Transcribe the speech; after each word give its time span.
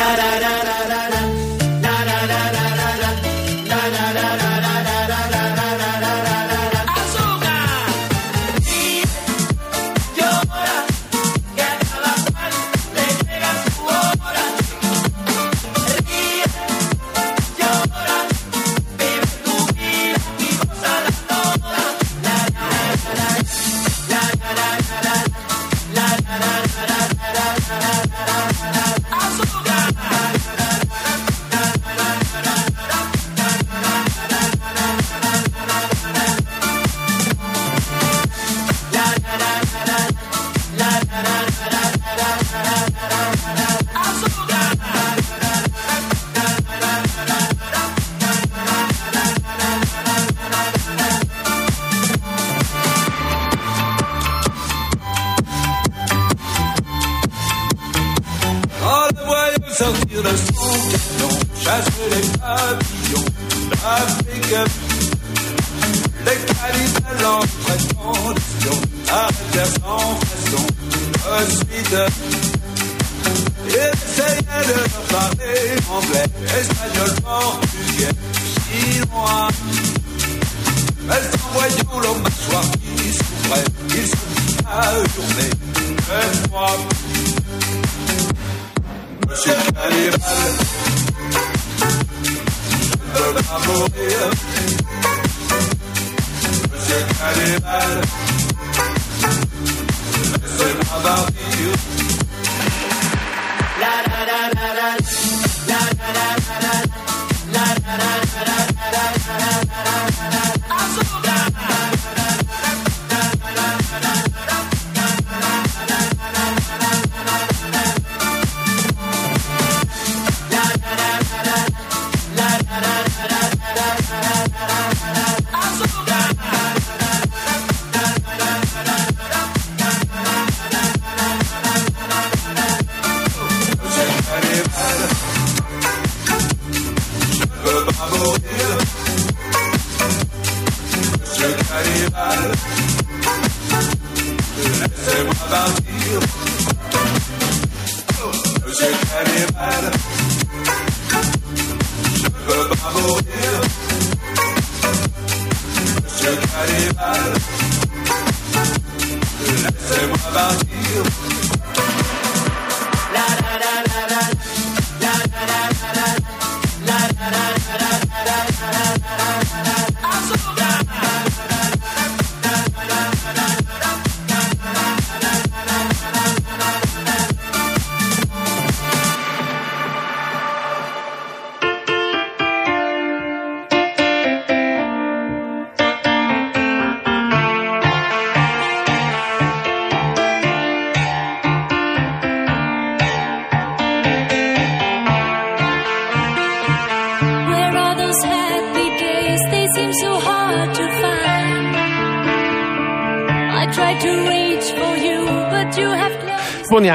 Λοιπόν, 0.00 0.66
οι 0.66 0.69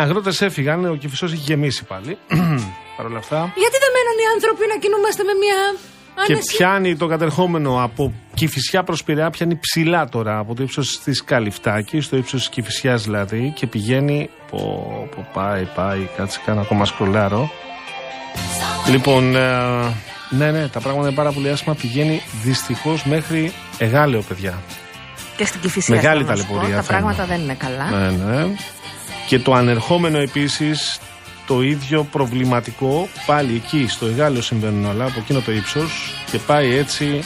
αγρότες 0.06 0.42
έφυγαν, 0.42 0.86
ο 0.86 0.96
κυφισό 0.96 1.26
έχει 1.26 1.36
γεμίσει 1.36 1.84
πάλι. 1.84 2.18
Παρ' 2.98 3.06
όλα 3.06 3.18
αυτά. 3.18 3.38
Γιατί 3.64 3.78
δεν 3.84 3.92
μένουν 3.96 4.18
οι 4.24 4.28
άνθρωποι 4.36 4.64
να 4.74 4.78
κινούμαστε 4.84 5.24
με 5.24 5.34
μια 5.44 5.58
άνεση; 6.16 6.48
Και 6.48 6.56
πιάνει 6.58 6.96
το 6.96 7.08
κατερχόμενο 7.08 7.84
από 7.84 8.14
κυφισιά 8.34 8.84
προς 8.84 9.04
Πειραιά, 9.04 9.30
πιάνει 9.30 9.56
ψηλά 9.56 10.10
τώρα 10.10 10.38
από 10.38 10.56
το 10.56 10.64
ύψος 10.64 11.00
της 11.04 11.24
Καλυφτάκης, 11.24 12.06
στο 12.06 12.16
ύψος 12.18 12.40
της 12.40 12.50
κυφισιά 12.50 12.96
δηλαδή, 12.96 13.54
και 13.56 13.68
πηγαίνει. 13.68 14.30
Πω, 14.52 14.60
πω, 15.16 15.28
πάει, 15.34 15.64
πάει, 15.76 16.10
κάτσε 16.18 16.40
κάνω 16.46 16.62
ακόμα 16.62 16.86
σκολάρο. 16.86 17.50
Λοιπόν, 18.90 19.36
ε, 19.36 19.50
ναι, 20.30 20.52
ναι, 20.52 20.68
τα 20.68 20.80
πράγματα 20.80 21.08
είναι 21.08 21.16
πάρα 21.16 21.32
πολύ 21.32 21.50
άσχημα. 21.50 21.76
Πηγαίνει 21.76 22.22
δυστυχώς 22.44 23.06
μέχρι 23.06 23.54
Εγάλεο, 23.78 24.22
παιδιά. 24.22 24.54
Και 25.38 25.46
στην 25.46 25.62
Κυφυσία. 25.62 25.96
Μεγάλη 25.96 26.24
θέλω 26.24 26.36
να 26.36 26.42
σου 26.42 26.48
πω, 26.48 26.54
ταλαιπωρία 26.54 26.76
Τα 26.76 26.82
θα 26.84 26.94
είναι. 26.94 27.04
πράγματα 27.04 27.26
δεν 27.26 27.42
είναι 27.42 27.54
καλά. 27.54 27.90
Ναι, 27.90 28.10
ναι. 28.10 28.56
Και 29.28 29.40
το 29.40 29.54
ανερχόμενο 29.54 30.18
επίσης 30.18 31.00
το 31.48 31.62
ίδιο 31.62 32.04
προβληματικό 32.04 33.08
πάλι 33.26 33.56
εκεί 33.56 33.88
στο 33.88 34.06
Εγάλεο 34.06 34.42
συμβαίνουν 34.42 34.86
όλα 34.86 35.06
από 35.06 35.20
εκείνο 35.20 35.40
το 35.40 35.52
ύψος 35.52 36.14
και 36.32 36.38
πάει 36.38 36.76
έτσι 36.76 37.24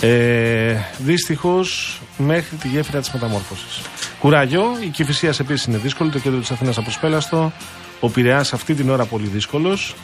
ε, 0.00 0.76
δυστυχώς 0.98 2.00
μέχρι 2.16 2.56
τη 2.56 2.68
γέφυρα 2.68 3.00
της 3.00 3.10
μεταμόρφωσης. 3.10 3.80
Κουράγιο, 4.20 4.64
η 4.80 4.86
Κηφισίας 4.86 5.40
επίσης 5.40 5.66
είναι 5.66 5.76
δύσκολη, 5.76 6.10
το 6.10 6.18
κέντρο 6.18 6.40
της 6.40 6.50
Αθήνας 6.50 6.78
απροσπέλαστο, 6.78 7.52
ο 8.00 8.08
Πειραιάς 8.08 8.52
αυτή 8.52 8.74
την 8.74 8.90
ώρα 8.90 9.04
πολύ 9.04 9.26
δύσκολος. 9.26 9.94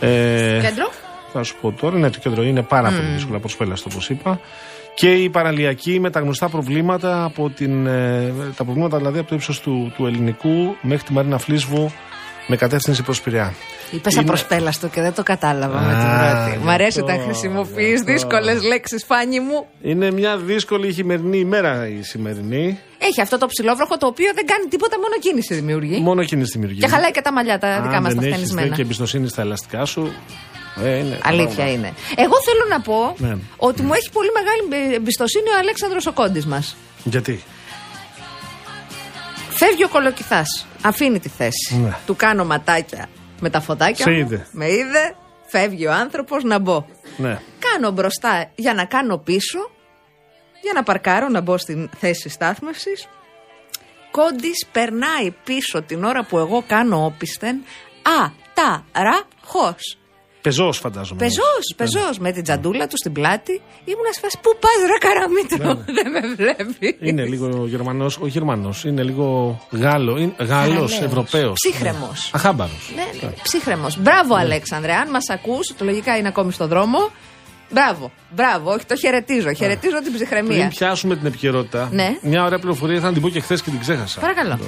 Ε, 0.00 0.58
Κέντρο; 0.62 0.92
θα 1.32 1.42
σου 1.42 1.54
πω 1.60 1.72
τώρα, 1.72 1.98
ναι, 1.98 2.10
το 2.10 2.18
κέντρο 2.18 2.42
είναι 2.42 2.62
πάρα 2.62 2.88
πολύ 2.88 3.08
δύσκολο, 3.14 3.36
απροσπέλαστο 3.36 3.88
όπως 3.92 4.08
είπα. 4.10 4.40
Και 4.98 5.12
η 5.14 5.30
παραλιακή 5.30 6.00
με 6.00 6.10
τα 6.10 6.20
γνωστά 6.20 6.48
προβλήματα 6.48 7.24
από 7.24 7.50
την, 7.50 7.86
ε, 7.86 8.32
τα 8.56 8.64
προβλήματα 8.64 8.96
δηλαδή 8.96 9.18
από 9.18 9.28
το 9.28 9.34
ύψος 9.34 9.60
του, 9.60 9.92
του 9.96 10.06
ελληνικού 10.06 10.76
μέχρι 10.82 11.04
τη 11.06 11.12
Μαρίνα 11.12 11.38
Φλίσβου 11.38 11.92
με 12.46 12.56
κατεύθυνση 12.56 13.02
προς 13.02 13.20
Πειραιά. 13.20 13.54
Είπες 13.90 14.12
Είναι- 14.12 14.22
απροσπέλαστο 14.22 14.88
και 14.88 15.00
δεν 15.00 15.14
το 15.14 15.22
κατάλαβα 15.22 15.80
με 15.80 15.92
την 15.92 16.06
Α, 16.06 16.44
πρώτη. 16.44 16.58
γι' 16.58 16.64
Μ' 16.64 16.68
αρέσει 16.68 17.00
αυτό, 17.00 17.12
όταν 17.12 17.24
χρησιμοποιείς 17.24 17.86
γι' 17.88 17.94
αυτό. 17.94 18.12
δύσκολες 18.12 18.62
λέξεις, 18.62 19.04
φάνη 19.04 19.40
μου. 19.40 19.66
Είναι 19.82 20.10
μια 20.10 20.36
δύσκολη 20.36 20.92
χειμερινή 20.92 21.38
ημέρα 21.38 21.88
η 21.88 22.02
σημερινή. 22.02 22.78
Έχει 22.98 23.20
αυτό 23.20 23.38
το 23.38 23.46
ψηλόβροχο 23.46 23.96
το 23.96 24.06
οποίο 24.06 24.30
δεν 24.34 24.46
κάνει 24.46 24.64
τίποτα, 24.68 24.96
μόνο 24.98 25.14
κίνηση 25.20 25.54
δημιουργεί. 25.54 26.00
Μόνο 26.00 26.24
κίνηση 26.24 26.50
δημιουργεί. 26.52 26.80
Και 26.80 26.88
χαλάει 26.88 27.10
και 27.10 27.20
τα 27.20 27.32
μαλλιά 27.32 27.58
τα 27.58 27.68
Αν 27.68 27.82
δικά 27.82 28.00
μας 28.00 28.14
τα 28.14 28.20
δεν 28.20 28.30
έχεις 28.32 28.42
φτανισμένα. 28.44 28.74
και 28.76 28.82
εμπιστοσύνη 28.82 29.28
στα 29.28 29.42
ελαστικά 29.42 29.84
σου. 29.84 30.12
Ε, 30.82 30.96
είναι 30.98 31.18
Αλήθεια 31.22 31.54
πράγμα. 31.54 31.72
είναι. 31.72 31.92
Εγώ 32.16 32.34
θέλω 32.44 32.64
να 32.68 32.80
πω 32.80 33.14
Ναι. 33.18 33.36
ότι 33.56 33.82
μου 33.82 33.92
έχει 33.92 34.10
πολύ 34.10 34.28
μεγάλη 34.32 34.94
εμπιστοσύνη 34.94 35.48
ο 35.48 35.58
Αλέξανδρος 35.58 36.06
ο 36.06 36.12
κόντης 36.12 36.46
μας. 36.46 36.76
Γιατί; 37.04 37.42
Φεύγει 39.50 39.84
ο 39.84 39.88
κολοκυθάς. 39.88 40.66
Αφήνει 40.82 41.18
τη 41.20 41.28
θέση. 41.28 41.76
Ναι. 41.76 41.96
Του 42.06 42.16
κάνω 42.16 42.44
ματάκια 42.44 43.08
Με 43.40 43.50
τα 43.50 43.60
φωτάκια. 43.60 44.04
Σε 44.04 44.10
μου. 44.10 44.16
είδε. 44.18 44.46
Με 44.52 44.66
είδε. 44.66 45.14
Φεύγει 45.46 45.86
ο 45.86 45.92
άνθρωπος 45.92 46.42
να 46.44 46.58
μπω. 46.58 46.84
Ναι. 47.16 47.40
Κάνω 47.58 47.90
μπροστά 47.90 48.50
για 48.54 48.74
να 48.74 48.84
κάνω 48.84 49.18
πίσω. 49.18 49.70
Για 50.62 50.72
να 50.74 50.82
παρκάρω, 50.82 51.28
να 51.28 51.40
μπω 51.40 51.58
στην 51.58 51.90
θέση 51.98 52.28
στάθμευσης. 52.28 53.06
Κόντι 54.10 54.50
περνάει 54.72 55.30
πίσω 55.44 55.82
την 55.82 56.04
ώρα 56.04 56.24
που 56.24 56.38
εγώ 56.38 56.64
κάνω 56.66 57.04
όπισθεν. 57.04 57.56
Α, 58.02 58.30
τα, 58.54 58.84
ρα, 58.92 59.20
χω. 59.44 59.74
Πεζός, 60.46 60.78
φαντάζομαι. 60.78 61.18
Πεζός, 61.20 61.64
πεζός. 61.76 62.18
Με 62.18 62.32
την 62.32 62.42
τζαντούλα 62.42 62.86
του 62.86 62.96
στην 62.96 63.12
πλάτη. 63.12 63.60
Ήμουνα 63.84 64.12
σε 64.12 64.20
φάση, 64.20 64.38
Πού 64.42 64.50
πας, 64.60 64.78
ρε 64.90 64.98
καραμίτρο. 65.08 65.84
Δεν 66.02 66.10
με 66.12 66.34
βλέπει. 66.34 66.96
Ναι, 67.00 67.08
Είναι 67.08 67.24
λίγο 67.24 67.66
Γερμανός, 67.66 68.18
ο 68.22 68.26
Γερμανός. 68.26 68.84
Είναι 68.84 69.02
λίγο 69.02 69.58
Γάλλο. 69.70 70.16
Είναι 70.18 70.34
Γάλλος, 70.38 70.48
Γαλλαίος. 70.48 71.00
Ευρωπαίος. 71.00 71.52
Ψύχρεμος. 71.54 72.30
Αχάμπαρος. 72.34 72.92
Ναι, 72.96 73.26
ναι, 73.28 73.34
ψύχρεμος. 73.42 73.98
Μπράβο, 73.98 74.34
Αλέξανδρε. 74.34 74.92
Αν 74.92 75.10
μας 75.10 75.28
ακούς, 75.30 75.74
το 75.78 75.84
λογικά 75.84 76.16
είναι 76.16 76.28
ακόμη 76.28 76.52
στο 76.52 76.66
δρόμο. 76.66 76.98
Μπράβο, 77.70 78.10
μπράβο. 78.30 78.70
Όχι, 78.72 78.84
το 78.84 78.96
χαιρετίζω. 78.96 79.52
Χαιρετίζω 79.52 80.02
την 80.02 80.12
ψυχραιμία. 80.14 80.56
Πριν 80.56 80.68
πιάσουμε 80.68 81.16
την 81.16 81.26
επικαιρότητα, 81.26 81.88
Ναι. 81.92 82.16
μια 82.22 82.44
ωραία 82.44 82.58
πληροφορία 82.58 83.00
θα 83.00 83.12
την 83.12 83.22
πω 83.22 83.28
και 83.28 83.40
χθες 83.40 83.62
και 83.62 83.70
την 83.70 83.80
ξέχασα. 83.80 84.20
Παρακαλώ. 84.20 84.58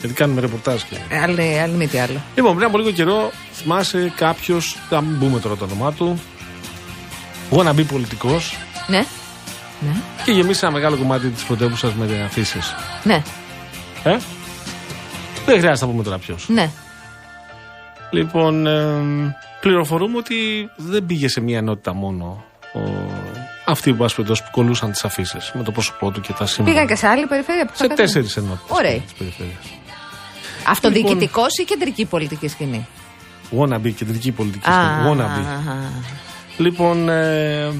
Γιατί 0.00 0.14
κάνουμε 0.14 0.40
ρεπορτάζ 0.40 0.82
και. 0.82 0.96
Ε, 1.08 1.18
Άλλη, 1.22 1.58
άλλη 1.60 1.74
μη 1.74 1.86
τι 1.86 1.98
άλλο. 1.98 2.20
Λοιπόν, 2.34 2.54
πριν 2.54 2.66
από 2.68 2.78
λίγο 2.78 2.90
καιρό, 2.90 3.30
θυμάσαι 3.52 4.12
κάποιος, 4.16 4.76
θα 4.88 5.00
μην 5.00 5.18
πούμε 5.18 5.40
τώρα 5.40 5.56
το 5.56 5.64
όνομά 5.64 5.92
του, 5.92 6.20
wanna 7.50 7.74
be 7.74 7.86
πολιτικός 7.86 8.56
Ναι. 8.86 9.04
Ναι. 9.80 9.92
και 10.24 10.32
γεμίσει 10.32 10.60
ένα 10.62 10.72
μεγάλο 10.72 10.96
κομμάτι 10.96 11.28
της 11.28 11.44
πρωτεύουσας 11.44 11.94
με 11.94 12.22
αφήσεις. 12.24 12.74
Ναι. 13.04 13.22
Ε; 14.04 14.16
Δεν 15.46 15.58
χρειάζεται 15.58 15.84
να 15.86 15.90
πούμε 15.90 16.02
τώρα 16.02 16.18
ποιος. 16.18 16.48
Ναι. 16.48 16.70
Λοιπόν, 18.10 18.66
εμ, 18.66 19.30
πληροφορούμε 19.60 20.16
ότι 20.16 20.34
δεν 20.76 21.06
πήγε 21.06 21.28
σε 21.28 21.40
μία 21.40 21.58
ενότητα 21.58 21.94
μόνο 21.94 22.44
ο, 22.74 22.80
αυτοί 23.66 23.92
που, 23.92 24.04
ας 24.04 24.14
πούμε, 24.14 24.28
που 24.28 24.50
κολούσαν 24.50 24.90
τις 24.90 25.04
αφήσεις 25.04 25.52
με 25.54 25.62
το 25.62 25.70
πρόσωπό 25.72 26.10
του 26.10 26.20
και 26.20 26.32
τα 26.32 26.46
σύμβολα. 26.46 26.74
Πήγαν 26.74 26.88
και 26.88 26.94
σε 26.94 27.06
άλλη 27.06 27.26
περιφέρεια 27.26 27.66
που 27.66 27.72
σε 27.74 27.86
τέσσερις 27.86 28.36
ενότητες 28.36 28.76
Ωραία. 28.78 29.00
Τη 30.74 30.80
περιφέρεια. 30.80 31.08
Αυτοδιοικητικός 31.10 31.56
ή 31.58 31.64
κεντρική 31.64 32.04
πολιτική 32.04 32.48
σκηνή; 32.48 32.86
Wanna 33.58 33.80
be, 33.86 33.92
κεντρική 33.92 34.32
πολιτική. 34.32 34.68
Α, 34.70 34.72
σκηνή. 34.72 35.16
Wanna 35.16 35.24
be. 35.24 35.68
α, 35.68 35.72
α. 35.72 35.76
Λοιπόν, 36.58 37.08
ε, 37.08 37.72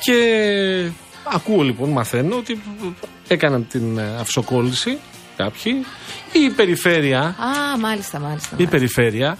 και 0.00 0.90
ακούω 1.24 1.62
λοιπόν, 1.62 1.90
μαθαίνω 1.90 2.36
ότι 2.36 2.60
έκαναν 3.28 3.66
την 3.68 3.98
ε, 3.98 4.16
αυσοκόλληση 4.20 4.98
κάποιοι. 5.36 5.72
Η 6.32 6.50
περιφέρεια, 6.50 7.20
Α, 7.20 7.78
μάλιστα, 7.78 8.18
μάλιστα. 8.18 8.56
η 8.58 8.66
περιφέρεια 8.66 9.38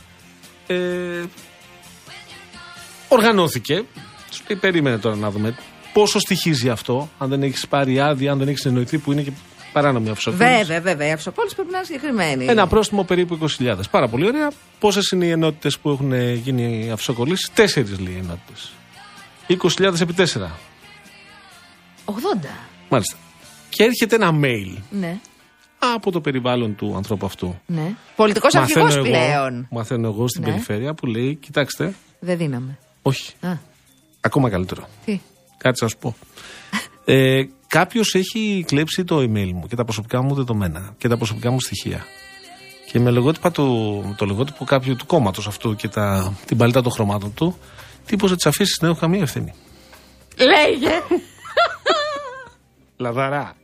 ε, 0.67 0.77
οργανώθηκε. 3.09 3.85
Σου 4.31 4.43
λέει, 4.49 4.59
περίμενε 4.61 4.99
τώρα 4.99 5.17
να 5.17 5.31
δούμε 5.31 5.55
πόσο 5.93 6.19
στοιχίζει 6.19 6.69
αυτό, 6.69 7.11
αν 7.19 7.29
δεν 7.29 7.43
έχεις 7.43 7.67
πάρει 7.69 8.01
άδεια, 8.01 8.33
αν 8.33 8.39
δεν 8.39 8.49
έχεις 8.49 8.65
εννοηθεί 8.65 8.99
που 8.99 9.13
είναι 9.13 9.23
και 9.23 9.31
παράνομη 9.73 10.09
αυσοκόλληση. 10.11 10.49
Βέβαια, 10.65 10.81
βέβαια. 10.81 11.09
Η 11.09 11.13
αυσοκόλληση 11.13 11.55
πρέπει 11.55 11.71
να 11.71 11.77
είναι 11.77 11.87
συγκεκριμένη. 11.87 12.45
Ένα 12.45 12.67
πρόστιμο 12.67 13.05
περίπου 13.05 13.39
20.000. 13.59 13.77
Πάρα 13.91 14.09
πολύ 14.09 14.27
ωραία. 14.27 14.51
Πόσες 14.79 15.09
είναι 15.11 15.25
οι 15.25 15.31
ενότητες 15.31 15.79
που 15.79 15.91
έχουν 15.91 16.13
γίνει 16.35 16.91
αυσοκολλήσεις, 16.91 17.51
Τέσσερις 17.55 17.99
λέει 17.99 18.17
ενότητες. 18.23 18.73
20.000 19.49 20.01
επί 20.01 20.13
4. 20.15 20.51
80. 22.05 22.13
Μάλιστα. 22.89 23.17
Και 23.69 23.85
έρχεται 23.85 24.15
ένα 24.15 24.31
mail 24.43 24.79
Ναι. 24.91 25.17
από 25.79 26.11
το 26.11 26.21
περιβάλλον 26.21 26.75
του 26.77 26.95
ανθρώπου 26.97 27.27
αυτού. 27.27 27.61
Ναι. 27.67 27.95
Πολιτικός 28.17 28.55
αρχηγός 28.55 28.99
πλέον. 28.99 29.67
μαθαίνω 29.71 30.09
εγώ 30.09 30.29
στην 30.29 30.43
Ναι. 30.43 30.49
περιφέρεια 30.51 30.95
που 30.95 31.07
λέει: 31.07 31.35
Κοιτάξτε, 31.35 31.95
Δεν 32.21 32.37
δίναμε. 32.37 32.79
όχι, 33.03 33.33
Α, 33.41 33.53
ακόμα 34.21 34.51
καλύτερο. 34.51 34.89
τι; 35.05 35.21
Κάτσε 35.57 35.85
να 35.85 35.91
σου 35.91 35.97
πω. 35.99 36.15
Ε, 37.05 37.43
Κάποιος 37.71 38.15
έχει 38.15 38.65
κλέψει 38.67 39.05
το 39.05 39.17
email 39.19 39.51
μου 39.53 39.67
και 39.69 39.77
τα 39.77 39.85
προσωπικά 39.85 40.23
μου 40.23 40.35
δεδομένα 40.35 40.95
και 40.99 41.09
τα 41.09 41.17
προσωπικά 41.17 41.51
μου 41.51 41.61
στοιχεία. 41.61 42.07
Και 42.93 42.99
με 43.01 43.11
λογότυπα 43.11 43.51
του, 43.51 44.15
το 44.19 44.25
λογότυπο 44.27 44.65
κάποιου 44.65 44.97
του 44.97 45.07
κόμματος 45.07 45.47
αυτού 45.47 45.77
και 45.77 45.89
τα, 45.89 46.33
την 46.47 46.57
παλίτα 46.57 46.83
των 46.83 46.93
χρωμάτων 46.93 47.35
του, 47.35 47.59
τύπωσε 48.07 48.35
τις 48.35 48.47
αφήσεις 48.47 48.79
δεν 48.81 48.91
έχω 48.91 48.99
καμία 49.01 49.21
ευθύνη. 49.23 49.55
Λέγε. 50.37 50.91
Λαδαρά. 52.97 53.57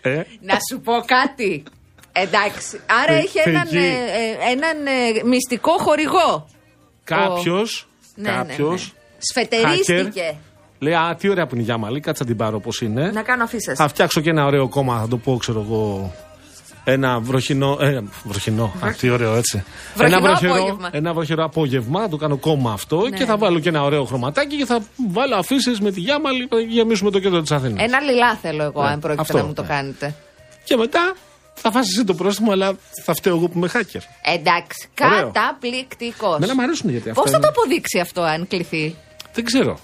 Ε, 0.00 0.22
Να 0.40 0.58
σου 0.70 0.80
πω 0.80 0.92
κάτι. 1.06 1.62
Εντάξει. 2.12 2.80
Άρα 2.86 3.12
Θε- 3.16 3.24
είχε 3.24 3.40
έναν, 3.44 3.66
θεϊκή. 3.66 3.86
ε, 3.86 3.90
ε, 3.90 4.50
έναν 4.52 4.86
ε, 4.86 5.22
μυστικό 5.24 5.72
χορηγό. 5.78 6.48
Κάποιος. 7.04 7.88
Ναι, 8.14 8.30
ναι, 8.30 8.36
Κάποιος. 8.36 8.82
ναι. 8.94 9.18
Σφετερίστηκε. 9.18 10.36
Λέει, 10.82 10.94
Α, 10.94 11.14
τι 11.18 11.28
ωραία 11.28 11.46
που 11.46 11.54
είναι 11.54 11.62
η 11.62 11.66
Γιάμαλη, 11.66 12.00
κάτσα 12.00 12.24
την 12.24 12.36
πάρω 12.36 12.56
όπω 12.56 12.70
είναι. 12.82 13.10
Να 13.10 13.22
κάνω 13.22 13.44
αφήσεις. 13.44 13.74
Θα 13.76 13.88
φτιάξω 13.88 14.20
και 14.20 14.30
ένα 14.30 14.44
ωραίο 14.46 14.68
κόμμα, 14.68 15.00
θα 15.00 15.08
το 15.08 15.16
πω, 15.16 15.36
ξέρω 15.36 15.60
εγώ. 15.68 16.12
Ένα 16.84 17.20
βροχινό. 17.20 17.76
Ε, 17.80 18.00
βροχινό. 18.24 18.64
Α, 18.80 18.92
τι 19.00 19.10
ωραίο, 19.10 19.34
έτσι. 19.34 19.64
Βροχινό 19.94 20.16
ένα, 20.18 20.26
βροχερό, 20.28 20.52
απόγευμα. 20.54 20.88
ένα 20.92 21.12
βροχερό 21.12 21.44
απόγευμα, 21.44 22.00
θα 22.00 22.08
το 22.08 22.16
κάνω 22.16 22.36
κόμμα 22.36 22.72
αυτό 22.72 23.00
Ναι. 23.08 23.16
και 23.16 23.24
θα 23.24 23.36
βάλω 23.36 23.58
και 23.58 23.68
ένα 23.68 23.82
ωραίο 23.82 24.04
χρωματάκι 24.04 24.56
και 24.56 24.64
θα 24.64 24.80
βάλω 25.10 25.36
αφήσεις 25.36 25.80
με 25.80 25.90
τη 25.90 26.00
Γιάμαλη 26.00 26.46
θα 26.50 26.60
γεμίσουμε 26.60 27.10
το 27.10 27.18
κέντρο 27.18 27.40
της 27.40 27.50
Αθήνας. 27.50 27.82
Ένα 27.84 28.00
λιλά 28.00 28.34
θέλω 28.34 28.62
εγώ, 28.62 28.82
Ναι, 28.82 28.88
αν 28.88 29.00
πρόκειται 29.00 29.22
αυτό, 29.22 29.36
να 29.38 29.44
μου 29.44 29.52
το 29.52 29.62
ναι. 29.62 29.68
κάνετε. 29.68 30.14
Και 30.64 30.76
μετά 30.76 31.14
θα 31.54 31.70
φάσεις 31.70 31.96
εσύ 31.96 32.04
το 32.04 32.14
πρόστιμο, 32.14 32.52
αλλά 32.52 32.72
θα 33.04 33.14
φταίω 33.14 33.36
εγώ 33.36 33.48
που 33.48 33.58
είμαι 33.58 33.68
hacker. 33.72 34.00
Εντάξει. 34.34 34.88
Ωραίο. 35.02 35.30
Καταπληκτικός. 35.32 36.36
Εμένα 36.36 36.54
μου 36.54 36.62
αρέσουν 36.62 36.90
γιατί 36.90 37.08
αυτά. 37.10 37.22
Πώς 37.22 37.30
θα 37.30 37.36
είναι- 37.36 37.46
το 37.46 37.52
αποδείξει 37.58 37.98
αυτό, 37.98 38.22
αν 38.22 38.46
κληθεί; 38.48 38.96
Δεν 39.32 39.44
ξέρω. 39.44 39.78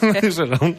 δεν 0.00 0.28
ξέρω. 0.32 0.74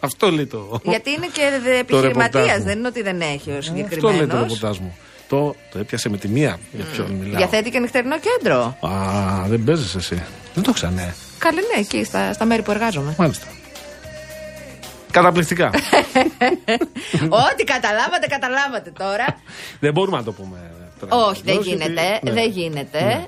αυτό 0.00 0.30
λέει 0.30 0.46
το. 0.46 0.80
Γιατί 0.82 1.10
είναι 1.10 1.26
και 1.32 1.40
επιχειρηματίας, 1.78 2.42
ρεπορτάζ 2.44 2.58
μου. 2.58 2.64
δεν 2.64 2.78
είναι 2.78 2.88
ότι 2.88 3.02
δεν 3.02 3.20
έχει 3.20 3.50
ο 3.50 3.56
Αυτό 3.58 3.72
λέει 3.72 3.82
το 3.82 3.88
συγκεκριμένος. 3.90 4.40
ρεπορτάζ 4.42 4.78
μου. 4.78 4.96
Το, 5.28 5.54
το 5.72 5.78
έπιασε 5.78 6.08
με 6.08 6.16
τη 6.16 6.28
μία 6.28 6.58
για 6.72 6.84
ποιον 6.92 7.10
μιλάω. 7.10 7.36
Διαθέτει 7.36 7.70
και 7.70 7.78
νυχτερινό 7.78 8.16
κέντρο. 8.18 8.76
Α, 8.80 8.90
δεν 9.46 9.64
παίζεις 9.64 9.94
εσύ. 9.94 10.22
Δεν 10.54 10.62
το 10.64 10.72
ξανέ. 10.72 11.14
Καλή, 11.38 11.56
ναι, 11.56 11.80
εκεί 11.80 12.04
στα, 12.04 12.32
στα 12.32 12.44
μέρη 12.44 12.62
που 12.62 12.70
εργάζομαι. 12.70 13.14
Μάλιστα. 13.18 13.46
Καταπληκτικά. 15.10 15.70
Ό,τι 17.48 17.64
καταλάβατε, 17.64 18.26
καταλάβατε 18.28 18.90
τώρα. 18.98 19.24
δεν 19.80 19.92
μπορούμε 19.92 20.16
να 20.16 20.22
το 20.24 20.32
πούμε. 20.32 20.70
τώρα. 21.00 21.16
Όχι, 21.26 21.42
δεν 21.44 21.58
Όχι, 21.58 21.68
γίνεται. 21.68 21.92
γιατί- 21.92 22.24
ναι. 22.24 22.32
Δεν 22.32 22.50
γίνεται. 22.50 23.26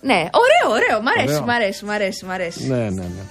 Ναι, 0.00 0.26
ωραίο, 0.32 0.76
ωραίο. 0.82 1.00
Μ' 1.02 1.08
αρέσει, 1.08 1.28
Ωραίο. 1.34 1.42
μ' 1.46 1.50
αρέσει, 1.50 1.84
μ' 1.84 1.90
αρέσει, 1.90 2.24
μ' 2.24 2.30
αρέσει. 2.30 2.66
Ναι, 2.66 2.76
ναι, 2.76 2.88
ναι. 2.90 3.22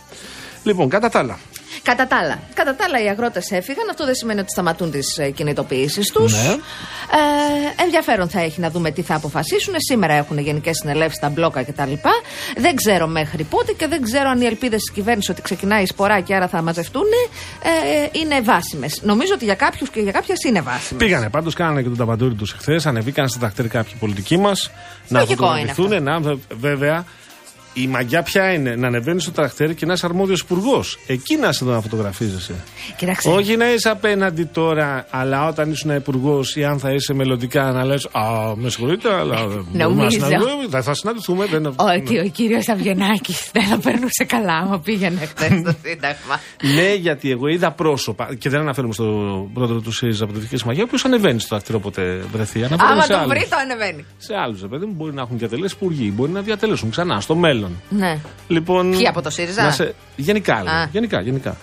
Λοιπόν, 0.64 0.90
κατά 0.90 1.10
τα 1.10 1.20
άλλα. 1.20 1.40
Κατά 1.84 2.08
τα 2.08 2.18
άλλα, 2.18 2.40
κατά 2.54 2.76
τα 2.76 2.84
άλλα 2.88 3.04
οι 3.04 3.08
αγρότες 3.10 3.52
έφυγαν. 3.52 3.90
Αυτό 3.90 4.06
δεν 4.06 4.16
σημαίνει 4.16 4.40
ότι 4.40 4.50
σταματούν 4.52 4.92
τις 4.92 5.20
κινητοποιήσεις 5.36 6.12
τους. 6.12 6.34
Ναι. 6.34 6.50
Ε, 6.50 7.84
ενδιαφέρον 7.84 8.30
θα 8.30 8.40
έχει 8.42 8.60
να 8.60 8.70
δούμε 8.70 8.92
τι 8.92 9.02
θα 9.02 9.16
αποφασίσουν. 9.16 9.74
Σήμερα 9.78 10.14
έχουν 10.14 10.38
γενικές 10.38 10.78
συνελεύσεις 10.82 11.18
στα 11.18 11.30
μπλόκα 11.30 11.64
κτλ. 11.64 11.94
Δεν 12.58 12.76
ξέρω 12.76 13.08
μέχρι 13.08 13.44
πότε 13.44 13.72
και 13.72 13.88
δεν 13.88 14.02
ξέρω 14.02 14.30
αν 14.30 14.42
οι 14.42 14.46
ελπίδες 14.46 14.80
της 14.82 14.92
κυβέρνησης 14.92 15.30
ότι 15.30 15.42
ξεκινάει 15.42 15.84
η 15.84 15.86
σπορά 15.86 16.20
και 16.20 16.36
άρα 16.36 16.48
θα 16.48 16.62
μαζευτούν 16.62 17.06
ε, 17.64 18.20
είναι 18.20 18.42
βάσιμες. 18.42 19.02
Νομίζω 19.04 19.34
ότι 19.34 19.46
για 19.46 19.56
κάποιους 19.56 19.90
και 19.90 20.00
για 20.00 20.12
κάποιες 20.12 20.38
είναι 20.44 20.62
βάσιμες. 20.62 21.04
Πήγανε 21.04 21.30
πάντως, 21.30 21.54
κάνανε 21.54 21.82
και 21.82 21.88
τον 21.88 21.98
ταβαντούρι 21.98 22.34
τους 22.34 22.54
εχθές. 22.54 22.86
Ανεβήκαν 22.86 23.28
στα 23.28 23.40
τρακτέρ 23.40 23.68
κάποιοι 23.68 23.94
πολιτικοί 24.00 24.38
μας. 24.38 24.72
Να 25.08 25.20
Λογικό 25.20 25.44
είναι 25.58 25.74
φωτογραφηθούν. 25.74 26.04
Να, 26.04 26.20
βε- 26.20 26.38
βέβαια, 26.60 27.06
η 27.82 27.88
μαγιά 27.88 28.24
ποια 28.24 28.54
είναι, 28.54 28.76
να 28.76 28.88
ανεβαίνεις 28.88 29.24
στο 29.24 29.32
τρακτέρ 29.32 29.74
και 29.76 29.86
να 29.86 29.94
είσαι 29.94 30.06
αρμόδιος 30.06 30.40
υπουργός. 30.40 31.00
Εκεί 31.08 31.36
να 31.38 31.48
είσαι 31.48 31.64
εδώ 31.64 31.74
να 31.74 31.82
φωτογραφίζεσαι. 31.82 32.54
Κοίταξε. 32.98 33.30
Όχι 33.30 33.58
να 33.58 33.74
είσαι 33.74 33.90
απέναντι 33.90 34.44
τώρα, 34.44 35.06
αλλά 35.10 35.48
όταν 35.48 35.72
ήσουν 35.72 35.96
υπουργός 35.96 36.56
ή 36.56 36.64
αν 36.66 36.80
θα 36.80 36.92
είσαι 36.92 37.14
μελλοντικά 37.14 37.72
να 37.72 37.86
λες: 37.86 38.06
Α, 38.12 38.56
με 38.56 38.70
συγχωρείτε, 38.70 39.14
αλλά. 39.14 39.36
δεν 39.36 39.48
μπορούμε 39.48 39.66
να 39.78 39.88
Νομίζω. 39.88 40.10
συναντηθούμε, 40.10 40.68
Θα, 40.70 40.82
θα 40.82 40.94
συναντηθούμε. 40.94 41.46
Δεν... 41.46 41.66
Ότι 41.76 42.20
ο 42.20 42.30
κύριος 42.30 42.68
Αβγενάκης 42.70 43.50
δεν 43.54 43.64
θα 43.64 43.78
περνούσε 43.78 44.24
καλά 44.28 44.54
άμα 44.54 44.80
πήγαινε 44.80 45.26
χθε 45.36 45.46
στο 45.64 45.76
Σύνταγμα. 45.84 46.40
Ναι, 46.76 46.94
γιατί 46.94 47.32
εγώ 47.32 47.48
είδα 47.48 47.72
πρόσωπα, 47.72 48.36
και 48.36 48.50
δεν 48.50 48.60
αναφέρομαι 48.60 48.94
στον 48.94 49.54
πρόεδρο 49.54 49.80
του 49.80 49.92
ΣΥΡΙΖΑ 49.92 50.24
από 50.24 50.34
τη 50.34 50.40
Δυτική 50.40 50.58
Συμμαχία, 50.58 50.82
ο 50.82 50.86
οποίος 50.88 51.06
ανεβαίνει 51.06 51.40
στο 51.40 51.50
τρακτήριο 51.50 51.80
όποτε 51.84 52.24
βρεθεί. 52.32 52.60
Αναφέρομαι 52.64 52.92
Άμα 52.94 53.02
σε 53.02 53.08
τον 53.08 53.18
άλλους. 53.20 53.34
βρει, 53.34 53.48
το 53.50 53.56
ανεβαίνει. 53.62 54.06
Σε 54.18 54.34
άλλους, 54.44 54.62
παιδί 54.70 54.86
μου, 54.86 54.94
μπορεί 54.96 55.14
να 55.14 55.22
έχουν 55.22 55.38
διατελέσει 55.38 55.76
υπουργοί, 55.82 56.12
μπορεί 56.16 56.32
να 56.32 56.42
διατελέσουν 56.42 56.90
ξανά 56.90 57.20
στο 57.22 57.36
μέλλον. 57.36 57.67
Ναι. 57.90 58.20
Λοιπόν, 58.48 58.92
Ποιοι 58.92 59.08
από 59.08 59.22
το 59.22 59.30
ΣΥΡΙΖΑ; 59.30 59.64
να 59.64 59.72
σε- 59.72 59.96
Γενικά, 60.16 60.64
λέω. 60.64 60.74
Α. 60.74 60.88
γενικά, 60.92 61.22
γενικά. 61.22 61.56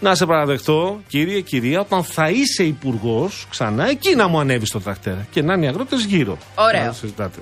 Να 0.00 0.14
σε 0.14 0.26
παραδεχτώ, 0.26 1.00
κύριε, 1.08 1.40
κυρία, 1.40 1.80
όταν 1.80 2.04
θα 2.04 2.28
είσαι 2.30 2.62
υπουργός 2.64 3.46
ξανά, 3.50 3.88
εκεί 3.88 4.14
να 4.14 4.28
μου 4.28 4.38
ανέβεις 4.40 4.68
στο 4.68 4.80
τρακτέρ 4.80 5.14
και 5.30 5.42
να 5.42 5.54
είναι 5.54 5.64
οι 5.64 5.68
αγρότες 5.68 6.04
γύρω. 6.04 6.38
Ωραίο. 6.54 6.84
Να 6.84 6.92
συζητάτε. 6.92 7.38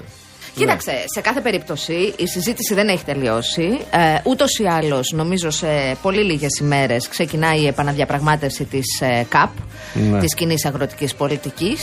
Κοίταξε, 0.55 0.93
σε 1.15 1.21
κάθε 1.21 1.41
περίπτωση 1.41 2.15
η 2.17 2.27
συζήτηση 2.27 2.75
δεν 2.75 2.89
έχει 2.89 3.05
τελειώσει. 3.05 3.79
Ε, 3.91 3.99
Ούτως 4.23 4.59
ή 4.59 4.65
άλλως, 4.67 5.13
νομίζω 5.15 5.51
σε 5.51 5.67
πολύ 6.03 6.23
λίγες 6.25 6.59
ημέρες 6.61 7.09
ξεκινάει 7.09 7.61
η 7.61 7.67
επαναδιαπραγμάτευση 7.67 8.65
της 8.65 9.01
ε, 9.01 9.27
ΚΑΠ, 9.29 9.51
Ναι. 10.11 10.19
της 10.21 10.35
κοινής 10.35 10.65
αγροτικής 10.65 11.15
πολιτικής. 11.15 11.81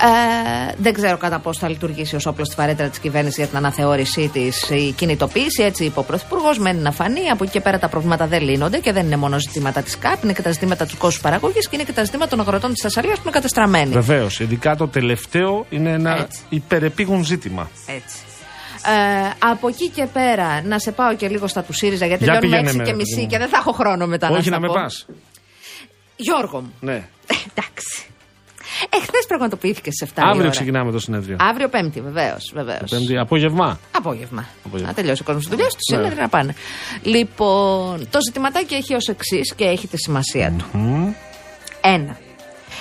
Ε, 0.00 0.74
δεν 0.78 0.92
ξέρω 0.92 1.16
κατά 1.16 1.38
πώς 1.38 1.58
θα 1.58 1.68
λειτουργήσει 1.68 2.16
ως 2.16 2.26
όπλος 2.26 2.46
στη 2.46 2.56
βαρέτρα 2.58 2.88
της 2.88 2.98
κυβέρνησης 2.98 3.36
για 3.36 3.46
την 3.46 3.56
αναθεώρησή 3.56 4.30
της 4.32 4.70
η 4.70 4.92
κινητοποίηση. 4.96 5.62
Έτσι 5.62 5.84
είπε 5.84 5.98
ο 5.98 6.02
Πρωθυπουργός. 6.02 6.58
Μένει 6.58 6.80
να 6.80 6.92
φανεί. 6.92 7.28
Από 7.32 7.44
εκεί 7.44 7.52
και 7.52 7.60
πέρα 7.60 7.78
τα 7.78 7.88
προβλήματα 7.88 8.26
δεν 8.26 8.42
λύνονται 8.42 8.78
και 8.78 8.92
δεν 8.92 9.06
είναι 9.06 9.16
μόνο 9.16 9.38
ζητήματα 9.38 9.82
της 9.82 9.98
ΚΑΠ, 9.98 10.22
είναι 10.24 10.32
και 10.32 10.42
τα 10.42 10.50
ζητήματα 10.50 10.86
του 10.86 10.96
κόστου 10.98 11.20
παραγωγής 11.20 11.68
και 11.68 11.76
είναι 11.76 11.84
και 11.84 11.92
τα 11.92 12.04
ζητήματα 12.04 12.30
των 12.30 12.40
αγροτών 12.40 12.72
της 12.72 12.82
Θεσσαλίας 12.82 13.14
που 13.16 13.22
είναι 13.22 13.32
κατεστραμμένοι. 13.32 13.92
Βεβαίως. 13.92 14.40
Ειδικά 14.40 14.76
το 14.76 14.88
τελευταίο 14.88 15.66
είναι 15.70 15.90
ένα 15.92 16.16
Έτσι. 16.20 16.40
υπερεπίγον 16.48 17.24
ζήτημα. 17.24 17.70
Έτσι. 17.86 17.97
Ε, 18.86 19.30
από 19.38 19.68
εκεί 19.68 19.88
και 19.88 20.06
πέρα, 20.12 20.62
να 20.62 20.78
σε 20.78 20.92
πάω 20.92 21.14
και 21.14 21.28
λίγο 21.28 21.46
στα 21.46 21.62
του 21.62 21.72
ΣΥΡΙΖΑ, 21.72 22.06
γιατί 22.06 22.24
Για 22.24 22.32
τελειώνουμε 22.32 22.56
πήγαινε 22.62 22.70
6 22.70 22.76
με, 22.76 22.84
και 22.84 22.90
παιδί 22.90 23.02
μισή 23.10 23.20
μου. 23.20 23.26
και 23.26 23.38
δεν 23.38 23.48
θα 23.48 23.56
έχω 23.58 23.72
χρόνο 23.72 24.06
μετά 24.06 24.28
Όχι 24.28 24.34
να, 24.34 24.38
να 24.38 24.42
στα 24.56 24.60
με 24.60 24.66
πω. 24.66 24.72
πας. 24.74 25.06
Γιώργο 26.16 26.60
μου. 26.60 26.72
Ναι. 26.80 27.08
Εντάξει. 27.50 28.06
Εχθέ 28.90 29.18
πραγματοποιήθηκε 29.28 29.90
σε 29.92 30.08
7 30.14 30.18
η 30.18 30.22
Αύριο 30.24 30.40
ώρα. 30.40 30.50
ξεκινάμε 30.50 30.92
το 30.92 30.98
συνέδριο. 30.98 31.36
Αύριο 31.40 31.68
Πέμπτη, 31.68 32.00
βεβαίως. 32.00 32.50
Βεβαίως. 32.54 32.90
Πέμπτη 32.90 33.18
απόγευμα. 33.18 33.78
Απόγευμα. 33.96 34.46
Απόγευμα. 34.64 34.88
Να 34.88 34.94
τελειώσει 34.94 35.22
ο 35.22 35.24
κόσμος 35.24 35.44
τι 35.44 35.50
δουλειέ 35.50 35.66
τους, 35.66 35.74
Ναι. 35.90 35.96
συνέδρια 35.96 36.22
να 36.22 36.28
πάνε. 36.28 36.54
Λοιπόν, 37.02 38.08
το 38.10 38.18
ζητηματάκι 38.26 38.74
έχει 38.74 38.94
ως 38.94 39.06
εξής 39.08 39.54
και 39.54 39.64
έχει 39.64 39.86
τη 39.88 39.96
σημασία 39.96 40.52
του. 40.58 40.66
Ένα. 41.80 42.16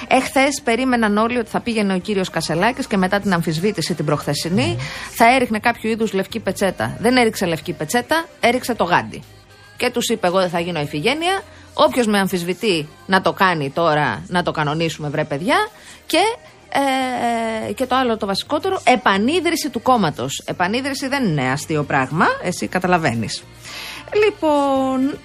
Εχθές 0.07 0.61
περίμεναν 0.63 1.17
όλοι 1.17 1.37
ότι 1.37 1.49
θα 1.49 1.59
πήγαινε 1.59 1.93
ο 1.93 1.99
κύριος 1.99 2.29
Κασελάκης 2.29 2.87
και 2.87 2.97
μετά 2.97 3.19
την 3.19 3.33
αμφισβήτηση 3.33 3.93
την 3.93 4.05
προχθεσινή 4.05 4.77
θα 5.11 5.33
έριχνε 5.35 5.59
κάποιο 5.59 5.89
είδους 5.89 6.13
λευκή 6.13 6.39
πετσέτα. 6.39 6.97
Δεν 6.99 7.17
έριξε 7.17 7.45
λευκή 7.45 7.73
πετσέτα, 7.73 8.25
έριξε 8.39 8.75
το 8.75 8.83
γάντι. 8.83 9.23
Και 9.77 9.89
τους 9.89 10.09
είπε: 10.09 10.27
Εγώ 10.27 10.39
δεν 10.39 10.49
θα 10.49 10.59
γίνω 10.59 10.79
ηφηγένεια. 10.79 11.41
Όποιος 11.73 12.07
με 12.07 12.19
αμφισβητεί 12.19 12.87
να 13.05 13.21
το 13.21 13.33
κάνει 13.33 13.69
τώρα, 13.69 14.23
να 14.27 14.43
το 14.43 14.51
κανονίσουμε, 14.51 15.09
βρε 15.09 15.23
παιδιά. 15.23 15.67
Και, 16.05 16.21
ε, 17.67 17.73
και 17.73 17.85
το 17.85 17.95
άλλο 17.95 18.17
το 18.17 18.25
βασικότερο, 18.25 18.81
επανίδρυση 18.83 19.69
του 19.69 19.81
κόμματος. 19.81 20.43
Επανίδρυση 20.45 21.07
δεν 21.07 21.25
είναι 21.25 21.51
αστείο 21.51 21.83
πράγμα, 21.83 22.25
εσύ 22.43 22.67
καταλαβαίνεις. 22.67 23.43
Λοιπόν, 24.25 25.17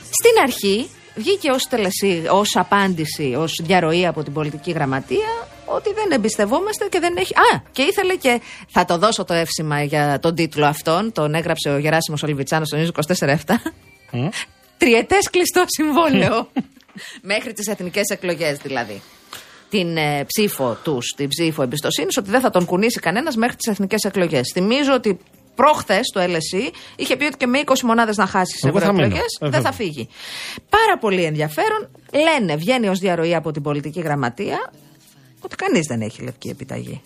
στην 0.00 0.42
αρχή 0.42 0.90
βγήκε 1.16 1.50
ως, 1.50 1.62
τελεσί, 1.68 2.24
ως 2.30 2.56
απάντηση, 2.56 3.34
ως 3.38 3.60
διαρροή 3.62 4.06
από 4.06 4.22
την 4.22 4.32
πολιτική 4.32 4.70
γραμματεία 4.70 5.48
ότι 5.66 5.92
δεν 5.92 6.10
εμπιστευόμαστε 6.10 6.88
και 6.90 7.00
δεν 7.00 7.16
έχει... 7.16 7.34
Α, 7.34 7.62
και 7.72 7.82
ήθελε 7.82 8.16
και 8.16 8.40
θα 8.68 8.84
το 8.84 8.98
δώσω 8.98 9.24
το 9.24 9.34
εύσημα 9.34 9.82
για 9.82 10.18
τον 10.18 10.34
τίτλο 10.34 10.66
αυτόν, 10.66 11.12
τον 11.12 11.34
έγραψε 11.34 11.70
ο 11.70 11.78
Γεράσιμος 11.78 12.22
Ολιβιτσάνος 12.22 12.68
στο 12.68 12.78
News 12.78 13.14
24-7. 13.16 13.36
Τριετές 14.78 15.30
κλειστό 15.30 15.64
συμβόλαιο. 15.66 16.48
Μέχρι 17.22 17.52
τις 17.52 17.66
εθνικές 17.66 18.08
εκλογές 18.08 18.58
δηλαδή. 18.58 19.02
Την 19.70 19.96
ε, 19.96 20.24
ψήφο 20.24 20.78
τους, 20.82 21.06
την 21.16 21.28
ψήφο 21.28 21.62
εμπιστοσύνης, 21.62 22.16
ότι 22.16 22.30
δεν 22.30 22.40
θα 22.40 22.50
τον 22.50 22.64
κουνήσει 22.64 23.00
κανένας 23.00 23.36
μέχρι 23.36 23.56
τις 23.56 23.70
εθνικές 23.72 24.02
εκλογές. 24.04 24.50
Θυμίζω 24.52 24.94
ότι 24.94 25.18
προχθές 25.56 26.00
το 26.12 26.20
LSE 26.20 26.70
είχε 26.96 27.16
πει 27.16 27.24
ότι 27.24 27.36
και 27.36 27.46
με 27.46 27.60
20 27.66 27.80
μονάδες 27.80 28.16
να 28.16 28.26
χάσει 28.26 28.56
τι 28.60 28.68
Εγώ 28.68 28.78
θα 28.78 28.84
ευρωεκλογέ 28.84 29.12
μείνω. 29.14 29.24
Ε, 29.24 29.38
δεν 29.40 29.50
βέβαια. 29.50 29.70
θα 29.70 29.76
φύγει. 29.76 30.08
Πάρα 30.68 30.98
πολύ 31.00 31.24
ενδιαφέρον. 31.24 31.88
Λένε, 32.12 32.56
βγαίνει 32.56 32.88
ως 32.88 32.98
διαρροή 32.98 33.34
από 33.34 33.50
την 33.50 33.62
πολιτική 33.62 34.00
γραμματεία, 34.00 34.70
ότι 35.40 35.56
κανείς 35.56 35.86
δεν 35.88 36.00
έχει 36.00 36.22
λευκή 36.22 36.48
επιταγή. 36.48 37.02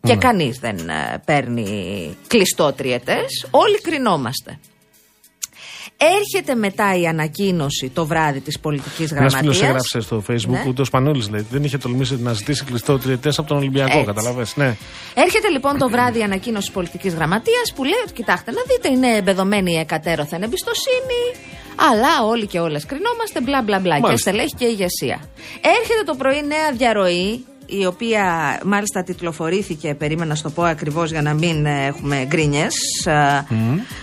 Και 0.00 0.12
Ναι. 0.14 0.18
κανείς 0.20 0.58
δεν 0.58 0.88
ε, 0.88 1.22
παίρνει 1.24 2.16
κλειστό 2.26 2.72
τριετές. 2.72 3.46
Όλοι 3.50 3.80
κρινόμαστε. 3.80 4.58
Έρχεται 5.98 6.54
μετά 6.54 6.94
η 7.00 7.06
ανακοίνωση 7.06 7.90
το 7.94 8.06
βράδυ 8.06 8.40
της 8.40 8.58
πολιτικής 8.60 9.10
Ένας 9.12 9.32
γραμματείας. 9.32 9.56
φίλο 9.56 9.66
έγραψε 9.68 10.00
στο 10.00 10.22
Facebook 10.30 10.48
Ναι. 10.48 10.64
ούτε 10.68 10.80
ο 10.82 10.84
Σπανούλης 10.84 11.28
λέει. 11.30 11.46
Δεν 11.50 11.64
είχε 11.64 11.78
τολμήσει 11.78 12.16
να 12.20 12.32
ζητήσει 12.32 12.64
κλειστό 12.64 12.98
τριετές 12.98 13.38
από 13.38 13.48
τον 13.48 13.56
Ολυμπιακό. 13.56 13.92
Έτσι. 13.98 14.04
Καταλαβες, 14.04 14.56
ναι. 14.56 14.76
Έρχεται 15.14 15.48
λοιπόν 15.48 15.78
το 15.78 15.88
βράδυ 15.88 16.18
η 16.18 16.22
ανακοίνωση 16.22 16.70
πολιτικής 16.72 17.14
γραμματείας 17.14 17.72
που 17.74 17.84
λέει 17.84 18.00
ότι 18.04 18.12
κοιτάξτε 18.12 18.50
να 18.50 18.60
δείτε, 18.68 18.88
είναι 18.88 19.16
εμπεδομένη 19.16 19.72
η 19.72 19.78
εκατέρωθεν 19.78 20.42
εμπιστοσύνη. 20.42 21.22
Αλλά 21.90 22.24
όλοι 22.26 22.46
και 22.46 22.58
όλες 22.60 22.86
κρινόμαστε, 22.86 23.40
μπλα 23.40 23.62
μπλα 23.62 23.78
μπλα. 23.80 23.94
Και 23.94 24.00
Μάλιστα. 24.00 24.30
στελέχη 24.30 24.54
και 24.58 24.64
ηγεσία. 24.64 25.18
Έρχεται 25.78 26.02
το 26.06 26.14
πρωί 26.14 26.42
νέα 26.46 26.72
διαρροή, 26.76 27.44
η 27.66 27.86
οποία 27.86 28.58
μάλιστα 28.64 29.02
τιτλοφορήθηκε, 29.02 29.94
περίμενα 29.94 30.28
να 30.28 30.34
στο 30.34 30.50
πω 30.50 30.62
ακριβώς 30.62 31.10
για 31.10 31.22
να 31.22 31.34
μην 31.34 31.66
ε, 31.66 31.86
έχουμε 31.86 32.24
γκρίνιες. 32.26 32.74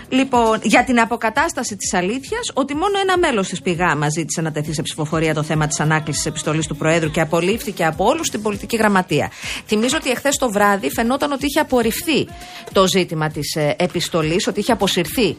Λοιπόν, 0.09 0.59
για 0.63 0.83
την 0.83 0.99
αποκατάσταση 0.99 1.75
της 1.75 1.93
αλήθειας, 1.93 2.51
ότι 2.53 2.75
μόνο 2.75 2.99
ένα 3.01 3.17
μέλος 3.17 3.47
της 3.47 3.61
ΠΙΓΑΜΑ 3.61 4.09
ζήτησε 4.09 4.41
να 4.41 4.51
τεθεί 4.51 4.73
σε 4.73 4.81
ψηφοφορία 4.81 5.33
το 5.33 5.43
θέμα 5.43 5.67
της 5.67 5.79
ανάκλησης 5.79 6.25
επιστολής 6.25 6.67
του 6.67 6.75
Προέδρου 6.75 7.11
και 7.11 7.21
απολύφθηκε 7.21 7.85
από 7.85 8.05
όλους 8.05 8.27
στην 8.27 8.41
πολιτική 8.41 8.75
γραμματεία. 8.75 9.31
Θυμίζω 9.65 9.97
ότι 9.97 10.09
εχθές 10.09 10.35
το 10.35 10.51
βράδυ 10.51 10.89
φαινόταν 10.89 11.31
ότι 11.31 11.45
είχε 11.45 11.59
απορριφθεί 11.59 12.27
το 12.71 12.87
ζήτημα 12.87 13.29
της 13.29 13.57
επιστολής, 13.77 14.47
ότι 14.47 14.59
είχε 14.59 14.71
αποσυρθεί 14.71 15.37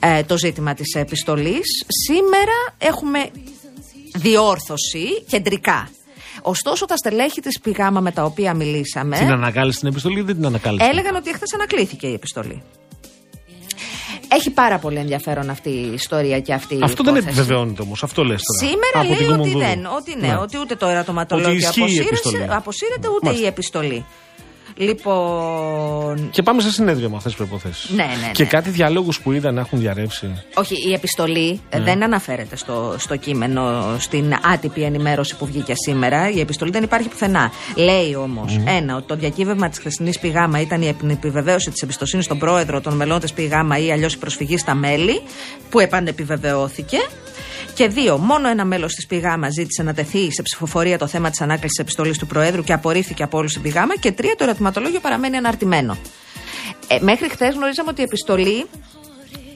ε, 0.00 0.22
το 0.22 0.38
ζήτημα 0.38 0.74
της 0.74 0.94
επιστολής. 0.94 1.84
Σήμερα 2.06 2.74
έχουμε 2.78 3.30
διόρθωση 4.14 5.22
κεντρικά. 5.28 5.88
Ωστόσο, 6.42 6.84
τα 6.86 6.96
στελέχη 6.96 7.40
της 7.40 7.60
πηγάμα 7.60 8.00
με 8.00 8.10
τα 8.12 8.24
οποία 8.24 8.54
μιλήσαμε 8.54 9.16
Την 9.18 9.30
ανακάλυψε 9.30 9.78
την 9.78 9.88
επιστολή 9.88 10.18
ή 10.18 10.22
δεν 10.22 10.34
την 10.34 10.46
ανακάλυψε; 10.46 10.86
έλεγαν 10.88 11.14
ότι 11.14 11.30
εχθές 11.30 11.52
ανακλήθηκε 11.54 12.06
η 12.06 12.12
επιστολή. 12.12 12.62
Έχει 14.34 14.50
πάρα 14.50 14.78
πολύ 14.78 14.96
ενδιαφέρον 14.98 15.50
αυτή 15.50 15.68
η 15.70 15.92
ιστορία 15.92 16.40
και 16.40 16.52
αυτή 16.54 16.74
η 16.74 16.78
Αυτό 16.82 17.02
δεν 17.02 17.14
υπόθεση. 17.14 17.38
επιβεβαιώνεται 17.38 17.82
όμως. 17.82 18.02
Αυτό 18.02 18.24
λες 18.24 18.40
τώρα. 18.42 18.70
Σήμερα 18.72 18.90
Από 18.94 19.06
την 19.06 19.16
λέει 19.16 19.26
ότι 19.28 19.38
Κουμουνδούρου. 19.38 19.58
δεν, 19.66 19.86
ότι 19.96 20.16
ναι, 20.26 20.36
ότι 20.42 20.58
ούτε 20.58 20.74
το 20.76 20.86
ερωτηματολόγιο 20.86 21.50
Ότι 21.50 21.58
ισχύει 21.62 21.80
η 21.80 21.82
αποσύρεται, 21.82 22.08
επιστολή. 22.08 22.46
αποσύρεται 22.50 23.08
ούτε 23.08 23.26
Μάλιστα. 23.26 23.44
η 23.44 23.48
επιστολή. 23.48 24.04
Λοιπόν. 24.76 26.28
Και 26.30 26.42
πάμε 26.42 26.62
σε 26.62 26.70
συνέδριο 26.70 27.10
με 27.10 27.16
αυτές 27.16 27.34
τις 27.34 27.46
προποθέσει. 27.46 27.94
Ναι, 27.94 28.04
ναι, 28.04 28.26
ναι. 28.26 28.30
Και 28.32 28.44
κάτι 28.44 28.70
διαλόγους 28.70 29.20
που 29.20 29.32
είδα 29.32 29.52
να 29.52 29.60
έχουν 29.60 29.78
διαρρεύσει. 29.78 30.42
Όχι, 30.54 30.88
η 30.88 30.92
επιστολή 30.92 31.60
ε, 31.68 31.78
Ναι. 31.78 31.84
δεν 31.84 32.02
αναφέρεται 32.02 32.56
στο, 32.56 32.94
στο 32.98 33.16
κείμενο, 33.16 33.94
στην 33.98 34.34
άτυπη 34.52 34.82
ενημέρωση 34.82 35.36
που 35.36 35.46
βγήκε 35.46 35.72
σήμερα. 35.86 36.30
Η 36.30 36.40
επιστολή 36.40 36.70
δεν 36.70 36.82
υπάρχει 36.82 37.08
πουθενά. 37.08 37.50
Λέει 37.76 38.14
όμως, 38.14 38.58
ένα, 38.66 38.96
ότι 38.96 39.06
το 39.06 39.16
διακύβευμα 39.16 39.68
της 39.68 39.78
χθεσινής 39.78 40.18
πηγάμα 40.18 40.60
ήταν 40.60 40.82
η 40.82 40.86
επι- 40.88 41.10
επιβεβαίωση 41.10 41.70
της 41.70 41.82
εμπιστοσύνης 41.82 42.24
στον 42.24 42.38
πρόεδρο 42.38 42.80
των 42.80 42.94
μελών 42.94 43.20
της 43.20 43.32
πηγάμα 43.32 43.78
ή 43.78 43.92
αλλιώς 43.92 44.14
η 44.14 44.18
προσφυγή 44.18 44.56
στα 44.58 44.74
μέλη, 44.74 45.20
που 45.70 45.80
επανεπιβεβαιώθηκε. 45.80 46.96
Και 47.82 47.88
δύο, 47.88 48.18
μόνο 48.18 48.48
ένα 48.48 48.64
μέλος 48.64 48.94
της 48.94 49.06
πηγάμα 49.06 49.50
ζήτησε 49.50 49.82
να 49.82 49.94
τεθεί 49.94 50.32
σε 50.32 50.42
ψηφοφορία 50.42 50.98
το 50.98 51.06
θέμα 51.06 51.30
της 51.30 51.40
ανάκλησης 51.40 51.78
επιστολής 51.78 52.18
του 52.18 52.26
Προέδρου 52.26 52.62
και 52.62 52.72
απορρίφθηκε 52.72 53.22
από 53.22 53.38
όλους 53.38 53.50
στην 53.50 53.62
πηγάμα. 53.62 53.96
Και 53.96 54.12
τρία, 54.12 54.34
το 54.36 54.44
ερωτηματολόγιο 54.44 55.00
παραμένει 55.00 55.36
αναρτημένο. 55.36 55.96
Ε, 56.88 56.98
μέχρι 57.00 57.28
χθες 57.28 57.54
γνωρίζαμε 57.54 57.90
ότι 57.90 58.00
η 58.00 58.04
επιστολή 58.04 58.66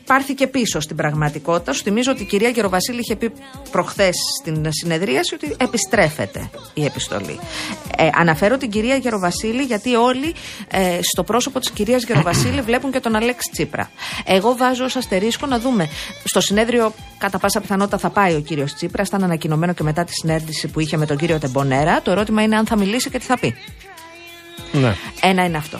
πάρθηκε 0.06 0.46
πίσω 0.46 0.80
στην 0.80 0.96
πραγματικότητα. 0.96 1.72
Σου 1.72 1.82
θυμίζω 1.82 2.12
ότι 2.12 2.22
η 2.22 2.26
κυρία 2.26 2.48
Γεροβασίλη 2.48 3.00
είχε 3.00 3.16
πει 3.16 3.32
προχθές 3.70 4.14
στην 4.40 4.66
συνεδρίαση 4.68 5.34
ότι 5.34 5.56
επιστρέφεται 5.58 6.50
η 6.74 6.84
επιστολή. 6.84 7.38
Ε, 7.96 8.08
αναφέρω 8.14 8.56
την 8.56 8.70
κυρία 8.70 8.96
Γεροβασίλη 8.96 9.62
γιατί 9.62 9.94
όλοι 9.94 10.34
ε, 10.70 10.98
στο 11.02 11.22
πρόσωπο 11.22 11.60
της 11.60 11.70
κυρίας 11.70 12.04
Γεροβασίλη 12.04 12.60
βλέπουν 12.68 12.92
και 12.92 13.00
τον 13.00 13.16
Αλέξη 13.16 13.50
Τσίπρα. 13.52 13.90
Εγώ 14.24 14.56
βάζω 14.56 14.84
ως 14.84 14.96
αστερίσκο 14.96 15.46
να 15.46 15.58
δούμε. 15.58 15.88
Στο 16.24 16.40
συνέδριο, 16.40 16.94
κατά 17.18 17.38
πάσα 17.38 17.60
πιθανότητα, 17.60 17.98
θα 17.98 18.10
πάει 18.10 18.34
ο 18.34 18.40
κύριος 18.40 18.74
Τσίπρα. 18.74 19.02
Ήταν 19.06 19.24
ανακοινωμένο 19.24 19.72
και 19.72 19.82
μετά 19.82 20.04
τη 20.04 20.12
συνέντευξη 20.12 20.68
που 20.68 20.80
είχε 20.80 20.96
με 20.96 21.06
τον 21.06 21.16
κύριο 21.16 21.38
Τεμπονέρα. 21.38 22.02
Το 22.02 22.10
ερώτημα 22.10 22.42
είναι 22.42 22.56
αν 22.56 22.66
θα 22.66 22.76
μιλήσει 22.76 23.10
και 23.10 23.18
τι 23.18 23.24
θα 23.24 23.38
πει. 23.38 23.54
Ναι. 24.72 24.94
Ένα 25.22 25.44
είναι 25.44 25.56
αυτό. 25.56 25.78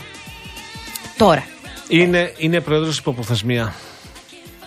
Τώρα, 1.17 1.47
Είναι, 1.89 2.33
είναι 2.39 2.61
πρόεδρος 2.61 2.99
υποποθεσμία. 2.99 3.75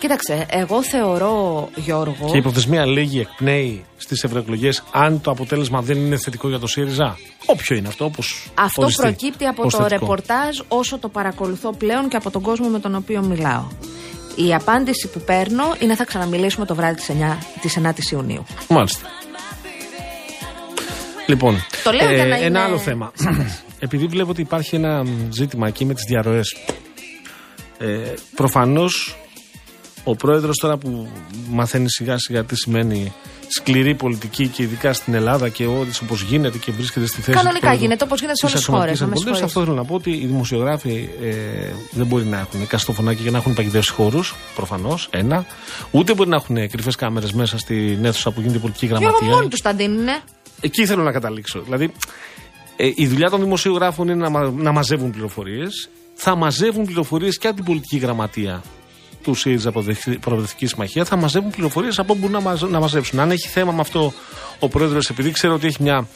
Κοίταξε, 0.00 0.46
εγώ 0.50 0.82
θεωρώ, 0.82 1.68
Γιώργο. 1.74 2.26
Και 2.26 2.36
η 2.36 2.38
υποθεσμία 2.38 2.86
λέγει 2.86 3.20
εκπνέει 3.20 3.84
στις 3.96 4.24
ευρωεκλογές 4.24 4.82
αν 4.92 5.20
το 5.20 5.30
αποτέλεσμα 5.30 5.80
δεν 5.80 5.96
είναι 5.96 6.16
θετικό 6.16 6.48
για 6.48 6.58
το 6.58 6.66
ΣΥΡΙΖΑ; 6.66 7.18
Όποιο 7.46 7.76
είναι 7.76 7.88
αυτό, 7.88 8.04
όπως. 8.04 8.50
Αυτό 8.54 8.86
προκύπτει 8.96 9.44
από 9.46 9.68
το 9.70 9.86
ρεπορτάζ 9.86 10.58
όσο 10.68 10.98
το 10.98 11.08
παρακολουθώ 11.08 11.72
πλέον 11.72 12.08
και 12.08 12.16
από 12.16 12.30
τον 12.30 12.42
κόσμο 12.42 12.68
με 12.68 12.78
τον 12.78 12.94
οποίο 12.94 13.22
μιλάω. 13.22 13.64
Η 14.36 14.54
απάντηση 14.54 15.08
που 15.08 15.20
παίρνω 15.20 15.64
είναι 15.78 15.94
θα 15.94 16.04
ξαναμιλήσουμε 16.04 16.66
το 16.66 16.74
βράδυ 16.74 16.94
της 16.94 17.10
9, 17.10 17.36
της 17.60 17.78
9ης 17.82 18.12
Ιουνίου. 18.12 18.44
Μάλιστα. 18.68 19.08
Λοιπόν, 21.26 21.56
Το 21.84 21.90
λέω 21.92 22.14
για 22.14 22.26
να 22.26 22.36
ένα 22.36 22.46
είναι 22.46 22.60
άλλο 22.60 22.78
θέμα. 22.78 23.12
Επειδή 23.78 24.06
βλέπω 24.06 24.30
ότι 24.30 24.40
υπάρχει 24.40 24.76
ένα 24.76 25.04
μ, 25.04 25.08
ζήτημα 25.30 25.66
εκεί 25.66 25.84
με 25.84 25.94
τις 25.94 26.04
διαρροές. 26.08 26.56
Ε, 27.78 28.14
προφανώς 28.34 29.16
Ο 30.04 30.16
πρόεδρος 30.16 30.56
τώρα 30.56 30.76
που 30.76 31.08
μαθαίνει 31.50 31.90
σιγά 31.90 32.18
σιγά 32.18 32.44
τι 32.44 32.56
σημαίνει 32.56 33.12
σκληρή 33.48 33.94
πολιτική 33.94 34.48
και 34.48 34.62
ειδικά 34.62 34.92
στην 34.92 35.14
Ελλάδα 35.14 35.48
και 35.48 35.66
ό,τι 35.66 35.98
όπω 36.02 36.14
γίνεται 36.28 36.58
και 36.58 36.72
βρίσκεται 36.72 37.06
στη 37.06 37.20
θέση. 37.20 37.38
Κανονικά 37.38 37.72
γίνεται 37.72 38.04
όπως 38.04 38.20
γίνεται 38.20 38.36
σε 38.38 38.46
όλες 38.46 38.58
τις 38.58 38.66
χώρες. 38.66 39.42
Αυτό 39.42 39.60
θέλω 39.60 39.74
να 39.74 39.84
πω 39.84 39.94
ότι 39.94 40.10
οι 40.10 40.26
δημοσιογράφοι 40.26 41.08
ε, 41.22 41.32
δεν 41.90 42.06
μπορεί 42.06 42.24
να 42.24 42.38
έχουν 42.38 42.66
καστοφωνάκι 42.66 43.22
για 43.22 43.30
να 43.30 43.38
έχουν 43.38 43.54
παγιδεύσει 43.54 43.92
χώρους, 43.92 44.34
προφανώς. 44.54 45.08
Ένα. 45.10 45.46
Ούτε 45.90 46.14
μπορεί 46.14 46.28
να 46.28 46.36
έχουν 46.36 46.68
κρυφές 46.68 46.96
κάμερες 46.96 47.32
μέσα 47.32 47.58
στην 47.58 48.04
αίθουσα 48.04 48.30
που 48.30 48.40
γίνεται 48.40 48.58
η 48.58 48.60
πολιτική 48.60 48.86
γραμματεία. 48.86 49.18
Και 49.18 49.34
μόνοι 49.34 49.48
τους 49.48 49.60
τα 49.60 49.72
δίνουν. 49.72 50.06
Εκεί 50.60 50.86
θέλω 50.86 51.02
να 51.02 51.12
καταλήξω. 51.12 51.60
Δηλαδή, 51.60 51.92
ε, 52.76 52.90
η 52.94 53.06
δουλειά 53.06 53.30
των 53.30 53.40
δημοσιογράφων 53.40 54.08
είναι 54.08 54.28
να, 54.28 54.50
να 54.50 54.72
μαζεύουν 54.72 55.10
πληροφορίες. 55.10 55.88
Θα 56.14 56.34
μαζεύουν 56.34 56.84
πληροφορίες 56.84 57.38
και 57.38 57.46
από 57.46 57.56
την 57.56 57.64
πολιτική 57.64 57.96
γραμματεία 57.96 58.62
του 59.22 59.34
ΣΥΡΙΖΑ 59.34 59.72
Προοδευτικής 60.20 60.70
Συμμαχίας 60.70 61.08
θα 61.08 61.16
μαζεύουν 61.16 61.50
πληροφορίες 61.50 61.98
από 61.98 62.12
όπου 62.12 62.28
μπορούν 62.28 62.42
να, 62.42 62.68
να 62.68 62.80
μαζέψουν. 62.80 63.20
Αν 63.20 63.30
έχει 63.30 63.48
θέμα 63.48 63.72
με 63.72 63.80
αυτό 63.80 64.12
ο 64.58 64.68
πρόεδρος, 64.68 65.10
επειδή 65.10 65.30
ξέρω 65.30 65.54
ότι 65.54 65.66
έχει 65.66 65.82
μια 65.82 66.08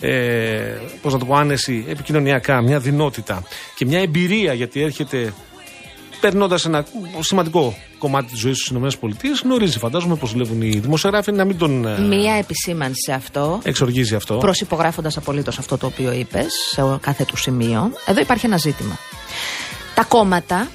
ε, 0.00 0.80
πώς 1.02 1.12
να 1.12 1.18
το 1.18 1.24
πω, 1.24 1.34
άνεση 1.34 1.84
επικοινωνιακά, 1.88 2.62
μια 2.62 2.78
δυνότητα 2.78 3.42
και 3.74 3.84
μια 3.84 4.00
εμπειρία 4.00 4.52
γιατί 4.52 4.82
έρχεται 4.82 5.32
περνώντας 6.20 6.64
ένα 6.64 6.86
σημαντικό 7.20 7.74
κομμάτι 7.98 8.30
της 8.30 8.38
ζωής 8.38 8.56
στις 8.56 8.76
ΗΠΑ, 8.76 9.28
γνωρίζει, 9.42 9.78
φαντάζομαι, 9.78 10.16
πώ 10.16 10.26
δουλεύουν 10.26 10.62
οι 10.62 10.78
δημοσιογράφοι, 10.78 11.32
να 11.32 11.44
μην 11.44 11.58
τον. 11.58 11.86
Ε, 11.86 11.98
Μία 11.98 12.34
επισήμανση 12.34 13.00
σε 13.06 13.12
αυτό. 13.12 13.60
Εξοργίζει 13.62 14.14
αυτό. 14.14 14.34
Προσυπογράφοντας 14.34 15.16
απολύτως 15.16 15.58
αυτό 15.58 15.78
το 15.78 15.86
οποίο 15.86 16.12
είπες, 16.12 16.46
σε 16.70 16.82
κάθε 17.00 17.24
του 17.24 17.36
σημείο. 17.36 17.92
Εδώ 18.06 18.20
υπάρχει 18.20 18.46
ένα 18.46 18.56
ζήτημα. 18.56 18.98
Τα 19.94 20.04
κόμματα 20.04 20.68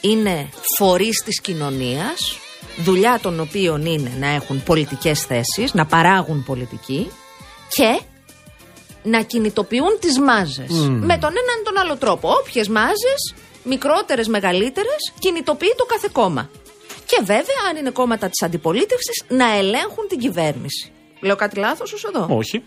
είναι 0.00 0.48
φορείς 0.78 1.22
της 1.24 1.40
κοινωνίας, 1.40 2.38
δουλειά 2.76 3.18
των 3.22 3.40
οποίων 3.40 3.86
είναι 3.86 4.12
να 4.18 4.28
έχουν 4.28 4.62
πολιτικές 4.62 5.20
θέσεις, 5.20 5.74
να 5.74 5.86
παράγουν 5.86 6.44
πολιτική 6.44 7.10
και 7.68 8.00
να 9.02 9.22
κινητοποιούν 9.22 9.98
τις 10.00 10.18
μάζες. 10.18 10.70
Με 10.88 11.18
τον 11.18 11.30
έναν 11.30 11.58
τον 11.64 11.78
άλλο 11.78 11.96
τρόπο. 11.96 12.30
Όποιες 12.30 12.68
μάζες, 12.68 13.34
μικρότερες, 13.62 14.28
μεγαλύτερες, 14.28 15.12
κινητοποιεί 15.18 15.74
το 15.76 15.84
κάθε 15.84 16.08
κόμμα. 16.12 16.50
Και 17.06 17.18
βέβαια, 17.20 17.60
αν 17.70 17.76
είναι 17.76 17.90
κόμματα 17.90 18.28
της 18.28 18.42
αντιπολίτευσης, 18.42 19.24
να 19.28 19.56
ελέγχουν 19.56 20.08
την 20.08 20.18
κυβέρνηση. 20.18 20.92
Λέω 21.20 21.36
κάτι 21.36 21.58
λάθος 21.58 21.92
ως 21.92 22.04
εδώ; 22.04 22.26
Όχι. 22.30 22.62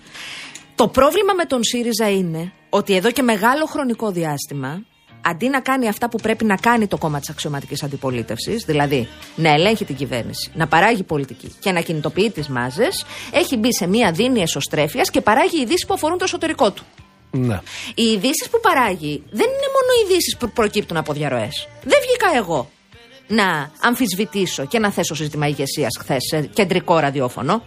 Το 0.76 0.88
πρόβλημα 0.88 1.34
με 1.34 1.46
τον 1.46 1.64
ΣΥΡΙΖΑ 1.64 2.10
είναι 2.10 2.54
ότι 2.70 2.96
εδώ 2.96 3.12
και 3.12 3.22
μεγάλο 3.22 3.66
χρονικό 3.66 4.12
διάστημα 4.12 4.86
αντί 5.26 5.50
να 5.50 5.60
κάνει 5.60 5.88
αυτά 5.88 6.10
που 6.10 6.18
πρέπει 6.18 6.46
να 6.46 6.56
κάνει 6.56 6.88
το 6.88 6.98
κόμμα 6.98 7.20
της 7.20 7.30
αξιωματικής 7.30 7.84
αντιπολίτευσης, 7.84 8.64
δηλαδή 8.66 9.08
να 9.36 9.50
ελέγχει 9.50 9.86
την 9.86 9.96
κυβέρνηση, 9.96 10.52
να 10.54 10.68
παράγει 10.68 11.04
πολιτική 11.04 11.52
και 11.60 11.72
να 11.72 11.82
κινητοποιεί 11.82 12.30
τις 12.32 12.48
μάζες, 12.48 13.06
έχει 13.32 13.58
μπει 13.58 13.74
σε 13.74 13.88
μία 13.88 14.12
δίνη 14.12 14.42
εσωστρέφειας 14.42 15.10
και 15.10 15.22
παράγει 15.22 15.62
ειδήσεις 15.62 15.86
που 15.86 15.94
αφορούν 15.94 16.18
το 16.18 16.24
εσωτερικό 16.24 16.72
του. 16.72 16.84
Ναι. 17.32 17.62
Οι 17.96 18.04
ειδήσεις 18.04 18.50
που 18.50 18.60
παράγει 18.62 19.24
δεν 19.30 19.48
είναι 19.48 19.70
μόνο 19.76 19.92
ειδήσεις 20.04 20.38
που 20.38 20.50
προκύπτουν 20.50 20.98
από 20.98 21.14
διαρροές. 21.14 21.68
Δεν 21.84 22.00
βγήκα 22.08 22.38
εγώ 22.38 22.70
να 23.28 23.72
αμφισβητήσω 23.82 24.66
και 24.66 24.80
να 24.80 24.92
θέσω 24.92 25.16
ζήτημα 25.16 25.48
ηγεσίας 25.48 25.98
χθες 26.00 26.24
σε 26.30 26.42
κεντρικό 26.42 27.00
ραδιόφωνο. 27.00 27.64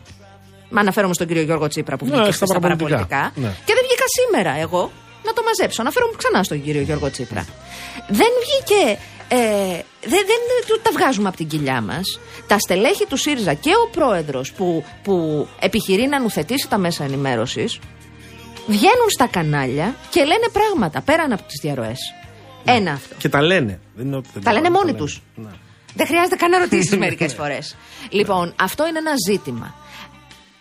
Μα 0.71 0.81
αναφέρομαι 0.81 1.15
στον 1.15 1.27
κύριο 1.27 1.43
Γιώργο 1.43 1.67
Τσίπρα 1.67 1.97
που 1.97 2.05
βγήκε 2.05 2.21
ναι, 2.21 2.31
στα 2.31 2.61
παραπολιτικά. 2.61 3.33
Ναι. 3.35 3.49
Και 3.65 3.73
δεν 3.75 3.85
βγήκα 3.87 4.05
σήμερα 4.21 4.61
εγώ 4.61 4.91
να 5.27 5.33
το 5.33 5.43
μαζέψω. 5.49 5.81
Αναφέρομαι 5.81 6.13
ξανά 6.17 6.43
στον 6.43 6.63
κύριο 6.63 6.83
Γιώργο 6.83 7.11
Τσίπρα. 7.11 7.47
Δεν 8.09 8.33
βγήκε. 8.43 8.99
Ε, 9.29 9.37
δεν, 10.01 10.25
δεν 10.27 10.81
τα 10.83 10.91
βγάζουμε 10.93 11.29
από 11.29 11.37
την 11.37 11.49
κοιλιά 11.49 11.81
μας. 11.81 12.21
Τα 12.47 12.59
στελέχη 12.59 13.07
του 13.07 13.17
ΣΥΡΙΖΑ 13.17 13.55
και 13.55 13.71
ο 13.87 13.91
πρόεδρος 13.91 14.53
που, 14.53 14.85
που 15.03 15.49
επιχειρεί 15.61 16.07
να 16.07 16.21
νουθετήσει 16.21 16.69
τα 16.69 16.79
μέσα 16.79 17.05
ενημέρωσης 17.05 17.79
βγαίνουν 18.67 19.11
στα 19.11 19.27
κανάλια 19.27 19.95
και 20.11 20.21
λένε 20.21 20.49
πράγματα 20.53 21.01
πέραν 21.01 21.33
από 21.33 21.43
τις 21.43 21.61
διαρροές. 21.63 21.99
Ναι. 22.65 22.73
Ένα 22.73 22.93
αυτό. 22.93 23.15
Και 23.19 23.29
τα 23.29 23.43
λένε. 23.43 23.81
Δεν 23.95 24.07
είναι 24.07 24.21
τα 24.43 24.53
λένε 24.53 24.71
μόνοι 24.71 24.95
τους. 24.95 25.23
Ναι. 25.35 25.51
Δεν 25.95 26.07
χρειάζεται 26.07 26.37
καν 26.37 26.51
να 26.51 26.59
ρωτήσει 26.59 26.97
μερικές 27.07 27.35
φορές. 27.35 27.77
Λοιπόν, 28.11 28.55
αυτό 28.61 28.87
είναι 28.87 28.99
ένα 28.99 29.13
ζήτημα. 29.29 29.75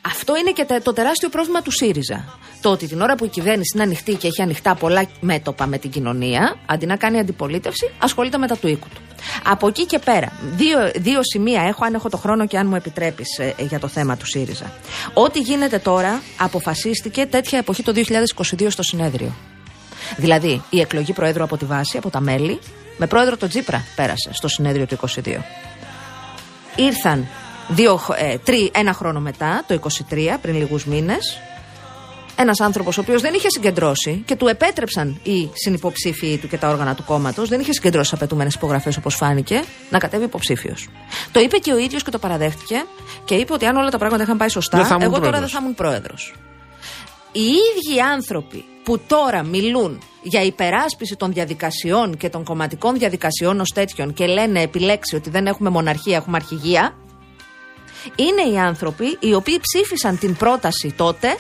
Αυτό 0.06 0.36
είναι 0.36 0.52
και 0.52 0.66
το 0.84 0.94
τεράστιο 0.94 1.30
πρόβλημα 1.30 1.62
του 1.62 1.72
ΣΥΡΙΖΑ. 1.72 2.38
Το 2.62 2.72
ότι 2.72 2.88
την 2.88 3.02
ώρα 3.02 3.16
που 3.16 3.26
η 3.26 3.28
κυβέρνηση 3.28 3.72
είναι 3.74 3.84
ανοιχτή 3.84 4.14
και 4.14 4.28
έχει 4.28 4.42
ανοιχτά 4.42 4.76
πολλά 4.76 5.06
μέτωπα 5.20 5.66
με 5.66 5.78
την 5.78 5.90
κοινωνία, 5.90 6.56
αντί 6.66 6.86
να 6.86 6.96
κάνει 6.96 7.20
αντιπολίτευση, 7.20 7.92
ασχολείται 7.98 8.38
με 8.38 8.48
τα 8.48 8.58
του 8.58 8.68
οίκου 8.68 8.88
του. 8.94 9.02
Από 9.44 9.68
εκεί 9.68 9.86
και 9.86 10.00
πέρα, 10.00 10.32
δύο, 10.56 10.92
δύο 10.96 11.20
σημεία 11.24 11.62
έχω, 11.62 11.86
αν 11.86 11.94
έχω 11.94 12.10
το 12.10 12.18
χρόνο 12.18 12.48
και 12.48 12.58
αν 12.58 12.68
μου 12.68 12.76
επιτρέπεις 12.76 13.38
ε, 13.38 13.54
ε, 13.58 13.64
για 13.64 13.80
το 13.80 13.88
θέμα 13.88 14.18
του 14.18 14.26
ΣΥΡΙΖΑ. 14.26 14.74
Ό,τι 15.14 15.40
γίνεται 15.40 15.80
τώρα 15.80 16.22
αποφασίστηκε 16.38 17.26
τέτοια 17.26 17.58
εποχή 17.58 17.84
το 17.84 17.94
2022 17.96 18.68
στο 18.68 18.84
συνέδριο. 18.84 19.36
Δηλαδή, 20.18 20.62
η 20.70 20.80
εκλογή 20.80 21.14
Προέδρου 21.14 21.44
από 21.44 21.58
τη 21.58 21.66
βάση, 21.66 21.98
από 21.98 22.10
τα 22.10 22.20
μέλη, 22.20 22.60
με 22.98 23.08
πρόεδρο 23.08 23.38
τον 23.38 23.50
Τζίπρα 23.50 23.86
πέρασε 23.96 24.30
στο 24.34 24.48
συνέδριο 24.48 24.86
του 24.86 24.98
2022. 25.26 25.38
Ήρθαν 26.76 27.28
Δύο, 27.68 28.00
ε, 28.18 28.38
τρί, 28.38 28.72
ένα 28.74 28.94
χρόνο 28.94 29.20
μετά, 29.20 29.64
το 29.68 29.74
23, 29.74 30.38
πριν 30.42 30.56
λίγους 30.56 30.86
μήνες, 30.86 31.40
ένας 32.36 32.60
άνθρωπος 32.60 32.98
ο 32.98 33.02
οποίος 33.02 33.22
δεν 33.22 33.34
είχε 33.34 33.50
συγκεντρώσει 33.50 34.24
και 34.26 34.36
του 34.36 34.48
επέτρεψαν 34.48 35.20
οι 35.24 35.50
συνυποψήφοι 35.54 36.38
του 36.38 36.48
και 36.48 36.58
τα 36.58 36.70
όργανα 36.70 36.96
του 36.96 37.04
κόμματος, 37.04 37.50
δεν 37.50 37.60
είχε 37.60 37.74
συγκεντρώσει 37.74 38.10
τι 38.10 38.18
απαιτούμενες 38.18 38.54
υπογραφές 38.54 38.98
όπως 38.98 39.16
φάνηκε, 39.16 39.64
να 39.90 39.98
κατέβει 39.98 40.24
υποψήφιος. 40.24 40.90
Το 41.32 41.40
είπε 41.40 41.58
και 41.58 41.74
ο 41.74 41.78
ίδιος 41.78 42.04
και 42.04 42.12
το 42.12 42.20
παραδέχτηκε 42.20 42.84
και 43.26 43.36
είπε 43.36 43.54
ότι 43.54 43.66
αν 43.66 43.76
όλα 43.76 43.90
τα 43.90 43.98
πράγματα 43.98 44.24
είχαν 44.24 44.38
πάει 44.38 44.50
σωστά, 44.50 44.98
εγώ 45.00 45.20
τώρα 45.20 45.40
δεν 45.40 45.50
θα 45.50 45.58
ήμουν 45.62 45.76
πρόεδρος. 45.76 46.34
Οι 47.32 47.42
ίδιοι 47.42 48.00
άνθρωποι 48.14 48.66
που 48.84 49.00
τώρα 49.08 49.44
μιλούν 49.44 50.02
για 50.22 50.44
υπεράσπιση 50.44 51.16
των 51.16 51.34
διαδικασιών 51.34 52.18
και 52.18 52.30
των 52.30 52.44
κομματικών 52.44 52.98
διαδικασιών 52.98 53.60
ως 53.60 53.72
τέτοιων 53.74 54.14
και 54.14 54.26
λένε 54.26 54.62
επιλέξει 54.62 55.16
ότι 55.16 55.30
δεν 55.30 55.48
έχουμε 55.48 55.70
μοναρχία, 55.70 56.16
έχουμε 56.16 56.38
αρχηγία, 56.38 56.96
είναι 58.16 58.54
οι 58.54 58.60
άνθρωποι 58.60 59.18
οι 59.20 59.34
οποίοι 59.34 59.60
ψήφισαν 59.60 60.20
την 60.20 60.36
πρόταση 60.36 60.94
τότε 60.98 61.38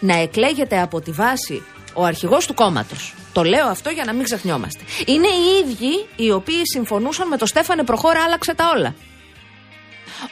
να 0.00 0.16
εκλέγεται 0.16 0.80
από 0.80 1.00
τη 1.00 1.10
βάση 1.10 1.62
ο 1.94 2.04
αρχηγός 2.04 2.46
του 2.46 2.54
κόμματος. 2.54 3.14
Το 3.32 3.42
λέω 3.42 3.66
αυτό 3.66 3.90
για 3.90 4.04
να 4.04 4.12
μην 4.12 4.24
ξεχνιόμαστε. 4.24 4.82
Είναι 5.06 5.26
οι 5.26 5.64
ίδιοι 5.64 6.06
οι 6.16 6.30
οποίοι 6.30 6.60
συμφωνούσαν 6.72 7.28
με 7.28 7.36
το 7.36 7.46
Στέφανε 7.46 7.84
Προχώρα 7.84 8.22
άλλαξε 8.22 8.54
τα 8.54 8.72
όλα. 8.76 8.94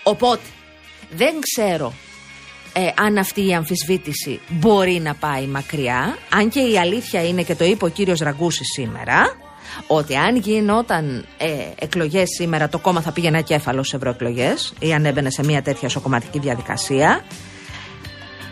Οπότε 0.02 0.42
δεν 1.10 1.34
ξέρω 1.40 1.92
ε, 2.72 2.92
αν 2.96 3.18
αυτή 3.18 3.46
η 3.46 3.54
αμφισβήτηση 3.54 4.40
μπορεί 4.48 5.00
να 5.00 5.14
πάει 5.14 5.46
μακριά, 5.46 6.18
αν 6.30 6.48
και 6.48 6.60
η 6.60 6.78
αλήθεια 6.78 7.26
είναι 7.26 7.42
και 7.42 7.54
το 7.54 7.64
είπε 7.64 7.84
ο 7.84 7.88
κύριος 7.88 8.18
Ραγκούσης 8.20 8.66
σήμερα, 8.72 9.36
ότι 9.86 10.16
αν 10.16 10.36
γινόταν 10.36 11.24
ε, 11.38 11.46
εκλογές 11.78 12.28
σήμερα, 12.28 12.68
το 12.68 12.78
κόμμα 12.78 13.00
θα 13.00 13.12
πήγαινε 13.12 13.38
ακέφαλο 13.38 13.84
σε 13.84 13.96
ευρωεκλογές 13.96 14.72
ή 14.78 14.92
αν 14.92 15.04
έμπαινε 15.04 15.30
σε 15.30 15.44
μια 15.44 15.62
τέτοια 15.62 15.88
σοκομματική 15.88 16.38
διαδικασία. 16.38 17.24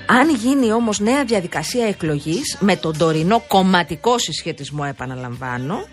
Αν 0.06 0.34
γίνει 0.34 0.72
όμως 0.72 0.98
νέα 0.98 1.24
διαδικασία 1.24 1.86
εκλογής 1.86 2.56
με 2.60 2.76
τον 2.76 2.98
τωρινό 2.98 3.42
κομματικό 3.48 4.18
συσχετισμό, 4.18 4.84
επαναλαμβάνω, 4.88 5.84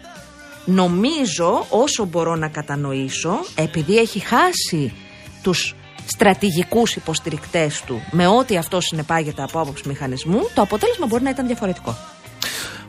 νομίζω 0.66 1.66
όσο 1.70 2.06
μπορώ 2.06 2.36
να 2.36 2.48
κατανοήσω, 2.48 3.40
επειδή 3.56 3.98
έχει 3.98 4.20
χάσει 4.20 4.94
τους 5.42 5.76
στρατηγικούς 6.06 6.96
υποστηρικτές 6.96 7.82
του 7.86 8.02
με 8.12 8.28
ό,τι 8.28 8.58
αυτό 8.58 8.82
συνεπάγεται 8.82 9.44
από 9.44 9.60
άποψη 9.60 9.88
μηχανισμού, 9.88 10.40
το 10.54 10.62
αποτέλεσμα 10.62 11.06
μπορεί 11.06 11.24
να 11.24 11.30
ήταν 11.30 11.48
διαφορετικό. 11.48 11.98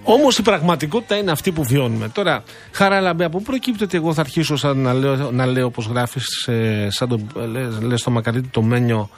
Όμως 0.04 0.38
η 0.38 0.42
πραγματικότητα 0.42 1.16
είναι 1.16 1.30
αυτή 1.30 1.52
που 1.52 1.64
βιώνουμε. 1.64 2.08
Τώρα, 2.08 2.42
Χαράλαμπε, 2.72 3.24
από 3.24 3.38
πού 3.38 3.44
προκύπτει 3.44 3.84
ότι 3.84 3.96
εγώ 3.96 4.14
θα 4.14 4.20
αρχίσω 4.20 4.56
σαν 4.56 4.78
να 4.78 4.94
λέω, 4.94 5.30
να 5.30 5.46
λέω 5.46 5.66
όπως 5.66 5.86
γράφεις, 5.86 6.46
ε, 6.46 6.88
σαν 6.90 7.08
το 7.08 7.20
λες 7.80 8.00
στο 8.00 8.10
Μακαρίτη 8.10 8.48
το 8.48 8.62
μένιο, 8.62 9.10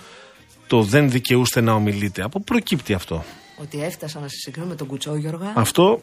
το 0.67 0.83
δεν 0.83 1.11
δικαιούστε 1.11 1.61
να 1.61 1.73
ομιλείτε. 1.73 2.23
Από 2.23 2.39
πού 2.39 2.45
προκύπτει 2.45 2.95
αυτό; 2.95 3.25
Ότι 3.61 3.83
έφτασα 3.83 4.21
να 4.21 4.29
σε 4.29 4.37
συγκρίνω 4.37 4.67
με 4.67 4.75
τον 4.75 4.87
Κουτσό, 4.87 5.17
Γιώργα. 5.17 5.53
Αυτό; 5.55 6.03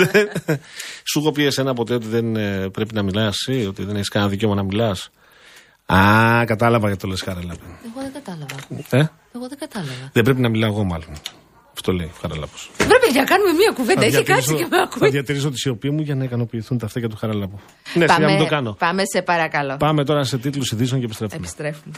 Σου 1.10 1.18
έχω 1.18 1.32
πει 1.32 1.44
εσένα 1.44 1.74
ποτέ 1.74 1.94
ότι 1.94 2.06
δεν 2.06 2.36
ε, 2.36 2.68
πρέπει 2.68 2.94
να 2.94 3.02
μιλάς, 3.02 3.36
ότι 3.68 3.84
δεν 3.84 3.94
έχεις 3.94 4.08
κανένα 4.08 4.30
δικαίωμα 4.30 4.54
να 4.54 4.62
μιλάς; 4.62 5.10
Α, 5.86 6.44
κατάλαβα 6.44 6.86
γιατί 6.86 7.02
το 7.02 7.08
λες, 7.08 7.22
Χαράλαμπε. 7.22 7.64
Εγώ 7.84 8.00
δεν 8.02 8.12
κατάλαβα. 8.12 8.56
Ε; 8.90 9.10
Εγώ 9.34 9.48
δεν 9.48 9.58
κατάλαβα. 9.58 10.10
Δεν 10.12 10.24
πρέπει 10.24 10.40
να 10.40 10.48
μιλάω 10.48 10.70
εγώ, 10.70 10.84
μάλλον. 10.84 11.16
Αυτό 11.80 11.92
λέει 11.92 12.06
ο 12.06 12.16
Χαραλάπο. 12.20 12.56
Πρέπει 12.76 13.08
να 13.14 13.24
κάνουμε 13.24 13.52
μία 13.52 13.72
κουβέντα. 13.74 14.04
Έχει 14.04 14.22
κάτσει 14.22 14.54
και 14.54 14.66
με 14.70 14.78
ακούει. 14.80 15.00
Θα 15.00 15.08
διατηρήσω 15.08 15.50
τη 15.50 15.58
σιωπή 15.58 15.90
μου 15.90 16.00
για 16.00 16.14
να 16.14 16.24
ικανοποιηθούν 16.24 16.78
τα 16.78 16.86
αυτιά 16.86 17.08
του 17.08 17.16
Χαραλάπου. 17.16 17.58
Ναι, 17.94 18.06
πάμε, 18.06 18.36
το 18.38 18.46
κάνω. 18.46 18.72
Πάμε 18.78 19.02
σε 19.12 19.22
παρακαλώ. 19.22 19.76
Πάμε 19.76 20.04
τώρα 20.04 20.24
σε 20.24 20.38
τίτλους 20.38 20.70
ειδήσεων 20.72 21.00
και 21.00 21.06
επιστρέφουμε. 21.06 21.38
Επιστρέφουμε. 21.38 21.94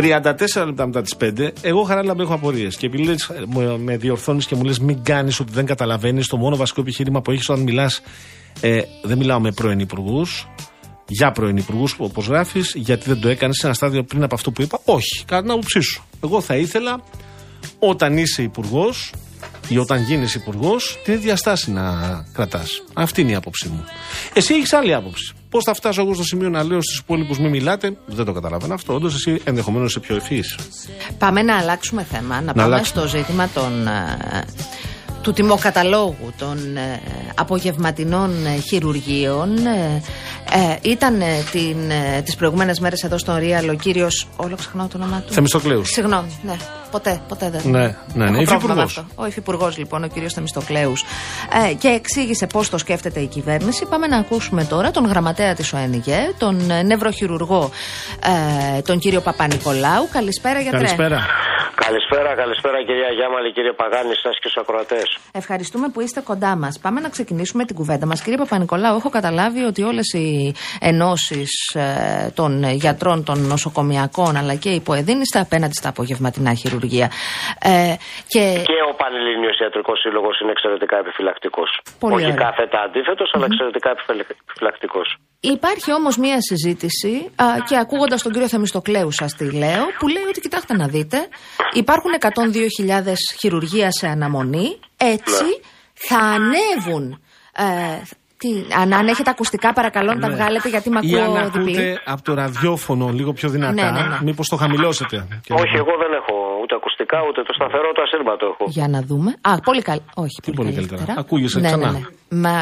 34 0.00 0.66
λεπτά 0.66 0.86
μετά 0.86 1.02
τις 1.02 1.16
5, 1.20 1.52
εγώ 1.60 1.82
χαρά 1.82 2.14
έχω 2.18 2.34
απορίες. 2.34 2.76
Και 2.76 2.86
επειδή 2.86 3.02
λες, 3.02 3.30
με 3.78 3.96
διορθώνεις 3.96 4.46
και 4.46 4.54
μου 4.54 4.64
λες, 4.64 4.78
μην 4.78 5.02
κάνεις 5.02 5.40
ότι 5.40 5.52
δεν 5.52 5.66
καταλαβαίνεις, 5.66 6.26
το 6.26 6.36
μόνο 6.36 6.56
βασικό 6.56 6.80
επιχείρημα 6.80 7.22
που 7.22 7.30
έχεις 7.30 7.48
όταν 7.48 7.62
μιλάς, 7.62 8.02
ε, 8.60 8.80
δεν 9.02 9.18
μιλάω 9.18 9.40
με 9.40 9.52
πρώην 9.52 9.78
υπουργούς, 9.78 10.48
για 11.08 11.32
πρώην 11.32 11.56
υπουργούς, 11.56 11.94
όπως 11.98 12.26
γράφεις, 12.26 12.72
γιατί 12.76 13.08
δεν 13.08 13.20
το 13.20 13.28
έκανες 13.28 13.56
σε 13.56 13.66
ένα 13.66 13.74
στάδιο 13.74 14.04
πριν 14.04 14.22
από 14.22 14.34
αυτό 14.34 14.50
που 14.50 14.62
είπα. 14.62 14.80
Όχι, 14.84 15.24
κατά 15.26 15.42
την 15.42 15.50
άποψή 15.50 15.80
σου. 15.80 16.04
Εγώ 16.24 16.40
θα 16.40 16.56
ήθελα 16.56 17.02
όταν 17.78 18.16
είσαι 18.16 18.42
υπουργός 18.42 19.12
ή 19.68 19.78
όταν 19.78 20.02
γίνεις 20.02 20.34
υπουργός, 20.34 20.98
την 21.04 21.14
ίδια 21.14 21.36
στάση 21.36 21.70
να 21.70 21.92
κρατάς. 22.32 22.82
Αυτή 22.94 23.20
είναι 23.20 23.30
η 23.30 23.34
άποψή 23.34 23.68
μου. 23.68 23.84
Εσύ 24.32 24.54
έχεις 24.54 24.72
άλλη 24.72 24.94
άποψη. 24.94 25.34
Πώς 25.50 25.64
θα 25.64 25.74
φτάσω 25.74 26.00
εγώ 26.00 26.14
στο 26.14 26.24
σημείο 26.24 26.48
να 26.48 26.62
λέω 26.62 26.82
στους 26.82 26.98
υπόλοιπους 26.98 27.38
μην 27.38 27.50
μιλάτε, 27.50 27.96
δεν 28.06 28.24
το 28.24 28.32
καταλαβαίνω 28.32 28.74
αυτό. 28.74 28.94
Όντως 28.94 29.14
εσύ 29.14 29.40
ενδεχομένως 29.44 29.90
είσαι 29.90 30.00
πιο 30.00 30.16
ευφύ. 30.16 30.42
Πάμε 31.18 31.42
να 31.42 31.56
αλλάξουμε 31.58 32.02
θέμα. 32.02 32.34
Να, 32.34 32.40
να 32.40 32.52
πάμε 32.52 32.62
αλλάξουμε. 32.62 33.06
στο 33.06 33.16
ζήτημα 33.16 33.48
των 33.54 33.86
ε, 33.86 34.44
του 35.22 35.32
τιμοκαταλόγου 35.32 36.32
των 36.38 36.76
ε, 36.76 37.00
απογευματινών 37.34 38.46
ε, 38.46 38.60
χειρουργείων. 38.68 39.56
Ε, 39.66 40.02
ε 40.52 40.78
ήταν 40.82 41.22
την, 41.50 41.90
ε, 41.90 42.22
τις 42.22 42.36
προηγούμενες 42.36 42.80
μέρες 42.80 43.02
εδώ 43.02 43.18
στον 43.18 43.36
Ρίαλ 43.36 43.68
ο 43.68 43.74
κύριος, 43.74 44.28
όλο 44.36 44.56
ξεχνάω 44.56 44.86
το 44.86 44.96
όνομά 44.96 45.22
του. 45.26 45.32
Θεμιστοκλέους. 45.32 45.88
Συγγνώμη, 45.88 46.40
ναι. 46.42 46.56
Ποτέ, 46.90 47.20
ποτέ 47.28 47.50
δεν. 47.50 47.60
Ναι, 47.64 47.96
ναι, 48.14 48.30
ναι. 48.30 48.42
Υφυπουργός. 48.42 49.04
Ο 49.14 49.26
υφυπουργό 49.26 49.72
λοιπόν, 49.76 50.04
ο 50.04 50.06
κύριος 50.06 50.32
Θεμιστοκλέους. 50.32 51.04
Ε, 51.70 51.74
και 51.74 51.88
εξήγησε 51.88 52.46
πώς 52.46 52.70
το 52.70 52.78
σκέφτεται 52.78 53.20
η 53.20 53.26
κυβέρνηση. 53.26 53.86
Πάμε 53.86 54.06
να 54.06 54.16
ακούσουμε 54.16 54.64
τώρα 54.64 54.90
τον 54.90 55.06
γραμματέα 55.06 55.54
της 55.54 55.72
ΟΕΝΓΕ, 55.72 56.34
τον 56.38 56.70
νευροχειρουργό, 56.86 57.70
ε, 58.76 58.80
τον 58.82 58.98
κύριο 58.98 59.20
Παπα-Νικολάου. 59.20 60.08
Καλησπέρα 60.12 60.60
γιατρέ. 60.60 60.78
Καλησπέρα. 60.78 61.26
Καλησπέρα, 61.86 62.34
καλησπέρα 62.34 62.78
κυρία 62.88 63.10
Γιάμαλη, 63.18 63.52
κύριε 63.52 63.72
Παγάνη, 63.72 64.14
σας 64.22 64.34
και 64.40 64.48
στους 64.48 64.62
ακροατές. 64.62 65.08
Ευχαριστούμε 65.32 65.88
που 65.88 66.00
είστε 66.00 66.20
κοντά 66.20 66.56
μας. 66.56 66.78
Πάμε 66.78 67.00
να 67.00 67.08
ξεκινήσουμε 67.08 67.64
την 67.64 67.76
κουβέντα 67.76 68.06
μας. 68.06 68.22
Κύριε 68.22 68.38
Παπα-Νικολάου, 68.38 68.96
έχω 68.96 69.08
καταλάβει 69.08 69.62
ότι 69.62 69.82
όλες 69.82 70.12
οι 70.12 70.54
ενώσεις 70.80 71.74
ε, 71.74 72.30
των 72.34 72.64
γιατρών 72.64 73.24
των 73.24 73.46
νοσοκομιακών 73.46 74.36
αλλά 74.36 74.54
και 74.54 74.70
οι 74.70 74.82
είστε 75.20 75.38
απέναντι 75.40 75.74
στα 75.74 75.88
απογευματινά 75.88 76.54
χειρουργία. 76.54 77.10
Ε, 77.60 77.94
και... 78.28 78.42
και 78.70 78.78
ο 78.90 78.94
Πανελλήνιος 78.94 79.58
Ιατρικός 79.58 79.98
Σύλλογος 80.00 80.40
είναι 80.40 80.50
εξαιρετικά 80.50 80.96
επιφυλακτικός. 80.98 81.80
Όχι 82.00 82.32
κάθετα 82.34 82.80
αντίθετος, 82.80 83.30
αλλά 83.34 83.44
εξαιρετικά 83.44 83.90
επιφυλακτικός. 83.90 85.16
Υπάρχει 85.40 85.92
όμως 85.92 86.16
μία 86.16 86.36
συζήτηση 86.40 87.30
α, 87.36 87.44
και 87.68 87.76
ακούγοντας 87.76 88.22
τον 88.22 88.32
κύριο 88.32 88.48
Θεμιστοκλέου, 88.48 89.12
σας 89.12 89.34
τη 89.34 89.50
λέω, 89.50 89.84
που 89.98 90.08
λέει 90.08 90.22
ότι 90.28 90.40
κοιτάξτε 90.40 90.76
να 90.76 90.86
δείτε, 90.86 91.28
υπάρχουν 91.72 92.10
102.000 92.20 93.12
χειρουργία 93.40 93.90
σε 93.90 94.08
αναμονή. 94.08 94.78
Έτσι 94.96 95.44
ναι. 95.44 95.60
θα 95.94 96.18
ανέβουν. 96.18 97.22
Ε, 97.52 97.64
τι, 98.36 98.48
αν, 98.80 98.92
αν 98.92 99.06
έχετε 99.08 99.30
ακουστικά, 99.30 99.72
παρακαλώ 99.72 100.14
να 100.14 100.20
τα 100.20 100.28
ναι. 100.28 100.34
βγάλετε 100.34 100.68
γιατί 100.68 100.90
με 100.90 100.98
ακούω 100.98 101.18
Ή 101.18 101.20
αν 101.20 101.36
ακούτε 101.36 102.00
από 102.04 102.22
το 102.22 102.34
ραδιόφωνο 102.34 103.08
λίγο 103.08 103.32
πιο 103.32 103.48
δυνατά, 103.48 103.90
ναι, 103.92 104.00
ναι, 104.00 104.06
ναι. 104.06 104.18
μήπως 104.22 104.48
το 104.48 104.56
χαμηλώσετε. 104.56 105.16
Όχι, 105.48 105.76
εγώ 105.76 105.92
δεν 106.02 106.12
έχω 106.12 106.34
ούτε 106.34 106.39
ακουστικά, 107.00 107.18
ούτε 107.28 107.40
το 107.48 107.52
σταθερό, 107.58 107.88
το 107.96 108.02
ασύρματο 108.06 108.44
έχω. 108.52 108.64
Για 108.78 108.88
να 108.94 109.00
δούμε. 109.08 109.30
Α, 109.40 109.50
πολύ 109.68 109.82
καλά. 109.82 110.02
Όχι, 110.24 110.36
πολύ, 110.44 110.56
πολύ 110.56 110.72
καλύτερα. 110.78 111.14
Ακούγεσαι 111.22 111.60
ναι, 111.60 111.66
ξανά. 111.66 111.90
Ναι, 111.90 111.98
ναι. 111.98 112.04
Μα, 112.44 112.54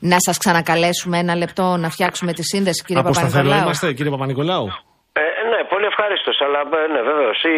να 0.00 0.16
σας 0.26 0.36
ξανακαλέσουμε 0.42 1.16
ένα 1.18 1.34
λεπτό 1.42 1.76
να 1.76 1.88
φτιάξουμε 1.94 2.32
τη 2.32 2.42
σύνδεση, 2.52 2.84
κύριε 2.86 3.02
Παπα-Νικολάου. 3.02 3.52
Από 3.52 3.62
είμαστε, 3.62 3.92
κύριε 3.92 4.10
Παπα-Νικολάου; 4.10 4.66
Ε, 5.12 5.24
ναι, 5.52 5.60
πολύ 5.72 5.86
ευχαρίστω, 5.92 6.30
αλλά 6.44 6.60
ε, 6.80 6.86
ναι, 6.94 7.00
βεβαίως. 7.10 7.38
Ε, 7.44 7.52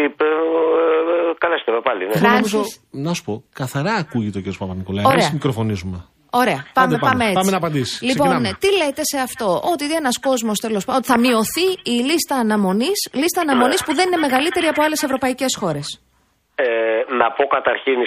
καλέστε 1.42 1.70
με 1.76 1.80
πάλι. 1.88 2.02
Ναι. 2.06 3.04
να 3.06 3.12
σου 3.14 3.24
πω, 3.24 3.34
καθαρά 3.60 3.94
ακούγεται 3.94 4.38
ο 4.38 4.42
κ. 4.44 4.46
Παπα-Νικολάου. 4.58 5.10
Εμείς 5.10 5.32
μικροφωνίζουμε. 5.32 5.98
Ωραία, 6.34 6.60
πάμε, 6.72 6.98
πάμε, 6.98 6.98
πάμε, 7.08 7.24
έτσι. 7.24 7.34
Πάμε 7.34 7.50
να 7.50 7.56
απαντήσεις. 7.56 8.00
Λοιπόν, 8.02 8.28
Ξεκινάμε. 8.28 8.56
τι 8.62 8.70
λέτε 8.76 9.02
σε 9.12 9.18
αυτό, 9.18 9.48
Ότι 9.72 9.84
ένας 9.94 10.18
κόσμος 10.28 10.58
τέλος 10.58 10.84
πάντων, 10.84 11.00
ότι 11.00 11.10
θα 11.12 11.18
μειωθεί 11.18 11.66
η 11.94 11.96
λίστα 12.10 12.34
αναμονής, 12.36 12.98
λίστα 13.12 13.40
αναμονής 13.40 13.84
που 13.84 13.94
δεν 13.94 14.06
είναι 14.06 14.16
μεγαλύτερη 14.26 14.66
από 14.66 14.82
άλλες 14.82 15.02
ευρωπαϊκές 15.02 15.56
χώρες. 15.60 15.86
Ε, 16.64 17.04
να 17.08 17.30
πω 17.30 17.46
καταρχήν 17.46 17.98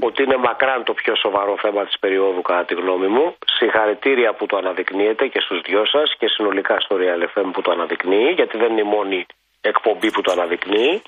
ότι 0.00 0.22
είναι 0.22 0.36
μακράν 0.36 0.84
το 0.84 0.94
πιο 0.94 1.14
σοβαρό 1.16 1.56
θέμα 1.58 1.84
της 1.84 1.98
περίοδου 1.98 2.42
κατά 2.42 2.64
τη 2.64 2.74
γνώμη 2.74 3.06
μου. 3.06 3.36
Συγχαρητήρια 3.46 4.32
που 4.32 4.46
το 4.46 4.56
αναδεικνύετε 4.56 5.26
και 5.26 5.40
στους 5.40 5.60
δυο 5.60 5.86
σας 5.86 6.14
και 6.18 6.28
συνολικά 6.28 6.80
στο 6.80 6.96
Real 7.00 7.22
FM 7.22 7.50
που 7.52 7.62
το 7.62 7.70
αναδεικνύει 7.70 8.30
γιατί 8.30 8.58
δεν 8.58 8.70
είναι 8.70 8.80
η 8.80 8.90
μόνη 8.96 9.26
εκπομπή 9.60 10.10
που 10.10 10.20
το 10.20 10.32
αναδεικνύει. 10.32 11.02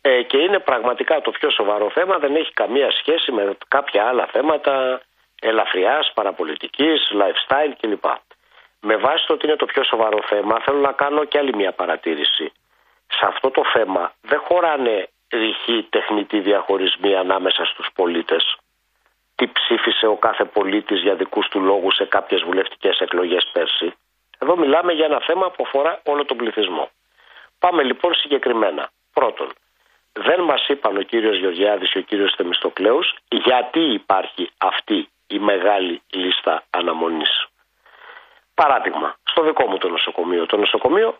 Ε, 0.00 0.22
και 0.22 0.38
είναι 0.38 0.58
πραγματικά 0.58 1.20
το 1.20 1.30
πιο 1.30 1.50
σοβαρό 1.50 1.90
θέμα, 1.90 2.18
δεν 2.18 2.34
έχει 2.34 2.52
καμία 2.52 2.90
σχέση 2.90 3.32
με 3.32 3.56
κάποια 3.68 4.04
άλλα 4.04 4.26
θέματα 4.32 5.00
ελαφριάς, 5.40 6.10
παραπολιτικής, 6.14 7.12
lifestyle 7.20 7.72
κλπ. 7.80 8.04
Με 8.80 8.96
βάση 8.96 9.26
το 9.26 9.32
ότι 9.32 9.46
είναι 9.46 9.56
το 9.56 9.66
πιο 9.66 9.84
σοβαρό 9.84 10.18
θέμα 10.26 10.60
θέλω 10.64 10.78
να 10.78 10.92
κάνω 10.92 11.24
και 11.24 11.38
άλλη 11.38 11.54
μια 11.54 11.72
παρατήρηση. 11.72 12.52
Σε 13.06 13.26
αυτό 13.26 13.50
το 13.50 13.62
θέμα 13.72 14.12
δεν 14.20 14.38
χωράνε 14.38 15.08
ρηχή 15.32 15.86
τεχνητή 15.90 16.40
διαχωρισμοί 16.40 17.14
ανάμεσα 17.14 17.64
στους 17.64 17.88
πολίτες. 17.94 18.56
Τι 19.34 19.46
ψήφισε 19.48 20.06
ο 20.06 20.16
κάθε 20.16 20.44
πολίτης 20.44 21.00
για 21.00 21.14
δικούς 21.14 21.48
του 21.48 21.60
λόγους 21.60 21.94
σε 21.94 22.04
κάποιες 22.04 22.42
βουλευτικές 22.42 22.98
εκλογές 22.98 23.50
πέρσι. 23.52 23.94
Εδώ 24.38 24.56
μιλάμε 24.56 24.92
για 24.92 25.04
ένα 25.04 25.20
θέμα 25.20 25.50
που 25.50 25.62
αφορά 25.66 26.00
όλο 26.04 26.24
τον 26.24 26.36
πληθυσμό. 26.36 26.90
Πάμε 27.58 27.82
λοιπόν 27.82 28.14
συγκεκριμένα. 28.14 28.90
Πρώτον, 29.12 29.48
δεν 30.12 30.40
μας 30.40 30.68
είπαν 30.68 30.96
ο 30.96 31.02
κύριος 31.02 31.36
Γεωργιάδης 31.38 31.90
και 31.90 31.98
ο 31.98 32.02
κύριος 32.02 32.34
Θεμιστοκλέους 32.36 33.14
γιατί 33.28 33.80
υπάρχει 33.80 34.50
αυτή 34.58 35.08
η 35.26 35.38
μεγάλη 35.38 36.02
λίστα 36.10 36.62
αναμονής. 36.70 37.46
Παράδειγμα, 38.54 39.16
στο 39.22 39.42
δικό 39.42 39.66
μου 39.66 39.78
το 39.78 39.88
νοσοκομείο, 39.88 40.46
το 40.46 40.56
νοσοκομείο 40.56 41.18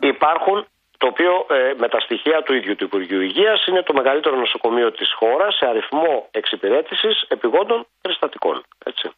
Υπάρχουν 0.00 0.66
το 0.98 1.06
οποίο 1.06 1.46
ε, 1.50 1.72
με 1.76 1.88
τα 1.88 2.00
στοιχεία 2.00 2.42
του 2.42 2.54
ίδιου 2.54 2.76
του 2.76 2.84
Υπουργείου 2.84 3.20
Υγείας 3.20 3.66
είναι 3.66 3.82
το 3.82 3.92
μεγαλύτερο 3.92 4.36
νοσοκομείο 4.36 4.92
της 4.92 5.12
χώρας 5.12 5.56
σε 5.56 5.66
αριθμό 5.66 6.28
εξυπηρέτησης 6.30 7.24
επιγόντων 7.28 7.86
περιστατικών. 8.00 8.62
Έτσι. 8.84 9.10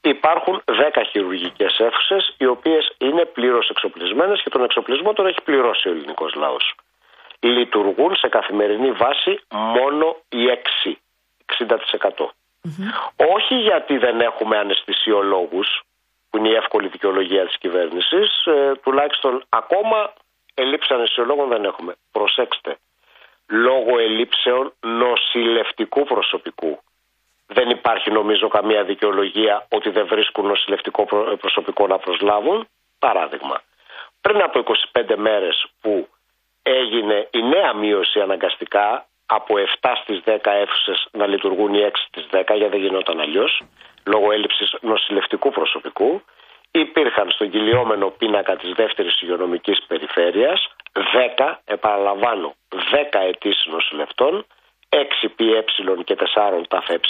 Υπάρχουν 0.00 0.62
10 0.64 1.02
χειρουργικές 1.10 1.78
αίθουσες, 1.78 2.34
οι 2.38 2.46
οποίες 2.46 2.94
είναι 2.98 3.24
πλήρως 3.24 3.68
εξοπλισμένες 3.68 4.42
και 4.42 4.50
τον 4.50 4.64
εξοπλισμό 4.64 5.12
τον 5.12 5.26
έχει 5.26 5.42
πληρώσει 5.44 5.88
ο 5.88 5.90
ελληνικός 5.90 6.34
λαός. 6.34 6.74
Λειτουργούν 7.40 8.16
σε 8.16 8.28
καθημερινή 8.28 8.90
βάση 8.90 9.40
μόνο 9.50 10.16
οι 10.28 10.48
6, 10.48 10.98
60%. 11.44 12.34
Όχι 13.16 13.54
γιατί 13.54 13.98
δεν 13.98 14.20
έχουμε 14.20 14.56
αναισθησιολόγους, 14.56 15.82
που 16.30 16.38
είναι 16.38 16.48
η 16.48 16.54
εύκολη 16.54 16.88
δικαιολογία 16.88 17.46
της 17.46 17.58
κυβέρνησης, 17.58 18.46
ε, 18.46 18.72
τουλάχιστον 18.82 19.44
ακόμα 19.48 20.12
Ελλείψη 20.58 20.92
αναισθησιολόγων 20.94 21.48
δεν 21.48 21.64
έχουμε. 21.64 21.94
Προσέξτε. 22.12 22.78
Λόγω 23.48 23.98
ελλείψεων 23.98 24.72
νοσηλευτικού 24.80 26.04
προσωπικού. 26.04 26.80
Δεν 27.46 27.70
υπάρχει 27.70 28.10
νομίζω 28.10 28.48
καμία 28.48 28.84
δικαιολογία 28.84 29.66
ότι 29.68 29.90
δεν 29.90 30.06
βρίσκουν 30.06 30.46
νοσηλευτικό 30.46 31.04
προσωπικό 31.40 31.86
να 31.86 31.98
προσλάβουν. 31.98 32.68
Παράδειγμα. 32.98 33.62
Πριν 34.20 34.42
από 34.42 34.62
25 34.92 35.14
μέρες 35.16 35.66
που 35.80 36.08
έγινε 36.62 37.28
η 37.30 37.42
νέα 37.42 37.72
μείωση 37.74 38.20
αναγκαστικά 38.20 39.06
από 39.26 39.54
7 39.80 39.92
στις 40.02 40.22
10 40.24 40.38
αίθουσες 40.42 41.08
να 41.10 41.26
λειτουργούν 41.26 41.74
οι 41.74 41.82
6 41.82 41.90
στις 42.06 42.26
10 42.30 42.42
γιατί 42.56 42.68
δεν 42.68 42.80
γινόταν 42.80 43.20
αλλιώς 43.20 43.62
λόγω 44.04 44.32
έλλειψης 44.32 44.76
νοσηλευτικού 44.80 45.50
προσωπικού 45.50 46.22
υπήρχαν 46.78 47.30
στον 47.30 47.50
κυλιόμενο 47.50 48.10
πίνακα 48.10 48.56
της 48.56 48.72
δεύτερης 48.72 49.20
υγειονομικής 49.22 49.82
περιφέρειας 49.86 50.68
10, 51.38 51.60
επαναλαμβάνω, 51.64 52.54
10 52.68 53.20
αιτήσει 53.20 53.70
νοσηλευτών, 53.70 54.46
6 54.88 55.28
ΠΕ 55.36 55.64
και 56.04 56.14
4 56.14 56.66
ΤΑΦΕ 56.68 57.00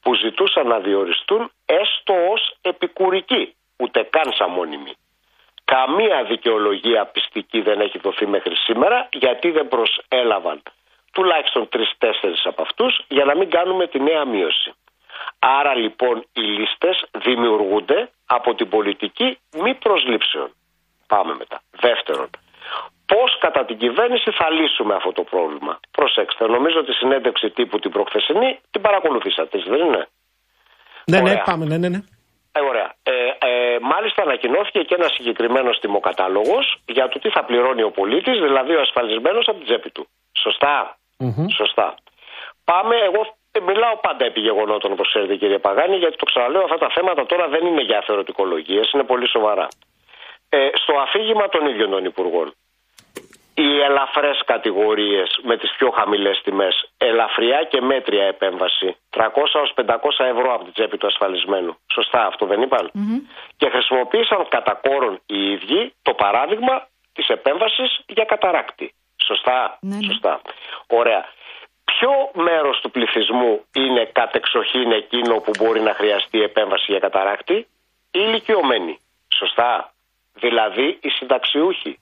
που 0.00 0.14
ζητούσαν 0.14 0.66
να 0.66 0.78
διοριστούν 0.78 1.50
έστω 1.66 2.14
ως 2.32 2.56
επικουρικοί, 2.60 3.54
ούτε 3.76 4.02
καν 4.02 4.32
σαν 4.32 4.50
μόνιμοι. 4.50 4.92
Καμία 5.64 6.24
δικαιολογία 6.24 7.04
πιστική 7.04 7.60
δεν 7.60 7.80
έχει 7.80 7.98
δοθεί 7.98 8.26
μέχρι 8.26 8.56
σήμερα 8.56 9.08
γιατί 9.12 9.50
δεν 9.50 9.68
προσέλαβαν 9.68 10.62
τουλάχιστον 11.12 11.68
3-4 11.72 11.78
από 12.44 12.62
αυτούς 12.62 13.04
για 13.08 13.24
να 13.24 13.36
μην 13.36 13.50
κάνουμε 13.50 13.86
τη 13.86 14.00
νέα 14.00 14.24
μείωση. 14.24 14.72
Άρα 15.46 15.74
λοιπόν 15.74 16.26
οι 16.32 16.40
λίστες 16.40 17.04
δημιουργούνται 17.24 18.10
από 18.26 18.54
την 18.54 18.68
πολιτική 18.68 19.38
μη 19.62 19.74
προσλήψεων. 19.74 20.48
Πάμε 21.06 21.34
μετά. 21.38 21.60
Δεύτερον, 21.70 22.30
πώς 23.06 23.38
κατά 23.38 23.64
την 23.64 23.78
κυβέρνηση 23.78 24.30
θα 24.30 24.50
λύσουμε 24.50 24.94
αυτό 24.94 25.12
το 25.12 25.22
πρόβλημα; 25.22 25.80
Προσέξτε, 25.90 26.46
νομίζω 26.46 26.78
ότι 26.78 26.90
η 26.90 26.94
συνέντευξη 26.94 27.50
τύπου 27.50 27.78
την 27.78 27.90
προχθεσινή 27.90 28.58
την 28.70 28.80
παρακολουθήσατε, 28.80 29.58
δεν 29.66 29.80
είναι; 29.86 30.08
Ναι, 31.06 31.20
ναι, 31.20 31.42
πάμε, 31.44 31.64
ναι, 31.64 31.76
ναι. 31.76 31.88
ναι. 31.88 32.00
Ε, 32.52 32.60
ωραία. 32.60 32.94
Ε, 33.02 33.12
ε, 33.38 33.78
μάλιστα 33.80 34.22
ανακοινώθηκε 34.22 34.80
και 34.82 34.94
ένας 34.94 35.12
συγκεκριμένος 35.12 35.78
τιμοκατάλογος 35.78 36.76
για 36.86 37.08
το 37.08 37.18
τι 37.18 37.28
θα 37.30 37.44
πληρώνει 37.44 37.82
ο 37.82 37.90
πολίτης, 37.90 38.40
δηλαδή 38.40 38.74
ο 38.74 38.80
ασφαλισμένος 38.80 39.48
από 39.48 39.56
την 39.56 39.66
τσέπη 39.66 39.90
του. 39.90 40.08
Σωστά; 40.32 40.98
Σωστά. 41.56 41.94
Πάμε, 42.64 42.96
εγώ 42.96 43.36
μιλάω 43.60 43.96
πάντα 43.96 44.24
επί 44.24 44.40
γεγονότων, 44.40 44.92
όπως 44.92 45.08
ξέρετε 45.08 45.36
κύριε 45.36 45.58
Παγάνη, 45.58 45.96
γιατί 45.96 46.16
το 46.16 46.24
ξαναλέω, 46.24 46.62
αυτά 46.62 46.78
τα 46.78 46.88
θέματα 46.94 47.26
τώρα 47.26 47.48
δεν 47.48 47.66
είναι 47.66 47.82
για 47.82 48.02
θεωρητικολογίες, 48.06 48.90
είναι 48.92 49.04
πολύ 49.04 49.28
σοβαρά. 49.28 49.68
Ε, 50.48 50.68
στο 50.74 50.94
αφήγημα 50.96 51.48
των 51.48 51.66
ίδιων 51.66 51.90
των 51.90 52.04
Υπουργών, 52.04 52.54
οι 53.54 53.80
ελαφρές 53.80 54.42
κατηγορίες 54.44 55.40
με 55.42 55.56
τις 55.56 55.70
πιο 55.76 55.90
χαμηλές 55.90 56.40
τιμές, 56.44 56.90
ελαφριά 56.98 57.64
και 57.64 57.80
μέτρια 57.80 58.24
επέμβαση, 58.24 58.96
300 59.10 59.60
ω 59.60 59.72
500 59.74 60.24
ευρώ 60.24 60.54
από 60.54 60.64
την 60.64 60.72
τσέπη 60.72 60.96
του 60.96 61.06
ασφαλισμένου. 61.06 61.76
Σωστά, 61.92 62.26
αυτό 62.26 62.46
δεν 62.46 62.62
ειπαν 62.62 62.90
Και 63.56 63.68
χρησιμοποίησαν 63.68 64.46
κατά 64.48 64.80
κόρον 64.88 65.20
οι 65.26 65.50
ίδιοι 65.50 65.94
το 66.02 66.14
παράδειγμα 66.14 66.88
της 67.12 67.28
επέμβασης 67.28 68.00
για 68.06 68.24
καταράκτη. 68.24 68.94
Σωστά; 69.24 69.78
Ναι, 69.80 69.96
ναι. 69.96 70.02
Σωστά. 70.02 70.40
Ωραία. 70.86 71.24
Ποιο 71.98 72.30
μέρος 72.32 72.80
του 72.80 72.90
πληθυσμού 72.90 73.64
είναι 73.74 74.04
κατεξοχήν 74.04 74.92
εκείνο 74.92 75.34
που 75.40 75.50
μπορεί 75.58 75.80
να 75.80 75.94
χρειαστεί 75.94 76.42
επέμβαση 76.42 76.84
για 76.88 76.98
καταράκτη, 76.98 77.54
οι 77.54 77.66
ηλικιωμένοι. 78.12 78.98
Σωστά. 79.34 79.92
Δηλαδή 80.34 80.98
οι 81.02 81.08
συνταξιούχοι. 81.08 81.98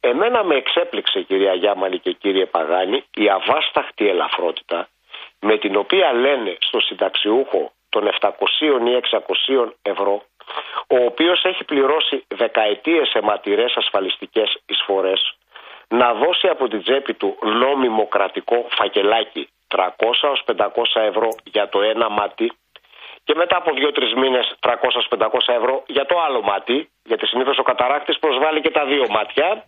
Εμένα 0.00 0.44
με 0.44 0.54
εξέπληξε 0.54 1.20
κυρία 1.22 1.54
Γιάμαλη 1.54 1.98
και 1.98 2.12
κύριε 2.12 2.46
Παγάνη 2.46 3.04
η 3.14 3.28
αβάσταχτη 3.28 4.08
ελαφρότητα 4.08 4.88
με 5.40 5.58
την 5.58 5.76
οποία 5.76 6.12
λένε 6.12 6.56
στο 6.60 6.80
συνταξιούχο 6.80 7.72
των 7.88 8.08
700 8.20 8.30
ή 8.60 9.00
600 9.54 9.68
ευρώ 9.82 10.22
ο 10.86 11.04
οποίος 11.04 11.44
έχει 11.44 11.64
πληρώσει 11.64 12.24
δεκαετίες 12.28 13.12
αιματηρές 13.12 13.76
ασφαλιστικές 13.76 14.58
εισφορές 14.66 15.36
να 15.88 16.14
δώσει 16.14 16.48
από 16.48 16.68
την 16.68 16.82
τσέπη 16.82 17.14
του 17.14 17.38
νόμιμο 17.42 18.06
κρατικό 18.06 18.66
φακελάκι 18.70 19.48
300 19.68 19.88
ως 20.22 20.44
500 20.46 20.66
ευρώ 20.94 21.28
για 21.44 21.68
το 21.68 21.82
ένα 21.82 22.08
μάτι 22.08 22.52
και 23.26 23.34
μετά 23.34 23.56
από 23.56 23.70
2-3 23.74 24.12
μήνες 24.16 24.54
300-500 24.60 25.28
ευρώ 25.46 25.82
για 25.86 26.06
το 26.06 26.20
άλλο 26.20 26.42
μάτι, 26.42 26.90
γιατί 27.04 27.26
συνήθως 27.26 27.58
ο 27.58 27.62
καταράκτη 27.62 28.16
προσβάλλει 28.20 28.60
και 28.60 28.70
τα 28.70 28.84
δύο 28.84 29.06
μάτια, 29.08 29.66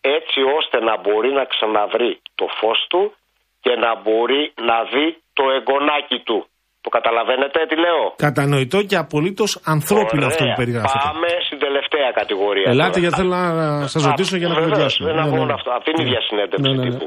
έτσι 0.00 0.42
ώστε 0.42 0.80
να 0.80 0.96
μπορεί 0.96 1.32
να 1.32 1.44
ξαναβρει 1.44 2.20
το 2.34 2.46
φως 2.58 2.86
του 2.88 3.14
και 3.60 3.76
να 3.76 3.94
μπορεί 3.94 4.52
να 4.60 4.84
δει 4.84 5.22
το 5.32 5.50
εγγονάκι 5.50 6.18
του. 6.18 6.46
Το 6.86 6.90
καταλαβαίνετε 6.98 7.58
τι 7.70 7.76
λέω; 7.84 8.02
Κατανοητό 8.28 8.78
και 8.90 8.96
απολύτως 9.04 9.50
ανθρώπινο 9.74 10.24
Ωραία. 10.24 10.32
αυτό 10.32 10.42
που 10.48 10.54
περιγράφετε. 10.60 11.04
Πάμε 11.08 11.28
στην 11.46 11.58
τελευταία 11.66 12.08
κατηγορία. 12.20 12.66
Ελάτε 12.74 12.88
τώρα. 12.88 13.00
γιατί 13.04 13.14
θέλω 13.20 13.30
να 13.36 13.86
σας 13.94 14.02
ρωτήσω 14.10 14.34
για 14.40 14.48
να 14.48 14.54
Βεβαίως, 14.54 14.68
κουβεντιάσουμε. 14.70 15.06
Δεν 15.08 15.16
Ναι, 15.18 15.24
ακούω 15.26 15.44
ναι, 15.44 15.50
ναι. 15.50 15.56
αυτό. 15.58 15.70
Αυτή 15.78 15.88
είναι 15.92 16.02
η 16.06 16.08
Ναι. 16.08 16.12
διασυνέντευξη 16.12 16.70
Ναι, 16.70 16.76
ναι, 16.76 16.82
ναι. 16.84 16.90
τύπου. 16.90 17.06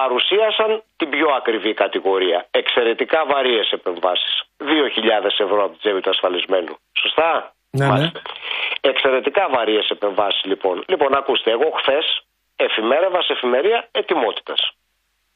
Παρουσίασαν 0.00 0.70
την 1.00 1.08
πιο 1.14 1.28
ακριβή 1.40 1.72
κατηγορία. 1.84 2.38
Εξαιρετικά 2.60 3.18
βαρύες 3.32 3.68
επεμβάσεις. 3.78 4.32
2.000 4.70 5.32
ευρώ 5.46 5.58
από 5.64 5.72
την 5.74 5.80
τσέπη 5.82 6.00
του 6.04 6.10
ασφαλισμένου. 6.14 6.74
Σωστά; 7.02 7.28
Ναι, 7.78 7.84
ναι. 7.84 7.90
Μάλιστα. 7.92 8.20
Εξαιρετικά 8.90 9.42
βαρύες 9.54 9.86
επεμβάσεις 9.96 10.42
λοιπόν. 10.50 10.74
Λοιπόν, 10.92 11.10
ακούστε, 11.20 11.48
εγώ 11.56 11.68
χθες 11.80 12.06
εφημέρευας 12.66 13.24
σε 13.26 13.32
εφημερία 13.36 13.78
ετοιμότητας. 14.00 14.60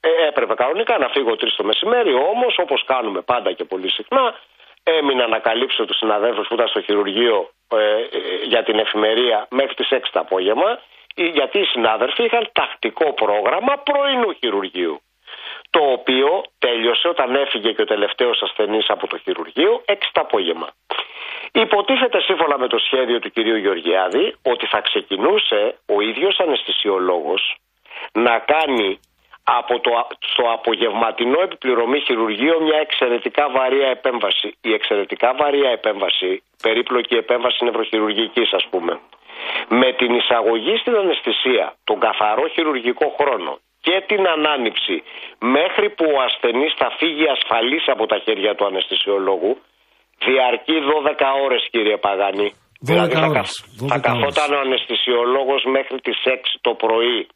Ε, 0.07 0.27
έπρεπε 0.27 0.55
κανονικά 0.55 0.99
να 0.99 1.09
φύγω 1.09 1.37
τρεις 1.37 1.55
το 1.55 1.65
μεσημέρι, 1.65 2.15
όμως 2.15 2.59
όπως 2.59 2.85
κάνουμε 2.85 3.21
πάντα 3.21 3.53
και 3.53 3.65
πολύ 3.65 3.91
συχνά, 3.91 4.35
έμεινα 4.83 5.27
να 5.27 5.39
καλύψω 5.39 5.85
τους 5.85 5.97
συναδέλφους 5.97 6.47
που 6.49 6.55
ήταν 6.55 6.69
στο 6.69 6.81
χειρουργείο 6.81 7.51
ε, 7.69 7.77
ε, 7.77 8.05
για 8.43 8.63
την 8.63 8.79
εφημερία 8.79 9.47
μέχρι 9.51 9.75
τις 9.75 9.89
6 9.91 9.99
το 10.13 10.21
απόγευμα, 10.21 10.81
ε, 11.15 11.25
γιατί 11.25 11.59
οι 11.59 11.65
συνάδελφοι 11.65 12.25
είχαν 12.25 12.49
τακτικό 12.53 13.13
πρόγραμμα 13.13 13.75
πρωινού 13.77 14.33
χειρουργείου. 14.33 15.01
Το 15.71 15.81
οποίο 15.81 16.45
τέλειωσε 16.59 17.09
όταν 17.09 17.35
έφυγε 17.35 17.73
και 17.73 17.83
ο 17.83 17.85
τελευταίος 17.85 18.43
ασθενής 18.43 18.87
από 18.89 19.07
το 19.07 19.19
χειρουργείο 19.19 19.83
6 19.87 19.95
το 20.13 20.21
απόγευμα. 20.21 20.69
Υποτίθεται 21.53 22.21
σύμφωνα 22.21 22.59
με 22.59 22.69
το 22.69 22.79
σχέδιο 22.79 23.19
του 23.19 23.31
κυρίου 23.31 23.57
Γεωργιάδη 23.57 24.35
ότι 24.43 24.67
θα 24.67 24.81
ξεκινούσε 24.81 25.79
ο 25.87 26.01
ίδιος 26.01 26.39
αναισθησιολόγος 26.39 27.57
να 28.13 28.39
κάνει 28.39 29.01
από 29.45 29.81
το, 29.81 29.91
α- 30.01 30.17
στο 30.33 30.43
απογευματινό 30.57 31.41
επιπληρωμή 31.41 32.01
χειρουργείο 32.01 32.61
μια 32.61 32.79
εξαιρετικά 32.87 33.45
βαρία 33.57 33.89
επέμβαση. 33.89 34.49
Η 34.69 34.73
εξαιρετικά 34.73 35.35
βαρία 35.41 35.71
επέμβαση, 35.71 36.43
περίπλοκη 36.63 37.15
επέμβαση 37.15 37.65
νευροχειρουργικής 37.65 38.53
ας 38.53 38.67
πούμε, 38.71 38.93
με 39.69 39.93
την 39.93 40.15
εισαγωγή 40.15 40.77
στην 40.77 40.95
αναισθησία, 41.03 41.67
τον 41.85 41.99
καθαρό 42.07 42.49
χειρουργικό 42.55 43.07
χρόνο 43.21 43.59
και 43.81 44.03
την 44.07 44.27
ανάνυψη 44.35 45.03
μέχρι 45.39 45.91
που 45.91 46.05
ο 46.17 46.21
ασθενής 46.29 46.73
θα 46.81 46.89
φύγει 46.99 47.27
ασφαλής 47.37 47.85
από 47.95 48.07
τα 48.07 48.19
χέρια 48.25 48.55
του 48.55 48.65
αναισθησιολόγου, 48.67 49.53
διαρκεί 50.27 50.77
12 50.91 51.27
ώρες 51.45 51.63
κύριε 51.71 51.97
Παγανή. 51.97 52.49
12 52.53 52.57
Δηλαδή 52.81 53.15
θα, 53.15 53.27
ώρες, 53.27 53.33
κα- 53.33 53.87
12 53.87 53.89
θα 53.93 53.99
καθόταν 54.09 54.49
ώρες. 54.51 54.59
ο 54.59 54.61
αναισθησιολόγος 54.67 55.63
μέχρι 55.77 56.01
τις 56.01 56.19
6 56.25 56.59
το 56.61 56.75
πρωί 56.75 57.27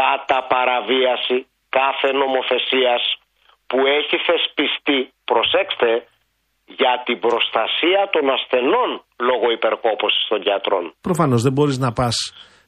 κατά 0.00 0.38
παραβίαση 0.52 1.36
κάθε 1.78 2.08
νομοθεσίας 2.22 3.02
που 3.68 3.78
έχει 3.98 4.16
θεσπιστεί, 4.28 4.98
προσέξτε, 5.30 5.90
για 6.80 6.94
την 7.06 7.18
προστασία 7.26 8.00
των 8.14 8.24
ασθενών 8.36 8.90
λόγω 9.28 9.46
υπερκόπωσης 9.58 10.22
των 10.28 10.38
γιατρών. 10.46 10.84
Προφανώς 11.00 11.42
δεν 11.42 11.52
μπορείς 11.52 11.78
να 11.78 11.92
πας 11.92 12.16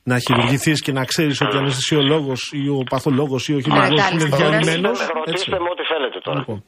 να 0.05 0.19
χειρουργηθείς 0.19 0.83
και 0.83 0.93
να 0.93 1.05
ξέρεις 1.05 1.41
ότι 1.41 1.57
ο 1.57 1.59
αναισθησιολόγο 1.59 2.33
ή 2.51 2.69
ο 2.69 2.83
παθολόγος 2.91 3.49
ή 3.49 3.55
ο 3.55 3.61
χειρουργός 3.61 3.89
Μεγάλη 3.89 4.13
είναι 4.15 4.25
τηλεόραση. 4.25 4.65
διαλυμένο. 4.65 4.91
Ρωτήστε 5.25 5.59
με 5.65 5.69
ό,τι 5.75 5.85
θέλετε 5.93 6.19
τώρα. 6.21 6.39
Λοιπόν. 6.39 6.65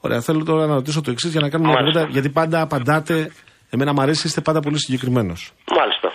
Ωραία, 0.00 0.20
θέλω 0.20 0.44
τώρα 0.44 0.66
να 0.66 0.74
ρωτήσω 0.74 1.00
το 1.00 1.10
εξής 1.10 1.30
για 1.30 1.40
να 1.40 1.48
κάνουμε 1.50 1.68
μια 1.70 1.78
Μάλιστα. 1.80 2.00
κουβέντα, 2.00 2.20
γιατί 2.20 2.30
πάντα 2.40 2.60
απαντάτε. 2.62 3.32
Εμένα 3.70 3.92
μου 3.92 4.00
αρέσει, 4.02 4.26
είστε 4.26 4.40
πάντα 4.40 4.60
πολύ 4.60 4.78
συγκεκριμένος. 4.80 5.52
Μάλιστα. 5.78 6.08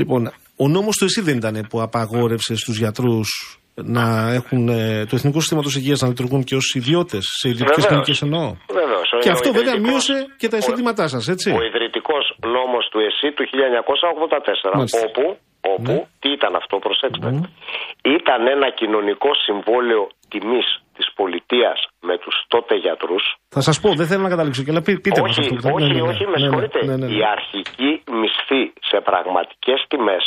Λοιπόν, 0.00 0.20
ο 0.56 0.68
νόμος 0.68 0.96
του 0.96 1.04
ΕΣΥ 1.04 1.20
δεν 1.20 1.36
ήταν 1.36 1.66
που 1.68 1.80
απαγόρευσες 1.80 2.58
στου 2.60 2.72
γιατρούς 2.72 3.28
να 3.74 4.04
έχουν 4.38 4.68
ε, 4.68 5.04
το 5.08 5.14
Εθνικό 5.18 5.40
Σύστημα 5.40 5.62
Υγείας 5.76 6.00
να 6.00 6.08
λειτουργούν 6.08 6.44
και 6.44 6.54
ως 6.60 6.74
ιδιώτες, 6.80 7.24
σε 7.40 7.48
ιδιωτικές 7.48 7.84
Βεβαίως. 7.84 8.04
κλινικές 8.04 8.22
εννοώ. 8.26 8.46
Βεβαίως. 8.80 9.08
Ο- 9.12 9.18
Και 9.24 9.28
ο 9.28 9.32
αυτό 9.32 9.48
βέβαια 9.52 9.74
ιδρυτικός- 9.74 10.08
μείωσε 10.08 10.26
και 10.40 10.48
τα 10.48 10.56
ο- 10.56 10.60
εισοδήματά 10.60 11.04
σας, 11.08 11.28
έτσι. 11.34 11.48
Ο 11.50 11.62
ιδρυτικός 11.70 12.24
νόμος 12.56 12.84
του 12.90 12.98
ΕΣΥ 13.08 13.28
του 13.36 13.42
1984. 13.52 14.70
Μάλιστα. 14.74 14.98
Όπου, 15.06 15.24
όπου 15.74 15.92
Ναι. 15.92 16.06
τι 16.20 16.28
ήταν 16.38 16.52
αυτό, 16.60 16.74
προσέξτε. 16.86 17.28
Ήταν 18.18 18.40
ένα 18.56 18.68
κοινωνικό 18.80 19.30
συμβόλαιο 19.46 20.02
τιμής 20.30 20.68
της 20.96 21.06
πολιτείας 21.18 21.78
με 22.00 22.18
τους 22.18 22.44
τότε 22.48 22.74
γιατρούς. 22.74 23.24
Θα 23.48 23.60
σας 23.60 23.80
πω, 23.80 23.88
δεν 23.94 24.06
θέλω 24.06 24.22
να 24.22 24.28
καταλήξω 24.28 24.62
και 24.64 24.70
αλλά 24.70 24.82
πεί- 24.82 25.00
πείτε 25.00 25.20
μας 25.20 25.38
όχι, 25.38 25.54
αυτό. 25.56 25.70
όχι, 25.74 25.86
Ναι, 25.86 25.92
ναι, 25.92 26.00
ναι. 26.00 26.08
όχι, 26.12 26.24
με 26.24 26.30
Ναι, 26.30 26.36
ναι, 26.36 26.42
συγχωρείτε. 26.44 26.84
ναι, 26.84 26.96
ναι, 26.96 27.06
ναι. 27.06 27.14
Η 27.16 27.22
αρχική 27.36 27.90
μισθή 28.20 28.62
σε 28.90 29.00
πραγματικές 29.08 29.78
τιμές, 29.88 30.24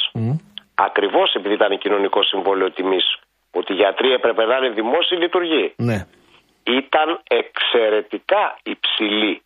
ακριβώς 0.76 1.34
επειδή 1.34 1.54
ήταν 1.54 1.78
κοινωνικό 1.78 2.24
συμβόλαιο 2.24 2.72
τιμής, 2.72 3.08
ότι 3.52 3.74
οι 3.74 3.76
γιατροί 3.76 4.10
έπρεπε 4.12 4.46
να 4.46 4.56
είναι 4.58 4.70
δημόσιοι 4.70 5.18
λειτουργοί, 5.24 5.74
Ναι. 5.78 6.00
ήταν 6.80 7.08
εξαιρετικά 7.42 8.44
υψηλή. 8.74 9.42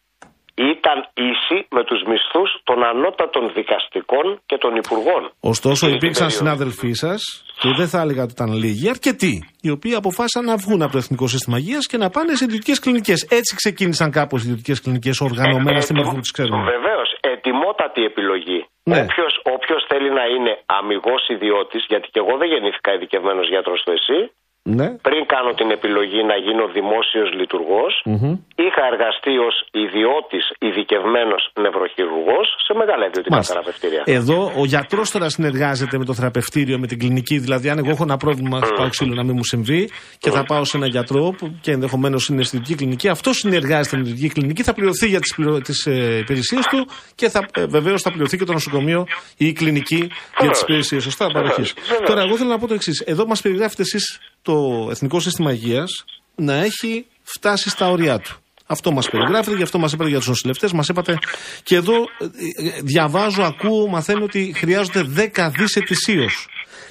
Ήταν 0.56 0.98
ίση 1.32 1.58
με 1.76 1.84
τους 1.84 2.02
μισθούς 2.10 2.50
των 2.64 2.84
ανώτατων 2.84 3.52
δικαστικών 3.54 4.26
και 4.46 4.58
των 4.58 4.76
υπουργών. 4.76 5.22
Ωστόσο, 5.40 5.86
Εκείνη 5.86 5.92
την 6.00 6.02
υπήρξαν 6.02 6.28
περίοδο. 6.28 6.44
συνάδελφοί 6.44 6.92
σας, 7.04 7.20
και 7.62 7.70
δεν 7.80 7.88
θα 7.88 8.00
έλεγα 8.04 8.22
ότι 8.24 8.34
ήταν 8.38 8.50
λίγοι, 8.64 8.90
αρκετοί, 8.90 9.34
οι 9.62 9.70
οποίοι 9.70 9.94
αποφάσισαν 10.02 10.44
να 10.46 10.56
βγουν 10.64 10.82
από 10.82 10.92
το 10.92 10.98
Εθνικό 10.98 11.28
Σύστημα 11.28 11.58
Υγείας 11.58 11.86
και 11.88 11.98
να 12.04 12.10
πάνε 12.10 12.32
σε 12.36 12.44
ιδιωτικές 12.48 12.80
κλινικές. 12.80 13.20
Έτσι 13.40 13.52
ξεκίνησαν 13.56 14.12
κάπως 14.12 14.40
οι 14.42 14.46
ιδιωτικές 14.48 14.82
κλινικές 14.82 15.20
οργανωμένα 15.22 15.80
στη 15.82 15.94
μορφή 15.94 16.14
που 16.16 16.20
τις 16.26 16.32
ξέρουμε. 16.32 16.64
Βεβαίως, 16.78 17.10
ετοιμότατη 17.34 18.02
επιλογή. 18.12 18.60
Ναι. 18.84 19.00
Όποιος, 19.02 19.34
όποιος 19.56 19.82
θέλει 19.90 20.10
να 20.20 20.26
είναι 20.34 20.54
αμυγός 20.66 21.24
ιδιώτης, 21.36 21.84
γιατί 21.92 22.08
και 22.14 22.20
εγώ 22.24 22.34
δεν 22.38 22.48
γεννήθηκα 22.54 22.94
ειδικευμένος 22.94 23.48
γιατρός 23.54 23.80
στο 23.80 23.92
ΕΣΥ, 23.98 24.20
Ναι. 24.64 24.88
πριν 25.08 25.26
κάνω 25.34 25.52
την 25.54 25.72
επιλογή 25.72 26.24
να 26.32 26.36
γίνω 26.46 26.66
δημόσιος 26.78 27.30
λειτουργός, 27.40 28.02
Μμμ. 28.06 28.32
είχα 28.66 28.84
εργαστεί 28.92 29.34
ως 29.48 29.56
ιδιώτης 29.72 30.46
ειδικευμένος 30.60 31.52
νευροχειρουργός 31.66 32.48
σε 32.66 32.74
μεγάλα 32.74 33.06
ιδιωτικά 33.06 33.34
Μάλιστα. 33.34 33.54
θεραπευτήρια. 33.54 34.02
Εδώ 34.06 34.52
ο 34.62 34.66
γιατρός 34.66 35.12
τώρα 35.12 35.30
συνεργάζεται 35.30 35.98
με 35.98 36.06
το 36.06 36.14
θεραπευτήριο, 36.14 36.80
με 36.80 36.88
την 36.88 37.00
κλινική. 37.00 37.38
Δηλαδή, 37.38 37.70
αν 37.70 37.78
εγώ 37.78 37.90
έχω 37.90 38.04
ένα 38.04 38.18
πρόβλημα, 38.18 38.60
θα 38.60 38.74
πάω 38.74 38.90
ξύλο 38.90 39.14
να 39.14 39.24
μην 39.24 39.34
μου 39.36 39.44
συμβεί 39.44 39.90
και 40.18 40.30
θα 40.30 40.44
πάω 40.44 40.64
σε 40.64 40.78
ένα 40.78 40.88
γιατρό 40.88 41.36
που 41.38 41.46
και 41.62 41.72
ενδεχομένως 41.72 42.28
είναι 42.28 42.44
στη 42.44 42.56
ιδιωτική 42.56 42.78
κλινική, 42.80 43.08
αυτός 43.10 43.38
συνεργάζεται 43.38 43.98
με 43.98 44.04
την 44.04 44.12
ιδιωτική 44.12 44.40
κλινική, 44.40 44.64
θα 44.64 44.74
πληρωθεί 44.74 45.08
για 45.08 45.20
τις 45.20 45.36
πληρω... 45.36 45.60
τις, 45.60 45.86
ε, 45.86 46.18
υπηρεσίες 46.18 46.66
του 46.68 46.88
και 47.16 47.30
θα, 47.30 47.46
ε, 47.54 47.66
βεβαίως 47.66 48.02
θα 48.02 48.12
πληρωθεί 48.12 48.38
και 48.38 48.46
το 48.46 48.54
νοσοκομείο 48.54 49.06
ή 49.38 49.46
η 49.48 49.54
κλινική 49.54 50.12
για 50.40 50.50
τις 50.50 50.62
υπηρεσίες. 50.62 51.04
Σωστά, 51.04 51.28
παροχής. 51.34 51.74
Βεβαίως. 51.74 52.08
Τώρα, 52.10 52.22
εγώ 52.22 52.38
θέλω 52.38 52.50
να 52.50 52.58
πω 52.60 52.68
το 52.68 52.74
εξής. 52.74 53.00
Εδώ 53.00 53.26
μας 53.26 53.42
περιγράφετε 53.42 53.82
εσείς 53.82 54.20
το 54.42 54.88
Εθνικό 54.92 55.20
Σύστημα 55.20 55.52
Υγείας 55.52 56.06
να 56.36 56.54
έχει 56.54 57.06
φτάσει 57.24 57.70
στα 57.70 57.90
ωριά 57.90 58.20
του. 58.20 58.36
Αυτό 58.68 58.92
μας 58.92 59.10
περιγράφεται, 59.10 59.56
γι' 59.56 59.64
αυτό 59.64 59.80
μας 59.80 59.94
είπατε 59.94 60.10
για 60.10 60.18
τους 60.18 60.28
νοσηλευτές, 60.28 60.72
μας 60.72 60.90
είπατε. 60.90 61.18
Και 61.64 61.76
εδώ 61.76 61.96
ε, 61.96 62.26
ε, 62.26 62.82
διαβάζω, 62.82 63.44
ακούω, 63.44 63.88
μαθαίνω 63.88 64.24
ότι 64.24 64.54
χρειάζονται 64.56 65.32
10 65.36 65.52
δις 65.58 65.76
ετησίως 65.76 66.48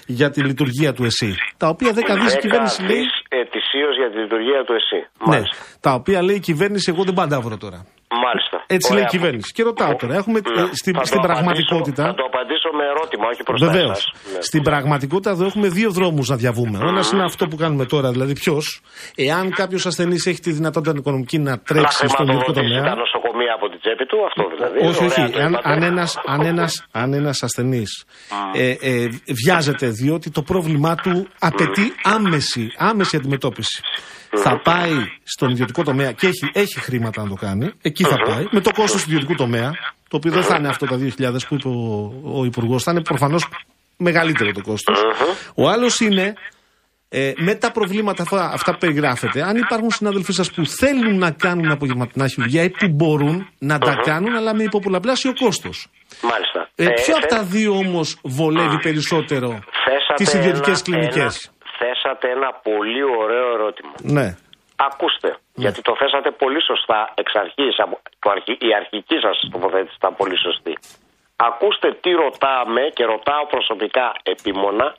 για 0.06 0.30
τη 0.30 0.42
λειτουργία 0.42 0.92
του 0.92 1.04
ΕΣΥ. 1.04 1.34
Τα 1.56 1.68
οποία 1.68 1.90
10 1.90 1.94
δις 2.22 2.34
η 2.34 2.38
κυβέρνηση 2.38 2.82
λέει. 2.82 3.04
ετησίως 3.28 3.96
για 3.96 4.10
τη 4.10 4.18
λειτουργία 4.18 4.64
του 4.64 4.72
ΕΣΥ. 4.72 5.08
Ναι, 5.30 5.42
τα 5.80 5.92
οποία 5.92 6.22
λέει 6.22 6.36
η 6.36 6.40
κυβέρνηση, 6.40 6.92
εγώ 6.94 7.04
δεν 7.04 7.14
πάντα 7.14 7.40
βρω 7.40 7.56
τώρα. 7.56 7.86
Μάλιστα. 8.24 8.56
Έτσι 8.66 8.92
λέει 8.92 9.02
η 9.02 9.06
κυβέρνηση. 9.06 9.52
Και 9.52 9.62
ρωτάω 9.62 9.94
τώρα, 9.96 10.14
έχουμε 10.14 10.40
ναι. 10.40 10.66
στην, 10.72 10.94
στην 11.02 11.20
πραγματικότητα. 11.20 12.04
Θα 12.04 12.14
το 12.14 12.24
απαντήσω 12.24 12.70
με 12.78 12.84
ερώτημα, 12.84 13.26
όχι 13.32 13.42
προς 13.42 13.60
Βεβαίως. 13.60 14.12
Ναι. 14.32 14.40
Στην 14.40 14.62
πραγματικότητα 14.62 15.30
εδώ 15.30 15.44
έχουμε 15.46 15.68
δύο 15.68 15.90
δρόμους 15.90 16.28
να 16.28 16.36
διαβούμε. 16.36 16.78
Ο 16.78 16.88
ένας 16.88 17.10
είναι 17.12 17.24
αυτό 17.24 17.46
που 17.48 17.56
κάνουμε 17.56 17.84
τώρα, 17.84 18.10
δηλαδή 18.10 18.32
ποιος, 18.32 18.80
εάν 19.14 19.50
κάποιος 19.50 19.86
ασθενής 19.86 20.26
έχει 20.26 20.40
τη 20.40 20.50
δυνατότητα 20.52 20.92
οικονομική 20.96 21.38
να 21.38 21.58
τρέξει 21.58 22.08
στον 22.08 22.26
ιδιωτικό 22.28 22.52
τομέα. 22.52 22.82
Τα 23.40 23.46
νοσοκομεία 23.46 23.54
από 23.54 23.68
την 23.68 23.80
τσέπη 23.80 24.06
του, 24.06 24.18
αυτό 24.24 24.42
δηλαδή. 24.54 24.78
Όχι, 24.88 25.04
όχι. 25.04 25.40
Αν, 25.40 25.60
αν 25.62 25.82
ένας, 25.82 26.20
αν 26.26 26.40
ένας, 26.40 26.86
αν 26.90 27.12
ένας 27.12 27.42
ασθενής 27.42 28.04
ε, 28.54 28.70
ε, 28.80 29.08
βιάζεται 29.44 29.88
διότι 29.88 30.30
το 30.30 30.42
πρόβλημά 30.42 30.94
του 30.94 31.28
απαιτεί 31.38 31.92
άμεση, 32.02 32.72
άμεση 32.76 33.16
αντιμετώπιση 33.16 33.82
θα 34.36 34.60
πάει 34.62 34.94
στον 35.22 35.50
ιδιωτικό 35.50 35.82
τομέα 35.82 36.12
και 36.12 36.26
έχει, 36.26 36.50
έχει 36.52 36.80
χρήματα 36.80 37.22
να 37.22 37.28
το 37.28 37.34
κάνει, 37.34 37.72
εκεί 37.82 38.04
θα 38.04 38.16
πάει, 38.26 38.46
με 38.50 38.60
το 38.60 38.70
κόστος 38.70 39.02
του 39.02 39.08
ιδιωτικού 39.08 39.34
τομέα, 39.34 39.70
το 40.08 40.16
οποίο 40.16 40.30
δεν 40.30 40.42
θα 40.42 40.56
είναι 40.58 40.68
αυτό 40.68 40.86
τα 40.86 40.98
2.000 41.18 41.36
που 41.48 41.54
είπε 41.54 41.68
ο, 41.68 42.12
ο 42.38 42.44
Υπουργός, 42.44 42.82
θα 42.82 42.90
είναι 42.90 43.02
προφανώς 43.02 43.48
μεγαλύτερο 43.96 44.52
το 44.52 44.60
κόστος. 44.62 44.98
Ο 45.54 45.68
άλλος 45.68 46.00
είναι 46.00 46.34
ε, 47.12 47.32
με 47.36 47.54
τα 47.54 47.70
προβλήματα 47.70 48.22
αυτά, 48.22 48.50
αυτά 48.52 48.72
που 48.72 48.78
περιγράφετε, 48.78 49.42
αν 49.42 49.56
υπάρχουν 49.56 49.90
συνάδελφοί 49.90 50.32
σας 50.32 50.52
που 50.52 50.66
θέλουν 50.66 51.18
να 51.18 51.30
κάνουν 51.30 51.70
απογευματινά 51.70 52.28
χειρουργία 52.28 52.62
ή 52.62 52.70
που 52.70 52.88
μπορούν 52.88 53.48
να 53.58 53.78
τα 53.78 53.94
κάνουν, 53.94 54.34
αλλά 54.36 54.54
με 54.54 54.62
υποπολαπλάσιο 54.62 55.32
κόστος. 55.40 55.88
Μάλιστα. 56.22 56.68
Ε, 56.74 56.84
ε, 56.84 56.90
ποιο 56.90 57.14
από 57.16 57.26
τα 57.26 57.42
δύο 57.42 57.72
όμως 57.72 58.18
βολεύει 58.24 58.78
περισσότερο 58.78 59.58
τις 60.14 60.34
ιδιωτικές 60.34 60.82
κλινικές; 60.82 61.52
θέσατε 61.78 62.30
ένα 62.30 62.50
πολύ 62.62 63.02
ωραίο 63.02 63.52
ερώτημα. 63.52 63.92
Ναι. 64.02 64.36
Ακούστε, 64.76 65.28
ναι. 65.28 65.36
γιατί 65.54 65.80
το 65.82 65.96
θέσατε 66.00 66.30
πολύ 66.30 66.62
σωστά 66.62 67.12
εξ 67.14 67.34
αρχής, 67.34 67.74
η 68.68 68.74
αρχική 68.80 69.16
σας 69.24 69.36
τοποθέτηση 69.52 69.94
ήταν 69.96 70.16
πολύ 70.16 70.38
σωστή. 70.38 70.74
Ακούστε 71.36 71.88
τι 72.02 72.10
ρωτάμε 72.10 72.82
και 72.94 73.04
ρωτάω 73.04 73.46
προσωπικά 73.46 74.12
επίμονα 74.22 74.96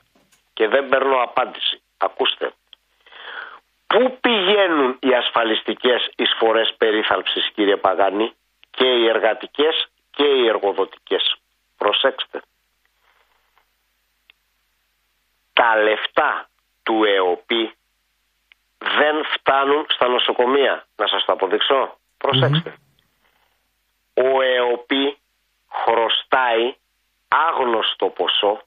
και 0.52 0.68
δεν 0.68 0.88
παίρνω 0.88 1.16
απάντηση. 1.28 1.81
Ακούστε. 2.02 2.52
Πού 3.86 4.18
πηγαίνουν 4.20 4.96
οι 5.00 5.14
ασφαλιστικές 5.14 6.10
εισφορές 6.16 6.74
περίθαλψης 6.78 7.50
κύριε 7.54 7.76
Παγάνη 7.76 8.32
και 8.70 8.84
οι 8.84 9.08
εργατικές 9.08 9.86
και 10.10 10.24
οι 10.24 10.46
εργοδοτικές; 10.46 11.36
Προσέξτε. 11.76 12.42
Τα 15.52 15.76
λεφτά 15.76 16.48
του 16.82 17.04
ΕΟΠΗ 17.04 17.74
δεν 18.78 19.24
φτάνουν 19.24 19.86
στα 19.88 20.08
νοσοκομεία. 20.08 20.86
Να 20.96 21.06
σας 21.06 21.24
το 21.24 21.32
αποδειξώ. 21.32 21.98
Ο 24.14 24.42
ΕΟΠΗ 24.42 25.18
χρωστάει 25.70 26.76
άγνωστο 27.28 28.06
ποσό 28.06 28.62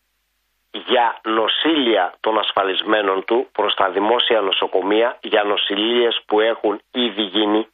για 0.87 1.19
νοσήλια 1.23 2.13
των 2.19 2.39
ασφαλισμένων 2.39 3.25
του 3.25 3.47
προς 3.51 3.73
τα 3.73 3.89
δημόσια 3.89 4.41
νοσοκομεία 4.41 5.17
για 5.21 5.43
νοσηλίες 5.43 6.21
που 6.25 6.39
έχουν 6.39 6.81
ήδη 6.91 7.21
γίνει 7.21 7.67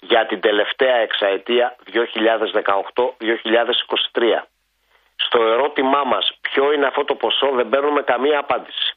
για 0.00 0.26
την 0.26 0.40
τελευταία 0.40 0.96
εξαετία 0.96 1.76
2018-2023. 1.92 1.98
Στο 5.16 5.42
ερώτημά 5.42 6.04
μας 6.04 6.32
ποιο 6.40 6.72
είναι 6.72 6.86
αυτό 6.86 7.04
το 7.04 7.14
ποσό 7.14 7.50
δεν 7.52 7.68
παίρνουμε 7.68 8.02
καμία 8.02 8.38
απάντηση 8.38 8.94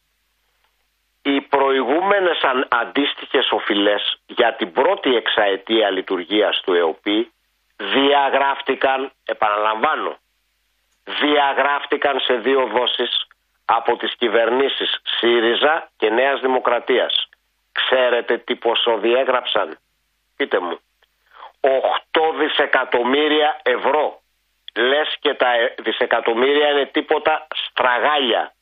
οι 1.23 1.41
προηγούμενες 1.41 2.39
αντίστοιχες 2.67 3.51
οφειλές 3.51 4.17
για 4.25 4.55
την 4.55 4.71
πρώτη 4.71 5.15
εξαετία 5.15 5.89
λειτουργίας 5.89 6.61
του 6.61 6.73
ΕΟΠΗ 6.73 7.31
διαγράφτηκαν, 7.77 9.11
επαναλαμβάνω, 9.25 10.17
διαγράφτηκαν 11.03 12.19
σε 12.19 12.33
δύο 12.33 12.65
δόσεις 12.65 13.27
από 13.65 13.97
τις 13.97 14.15
κυβερνήσεις 14.15 15.01
ΣΥΡΙΖΑ 15.03 15.89
και 15.97 16.09
Νέας 16.09 16.39
Δημοκρατίας. 16.39 17.29
Ξέρετε 17.71 18.37
τι 18.37 18.55
ποσό 18.55 18.97
διέγραψαν, 18.97 19.77
πείτε 20.35 20.59
μου. 20.59 20.79
8 21.59 22.33
δισεκατομμύρια 22.39 23.59
ευρώ. 23.63 24.21
Λες 24.75 25.15
και 25.19 25.33
τα 25.33 25.51
δισεκατομμύρια 25.79 26.69
είναι 26.69 26.85
τίποτα 26.85 27.47
στραγάλια. 27.49 28.53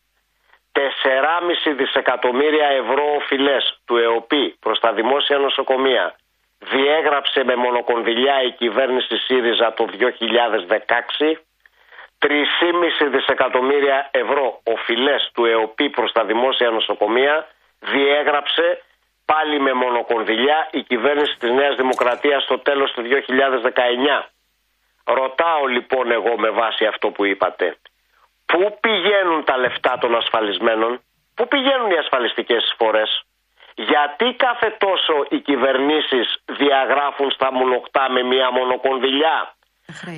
4,5 0.72 1.74
δισεκατομμύρια 1.76 2.68
ευρώ 2.68 3.16
οφειλές 3.16 3.80
του 3.86 3.98
ΕΟΠΗ 3.98 4.56
προς 4.60 4.80
τα 4.80 4.94
δημόσια 4.94 5.38
νοσοκομεία 5.38 6.16
διέγραψε 6.62 7.44
με 7.44 7.56
μονοκονδυλιά 7.56 8.44
η 8.44 8.52
κυβέρνηση 8.52 9.18
ΣΥΡΙΖΑ 9.18 9.74
το 9.74 9.88
2016 11.20 11.42
3,5 12.22 13.10
δισεκατομμύρια 13.12 14.10
ευρώ 14.12 14.62
οφειλέ 14.64 15.16
του 15.34 15.46
ΕΟΠΗ 15.46 15.90
προς 15.90 16.12
τα 16.12 16.24
δημόσια 16.24 16.70
νοσοκομεία 16.70 17.48
διέγραψε 17.80 18.82
πάλι 19.26 19.60
με 19.60 19.74
μονοκονδυλιά 19.74 20.70
η 20.72 20.82
κυβέρνηση 20.84 21.36
της 21.40 21.52
Νέας 21.52 21.76
Δημοκρατίας 21.76 22.44
στο 22.44 22.60
τέλος 22.60 22.92
του 22.92 23.02
2019. 23.02 24.30
Ρωτάω 25.04 25.66
λοιπόν 25.66 26.12
εγώ 26.12 26.38
με 26.38 26.50
βάση 26.50 26.86
αυτό 26.86 27.10
που 27.10 27.26
είπατε. 27.26 27.78
Πού 28.46 28.78
πηγαίνουν 28.80 29.44
τα 29.44 29.58
λεφτά 29.58 29.98
των 30.02 30.16
ασφαλισμένων, 30.16 31.02
πού 31.36 31.48
πηγαίνουν 31.48 31.90
οι 31.92 31.98
ασφαλιστικές 31.98 32.64
εισφορές, 32.64 33.24
γιατί 33.76 34.36
κάθε 34.38 34.76
τόσο 34.78 35.26
οι 35.30 35.40
κυβερνήσεις 35.40 36.28
διαγράφουν 36.46 37.32
στα 37.32 37.54
μουλοκτά 37.54 38.10
με 38.12 38.24
μία 38.24 38.52
μονοκονδυλιά 38.52 39.56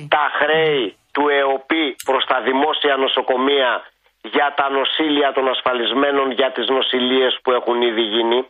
τα 0.08 0.30
χρέη 0.38 0.96
του 1.14 1.28
ΕΟΠΗ 1.28 1.96
προς 2.04 2.24
τα 2.24 2.40
δημόσια 2.40 2.96
νοσοκομεία 2.96 3.82
για 4.22 4.54
τα 4.56 4.70
νοσήλια 4.70 5.32
των 5.32 5.48
ασφαλισμένων 5.48 6.30
για 6.30 6.52
τις 6.52 6.68
νοσηλίες 6.68 7.38
που 7.42 7.52
έχουν 7.52 7.82
ήδη 7.82 8.00
γίνει. 8.00 8.48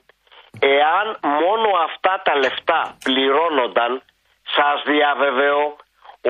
Εάν 0.61 1.19
μόνο 1.23 1.69
αυτά 1.83 2.23
τα 2.25 2.37
λεφτά 2.37 2.97
πληρώνονταν, 3.05 4.03
σας 4.57 4.83
διαβεβαιώ 4.85 5.77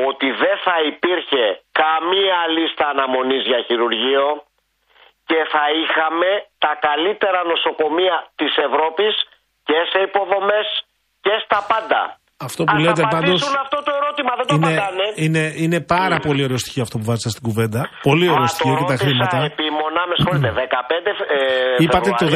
ότι 0.08 0.30
δεν 0.30 0.56
θα 0.64 0.76
υπήρχε 0.86 1.60
καμία 1.72 2.38
λίστα 2.48 2.88
αναμονής 2.88 3.42
για 3.46 3.62
χειρουργείο 3.62 4.44
και 5.26 5.46
θα 5.48 5.70
είχαμε 5.70 6.46
τα 6.58 6.78
καλύτερα 6.80 7.44
νοσοκομεία 7.44 8.26
της 8.34 8.56
Ευρώπης 8.56 9.14
και 9.64 9.88
σε 9.90 9.98
υποδομές 10.00 10.86
και 11.20 11.42
στα 11.44 11.66
πάντα. 11.68 12.18
Αυτό 12.36 12.64
που 12.64 12.76
λέτε 12.76 13.02
πάντως 13.10 13.40
αυτό 13.64 13.78
το 13.86 13.92
ερώτημα, 14.00 14.32
δεν 14.38 14.46
το 14.46 14.54
είναι, 14.54 14.72
είναι, 15.24 15.52
είναι 15.64 15.80
πάρα 15.80 16.16
πολύ 16.26 16.42
ωραίο 16.46 16.56
στοιχείο 16.56 16.82
αυτό 16.82 16.98
που 16.98 17.04
βάζετε 17.04 17.28
στην 17.28 17.42
κουβέντα. 17.48 17.80
Πολύ 18.02 18.28
ωραίο 18.28 18.46
στοιχείο 18.46 18.76
και 18.80 18.84
τα 18.92 18.96
χρήματα. 18.96 19.36
Επίμονα, 19.52 20.00
με 20.08 20.14
συγχωρείτε, 20.16 20.50
15 20.52 21.04
ε, 21.78 21.84
Είπατε 21.84 22.10
το 22.22 22.26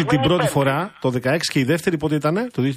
16 0.00 0.04
την 0.12 0.20
πρώτη 0.20 0.46
φορά, 0.46 0.78
το 1.00 1.08
16 1.08 1.36
και 1.52 1.58
η 1.58 1.64
δεύτερη 1.64 1.96
πότε 1.96 2.14
ήταν, 2.14 2.34
το 2.56 2.60
2016 2.62 2.68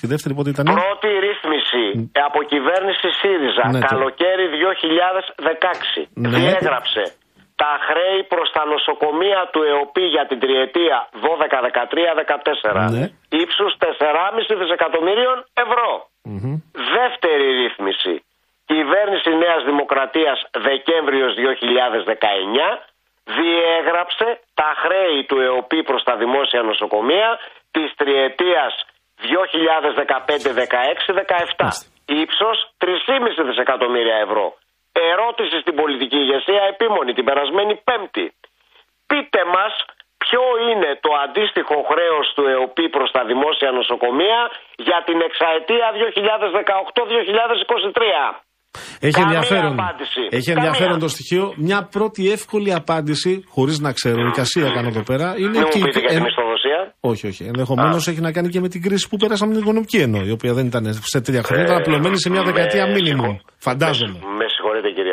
και 0.00 0.06
η 0.08 0.12
δεύτερη 0.14 0.34
πότε 0.34 0.50
ήταν. 0.50 0.64
Πρώτη 0.64 1.08
ρύθμιση 1.26 1.84
από 2.28 2.38
κυβέρνηση 2.52 3.06
ΣΥΡΙΖΑ, 3.20 3.64
ναι, 3.72 3.78
καλοκαίρι 3.78 4.44
2016. 4.52 6.08
Ναι. 6.14 6.28
Διέγραψε 6.28 7.02
τα 7.62 7.72
χρέη 7.86 8.20
προς 8.32 8.48
τα 8.56 8.62
νοσοκομεία 8.72 9.40
του 9.52 9.60
ΕΟΠΗ 9.70 10.06
για 10.14 10.24
την 10.30 10.38
τριετία 10.44 10.98
12, 11.12 11.50
13, 11.50 11.54
14 12.74 12.90
ναι. 12.90 13.04
ύψους 13.42 13.72
4,5 13.78 14.56
δισεκατομμυρίων 14.60 15.36
ευρώ. 15.64 15.90
Δεύτερη 16.96 17.46
ρύθμιση. 17.62 18.14
Κυβέρνηση 18.72 19.30
Νέας 19.44 19.62
Δημοκρατίας 19.70 20.38
Δεκέμβριος 20.68 21.32
2019 21.34 21.38
διέγραψε 23.36 24.28
τα 24.54 24.70
χρέη 24.82 25.24
του 25.28 25.40
ΕΟΠΗ 25.40 25.82
προς 25.82 26.02
τα 26.02 26.16
δημόσια 26.16 26.62
νοσοκομεία 26.62 27.38
της 27.70 27.94
τριετίας 28.00 28.72
2015-16-17. 29.16 31.68
Ύψος 32.22 32.56
3,5 32.78 33.44
δισεκατομμύρια 33.48 34.16
ευρώ. 34.26 34.46
Ερώτηση 35.12 35.56
στην 35.64 35.74
πολιτική 35.80 36.18
ηγεσία 36.24 36.62
επίμονη 36.72 37.12
την 37.18 37.24
περασμένη 37.28 37.74
Πέμπτη. 37.86 38.26
Πείτε 39.10 39.40
μας 39.54 39.72
ποιο 40.22 40.44
είναι 40.68 40.90
το 41.04 41.10
αντίστοιχο 41.24 41.76
χρέος 41.90 42.26
του 42.34 42.44
ΕΟΠΗ 42.54 42.86
προς 42.96 43.08
τα 43.16 43.22
δημόσια 43.30 43.70
νοσοκομεία 43.78 44.40
για 44.86 44.98
την 45.06 45.18
εξαετία 45.28 45.86
2018-2023. 45.92 45.96
Έχει 49.00 49.20
ενδιαφέρον, 49.20 49.78
έχει 50.30 50.50
ενδιαφέρον 50.50 50.98
το 50.98 51.08
στοιχείο. 51.08 51.52
Μια 51.56 51.88
πρώτη 51.90 52.30
εύκολη 52.36 52.74
απάντηση, 52.74 53.44
χωρίς 53.54 53.80
να 53.80 53.92
ξέρω, 53.92 54.26
η 54.26 54.30
Κασία 54.30 54.70
κάνω 54.76 54.88
εδώ 54.88 55.02
πέρα. 55.02 55.34
Είναι 55.38 55.62
και. 55.62 55.78
Πείτε 55.84 56.00
για 56.00 56.08
τη 56.08 56.20
μισθοδοσία. 56.20 56.76
Μακεδονία. 56.76 56.94
Όχι, 57.00 57.26
όχι. 57.26 57.44
Ενδεχομένως 57.44 58.08
έχει 58.08 58.20
να 58.20 58.32
κάνει 58.32 58.48
και 58.48 58.60
με 58.60 58.68
την 58.68 58.82
κρίση 58.82 59.08
που 59.08 59.16
πέρασαμε 59.16 59.52
την 59.52 59.62
οικονομική 59.62 59.98
εννοώ, 60.06 60.22
η 60.24 60.30
οποία 60.30 60.52
δεν 60.52 60.66
ήταν 60.66 60.84
σε 61.12 61.20
τρία 61.20 61.42
χρόνια, 61.42 61.64
ήταν 61.64 61.76
απλωμένη 61.76 62.18
σε 62.18 62.30
μια 62.30 62.42
δεκαετία 62.42 62.86
μήνυμου. 62.86 63.40
Φαντάζομαι. 63.66 64.18
Με, 64.38 64.46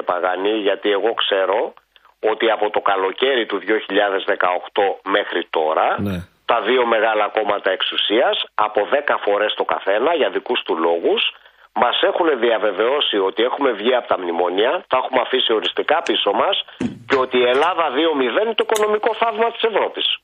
με 0.08 0.20
συγχωρείτε 0.20 0.32
κύριε 0.32 0.38
Παγάνη, 0.42 0.50
γιατί 0.50 0.92
εγώ 0.92 1.14
ξέρω 1.14 1.74
ότι 2.20 2.50
από 2.52 2.70
το 2.70 2.80
καλοκαίρι 2.80 3.46
του 3.46 3.60
2018 3.60 5.00
μέχρι 5.04 5.48
τώρα 5.50 6.02
Ναι. 6.02 6.28
τα 6.46 6.62
δύο 6.62 6.86
μεγάλα 6.86 7.28
κόμματα 7.28 7.72
εξουσίας 7.72 8.46
από 8.56 8.88
10 8.92 9.18
φορές 9.26 9.54
το 9.54 9.64
καθένα 9.64 10.16
για 10.16 10.30
δικούς 10.30 10.62
του 10.64 10.78
λόγους 10.78 11.34
μας 11.76 12.02
έχουν 12.02 12.40
διαβεβαιώσει 12.40 13.18
ότι 13.18 13.44
έχουμε 13.44 13.72
βγει 13.72 13.96
από 13.96 14.08
τα 14.08 14.20
μνημόνια, 14.20 14.84
τα 14.88 14.98
έχουμε 14.98 15.22
αφήσει 15.22 15.54
οριστικά 15.54 16.02
πίσω 16.02 16.32
μας 16.32 16.66
και 17.08 17.16
ότι 17.16 17.38
η 17.38 17.44
Ελλάδα 17.44 17.90
2-0 17.90 18.42
είναι 18.44 18.54
το 18.54 18.66
οικονομικό 18.70 19.14
θαύμα 19.14 19.52
της 19.52 19.64
Ευρώπης. 19.64 20.18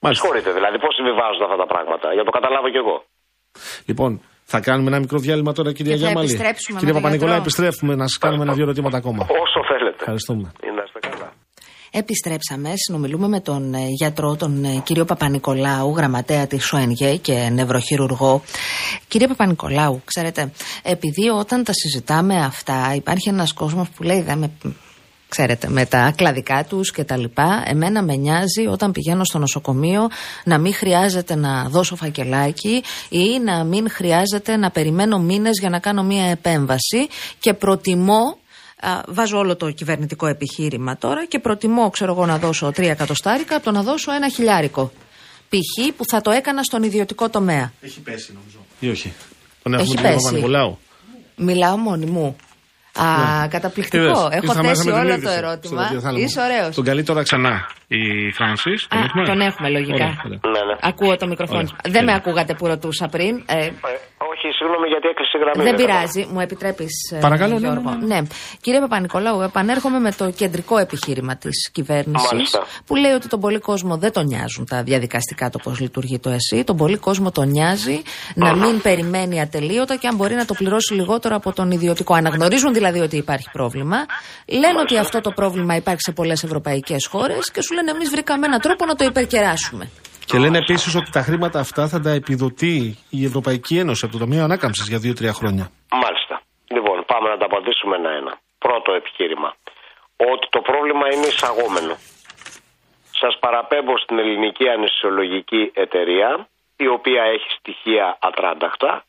Μάλιστα. 0.00 0.24
Συγχωρείτε 0.24 0.52
δηλαδή 0.58 0.78
πώς 0.78 0.94
συμβιβάζονται 0.94 1.44
αυτά 1.44 1.56
τα 1.56 1.66
πράγματα, 1.66 2.06
για 2.08 2.22
να 2.22 2.24
το 2.24 2.30
καταλάβω 2.30 2.68
κι 2.70 2.76
εγώ. 2.76 3.04
Λοιπόν, 3.86 4.22
θα 4.44 4.60
κάνουμε 4.60 4.88
ένα 4.88 4.98
μικρό 4.98 5.18
διάλειμμα 5.18 5.52
τώρα, 5.52 5.72
κυρία 5.72 5.92
Και 5.92 5.98
θα 5.98 6.04
Γιάμαλη. 6.06 6.26
επιστρέψουμε 6.28 6.78
Κύριε 6.78 6.94
με 6.94 7.00
τον 7.00 7.02
Παπα-Νικολάου, 7.02 7.42
γιατρό. 7.42 7.62
επιστρέφουμε 7.64 7.94
να 7.94 8.06
σας 8.08 8.18
κάνουμε 8.18 8.42
ένα-δύο 8.42 8.62
ερωτήματα 8.64 8.96
ακόμα. 8.96 9.22
Όσο 9.22 9.60
θέλετε. 9.70 9.96
Ευχαριστούμε. 10.00 10.52
Να 10.76 10.82
είστε 10.86 10.98
καλά. 11.08 11.32
Επιστρέψαμε, 11.94 12.70
συνομιλούμε 12.74 13.28
με 13.28 13.40
τον 13.40 13.74
ε, 13.74 13.78
γιατρό, 13.88 14.36
τον 14.36 14.64
ε, 14.64 14.80
κύριο 14.84 15.04
Παπα-Νικολάου, 15.04 15.94
γραμματέα 15.96 16.46
της 16.46 16.72
ΟΕΝΓΕ 16.72 17.16
και 17.16 17.48
νευροχειρουργό. 17.52 18.42
Κύριε 19.08 19.26
Παπα-Νικολάου, 19.26 20.02
ξέρετε, 20.04 20.52
επειδή 20.82 21.28
όταν 21.28 21.64
τα 21.64 21.72
συζητάμε 21.72 22.36
αυτά 22.44 22.92
υπάρχει 22.94 23.28
ένας 23.28 23.52
κόσμος 23.52 23.88
που 23.90 24.02
λέει 24.02 24.20
δεν 24.22 24.38
με... 24.38 24.50
Ξέρετε, 25.34 25.68
με 25.68 25.86
τα 25.86 26.12
κλαδικά 26.16 26.64
τους 26.64 26.92
και 26.92 27.04
τα 27.04 27.16
λοιπά, 27.16 27.62
εμένα 27.66 28.02
με 28.02 28.14
νοιάζει 28.14 28.66
όταν 28.66 28.92
πηγαίνω 28.92 29.24
στο 29.24 29.38
νοσοκομείο 29.38 30.08
να 30.44 30.58
μην 30.58 30.74
χρειάζεται 30.74 31.34
να 31.34 31.68
δώσω 31.68 31.96
φακελάκι 31.96 32.82
ή 33.08 33.38
να 33.44 33.64
μην 33.64 33.90
χρειάζεται 33.90 34.56
να 34.56 34.70
περιμένω 34.70 35.18
μήνες 35.18 35.58
για 35.60 35.70
να 35.70 35.78
κάνω 35.78 36.02
μία 36.02 36.24
επέμβαση 36.24 37.08
και 37.38 37.54
προτιμώ 37.54 38.38
Α, 38.76 39.00
βάζω 39.08 39.38
όλο 39.38 39.56
το 39.56 39.70
κυβερνητικό 39.70 40.26
επιχείρημα 40.26 40.96
τώρα 40.96 41.26
και 41.26 41.38
προτιμώ, 41.38 41.90
ξέρω 41.90 42.12
εγώ, 42.12 42.26
να 42.26 42.38
δώσω 42.38 42.72
τρία 42.72 42.90
εκατοστάρικα 42.90 43.56
από 43.56 43.64
το 43.64 43.70
να 43.70 43.82
δώσω 43.82 44.12
ένα 44.12 44.28
χιλιάρικο. 44.28 44.92
Π.χ. 45.48 45.94
που 45.96 46.04
θα 46.06 46.20
το 46.20 46.30
έκανα 46.30 46.62
στον 46.62 46.82
ιδιωτικό 46.82 47.28
τομέα. 47.30 47.72
Έχει 47.80 48.00
πέσει, 48.00 48.32
νομίζω. 48.32 48.58
Ή 48.80 48.88
όχι. 48.88 49.12
Τον 49.62 49.74
Έχει 49.74 49.82
έχουμε 49.82 49.94
τον 49.94 50.02
κύριο 50.02 50.10
πέσει. 50.10 50.24
Παπα-Νικολάου. 50.24 50.78
Μιλάω 51.36 51.76
μόνη 51.76 52.06
μου. 52.06 52.36
Α, 53.00 53.48
καταπληκτικό. 53.48 54.02
Είδες, 54.04 54.18
Έχω 54.18 54.28
ήρθαμε 54.42 54.68
μέσα 54.68 54.82
θέσει 54.82 54.86
με 54.86 54.92
την 54.92 55.00
όλο 55.00 55.08
είδηση 55.12 55.24
το 55.26 55.30
στο 55.32 55.38
ερώτημα. 55.46 55.82
ραδιοθάλαμο. 55.82 56.24
Είσαι 56.24 56.40
ωραίος. 56.40 56.74
Τον 56.74 56.84
καλεί 56.84 57.02
τώρα 57.02 57.22
ξανά 57.22 57.66
η 57.86 58.30
Φράνση. 58.32 58.70
Α, 58.88 58.98
τον 59.26 59.40
έχουμε 59.40 59.68
λογικά. 59.70 59.94
Ωραία, 60.04 60.22
ωραία. 60.26 60.40
Ναι, 60.54 60.62
ναι. 60.68 60.74
Ακούω 60.80 61.16
το 61.16 61.26
μικρόφωνο. 61.26 61.58
Ωραία. 61.58 61.76
Δεν 61.94 62.04
με 62.04 62.10
Ωραία. 62.10 62.16
ακούγατε 62.16 62.54
που 62.54 62.66
ρωτούσα 62.66 63.06
πριν. 63.14 63.42
Ε, 63.46 63.70
Ε, 64.42 64.48
όχι, 64.48 64.56
συγγνώμη 64.56 64.88
γιατί 64.88 65.08
έκλεισε 65.08 65.36
η 65.36 65.40
γραμμή. 65.40 65.56
Δεν 65.56 65.64
δεν 65.64 65.74
πειράζει, 65.80 66.22
μου 66.32 66.40
επιτρέπεις. 66.40 66.94
Παρακαλώ, 67.20 67.54
ναι, 67.54 67.58
Γιώργο. 67.58 67.90
ναι, 67.90 68.06
ναι. 68.06 68.20
Κύριε 68.60 68.80
Παπα-Νικολάου, 68.80 69.40
επανέρχομαι 69.40 69.98
με 69.98 70.12
το 70.12 70.30
κεντρικό 70.30 70.78
επιχείρημα 70.78 71.36
της 71.36 71.70
κυβέρνησης 71.70 72.32
Μάλιστα. 72.32 72.66
που 72.86 72.94
λέει 72.96 73.12
ότι 73.12 73.28
τον 73.28 73.40
πολύ 73.40 73.58
κόσμο 73.58 73.96
δεν 73.96 74.12
τον 74.12 74.26
νοιάζουν 74.26 74.66
τα 74.66 74.82
διαδικαστικά 74.82 75.50
το 75.50 75.58
πώς 75.58 75.80
λειτουργεί 75.80 76.18
το 76.18 76.30
ΕΣΥ. 76.30 76.64
Τον 76.64 76.76
πολύ 76.76 76.96
κόσμο 76.96 77.30
τον 77.30 77.48
νοιάζει 77.48 78.02
να 78.34 78.54
μην 78.54 78.80
περιμένει 78.80 79.40
ατελείωτα 79.40 79.96
και 79.96 80.06
αν 80.08 80.16
μπορεί 80.16 80.34
να 80.34 80.44
το 80.44 80.54
πληρώσει 80.54 80.94
λιγότερο 80.94 81.34
από 81.34 81.52
τον 81.52 81.70
ιδιωτικό. 81.70 82.14
Αναγνωρίζουν 82.14 82.72
δηλαδή 82.72 83.00
ότι 83.00 83.16
υπάρχει 83.16 83.48
πρόβλημα. 83.52 83.96
Λένε 84.46 84.80
ότι 84.80 84.96
αυτό 84.98 85.20
το 85.20 85.30
πρόβλημα 85.30 85.76
υπάρχει 85.76 86.00
σε 86.00 86.12
πολλές 86.12 86.42
ευρωπαϊκές 86.42 87.06
χώρες 87.06 87.50
και 87.50 87.62
σου 87.62 87.74
λένε 87.74 87.90
εμείς 87.90 88.10
βρήκαμε 88.10 88.46
έναν 88.46 88.60
τρόπο 88.60 88.86
να 88.86 88.94
το 88.94 89.04
υπερκεράσουμε. 89.04 89.90
Και 90.24 90.38
λένε 90.38 90.58
επίσης 90.58 90.94
ότι 90.94 91.10
τα 91.10 91.22
χρήματα 91.22 91.58
αυτά 91.60 91.88
θα 91.88 92.00
τα 92.00 92.10
επιδοτεί 92.10 92.98
η 93.10 93.24
Ευρωπαϊκή 93.24 93.78
Ένωση 93.78 94.04
από 94.04 94.12
το 94.12 94.18
Ταμείο 94.18 94.42
Ανάκαμψης 94.44 94.88
για 94.88 94.98
δύο-τρία 94.98 95.32
χρόνια. 95.32 95.70
Μάλιστα. 95.90 96.42
Λοιπόν, 96.66 97.04
πάμε 97.06 97.28
να 97.28 97.36
τα 97.36 97.44
απαντήσουμε 97.44 97.96
ένα-ένα. 97.96 98.38
Πρώτο 98.58 98.92
επιχείρημα. 98.92 99.54
Ότι 100.16 100.46
το 100.50 100.60
πρόβλημα 100.60 101.12
είναι 101.12 101.26
εισαγόμενο. 101.26 101.94
Σας 103.20 103.38
παραπέμπω 103.38 103.98
στην 103.98 104.18
ελληνική 104.18 104.68
αναισθησιολογική 104.68 105.70
εταιρεία, 105.74 106.48
η 106.76 106.86
οποία 106.86 107.22
έχει 107.22 107.48
στοιχεία 107.58 108.18
ατράνταχτα, 108.20 109.04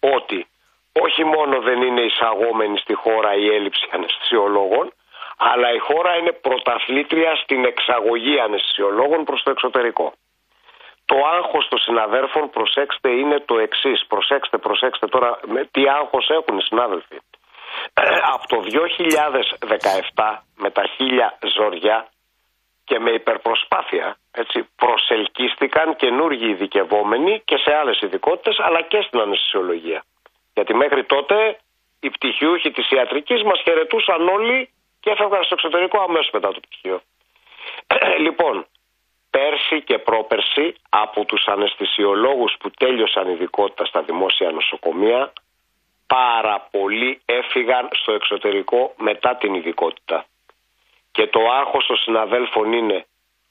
ότι 0.00 0.46
όχι 1.04 1.24
μόνο 1.24 1.60
δεν 1.60 1.82
είναι 1.82 2.00
εισαγόμενη 2.00 2.78
στη 2.78 2.94
χώρα 2.94 3.30
η 3.34 3.46
έλλειψη 3.56 3.84
αναισθησιολόγων, 3.92 4.92
αλλά 5.36 5.68
η 5.78 5.78
χώρα 5.78 6.16
είναι 6.16 6.32
πρωταθλήτρια 6.32 7.32
στην 7.42 7.64
εξαγωγή 7.64 8.40
αναισθησιολόγων 8.46 9.24
προς 9.24 9.42
το 9.42 9.50
εξωτερικό. 9.50 10.12
Το 11.10 11.16
άγχος 11.36 11.68
των 11.68 11.78
συναδέρφων, 11.78 12.50
προσέξτε, 12.50 13.08
είναι 13.20 13.38
το 13.40 13.58
εξής. 13.58 14.06
Προσέξτε, 14.06 14.58
προσέξτε 14.58 15.06
τώρα 15.06 15.40
με 15.46 15.68
τι 15.72 15.88
άγχος 15.88 16.28
έχουν 16.28 16.58
οι 16.58 16.62
συνάδελφοι. 16.62 17.18
Ε, 17.94 18.02
από 18.34 18.44
το 18.52 18.58
2017 20.14 20.38
με 20.56 20.70
τα 20.70 20.84
χίλια 20.94 21.38
ζωριά 21.56 21.98
και 22.84 22.98
με 22.98 23.10
υπερπροσπάθεια 23.10 24.16
έτσι, 24.42 24.68
προσελκύστηκαν 24.82 25.96
καινούργιοι 25.96 26.48
ειδικευόμενοι 26.52 27.42
και 27.44 27.56
σε 27.56 27.70
άλλες 27.80 28.00
ειδικότητες, 28.00 28.56
αλλά 28.58 28.80
και 28.82 29.00
στην 29.06 29.20
αναισθησιολογία. 29.20 30.04
Γιατί 30.54 30.74
μέχρι 30.74 31.04
τότε 31.04 31.58
οι 32.00 32.10
πτυχιούχοι 32.10 32.70
της 32.70 32.90
ιατρικής 32.90 33.42
μας 33.42 33.60
χαιρετούσαν 33.64 34.28
όλοι 34.28 34.70
και 35.00 35.10
έφευγαν 35.10 35.44
στο 35.44 35.54
εξωτερικό 35.58 36.00
αμέσως 36.00 36.30
μετά 36.32 36.48
το 36.52 36.60
πτυχίο. 36.60 37.00
λοιπόν, 38.26 38.66
πέρσι 39.30 39.82
και 39.82 39.98
πρόπερσι 39.98 40.74
από 40.88 41.24
τους 41.24 41.46
αναισθησιολόγους 41.46 42.56
που 42.58 42.70
τέλειωσαν 42.70 43.28
ειδικότητα 43.30 43.84
στα 43.84 44.02
δημόσια 44.02 44.50
νοσοκομεία 44.50 45.32
πάρα 46.06 46.68
πολλοί 46.70 47.20
έφυγαν 47.24 47.88
στο 47.92 48.12
εξωτερικό 48.12 48.94
μετά 48.96 49.36
την 49.36 49.54
ειδικότητα. 49.54 50.24
Και 51.12 51.26
το 51.26 51.40
άγχος 51.50 51.86
των 51.86 51.96
συναδέλφων 51.96 52.72
είναι 52.72 53.06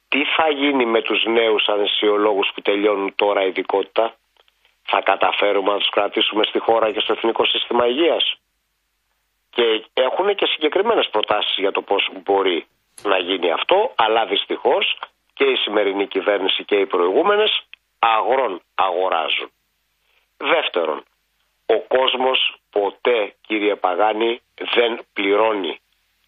τι 0.07 0.23
θα 0.23 0.49
γίνει 0.49 0.86
με 0.86 1.01
τους 1.01 1.25
νέους 1.25 1.67
αναισθησιολόγους 1.67 2.51
που 2.53 2.61
τελειώνουν 2.61 3.15
τώρα 3.15 3.43
ειδικότητα; 3.43 4.15
Θα 4.89 5.01
καταφέρουμε 5.01 5.71
να 5.71 5.78
τους 5.78 5.89
κρατήσουμε 5.89 6.43
στη 6.43 6.59
χώρα 6.59 6.91
και 6.91 6.99
στο 6.99 7.13
Εθνικό 7.13 7.45
Σύστημα 7.45 7.88
Υγείας; 7.88 8.36
Και 9.49 9.84
έχουν 9.93 10.36
και 10.36 10.45
συγκεκριμένες 10.45 11.09
προτάσεις 11.09 11.55
για 11.57 11.71
το 11.71 11.82
πώς 11.82 12.09
μπορεί 12.23 12.65
να 13.03 13.17
γίνει 13.17 13.51
αυτό, 13.51 13.93
αλλά 13.95 14.25
δυστυχώς 14.25 14.99
και 15.38 15.43
η 15.43 15.55
σημερινή 15.55 16.07
κυβέρνηση 16.07 16.63
και 16.63 16.75
οι 16.75 16.85
προηγούμενες 16.85 17.61
αγρών 17.99 18.61
αγοράζουν. 18.75 19.51
Δεύτερον, 20.38 21.03
ο 21.65 21.79
κόσμος 21.79 22.55
ποτέ 22.71 23.33
κύριε 23.47 23.75
Παγάνη 23.75 24.41
δεν 24.75 24.99
πληρώνει 25.13 25.79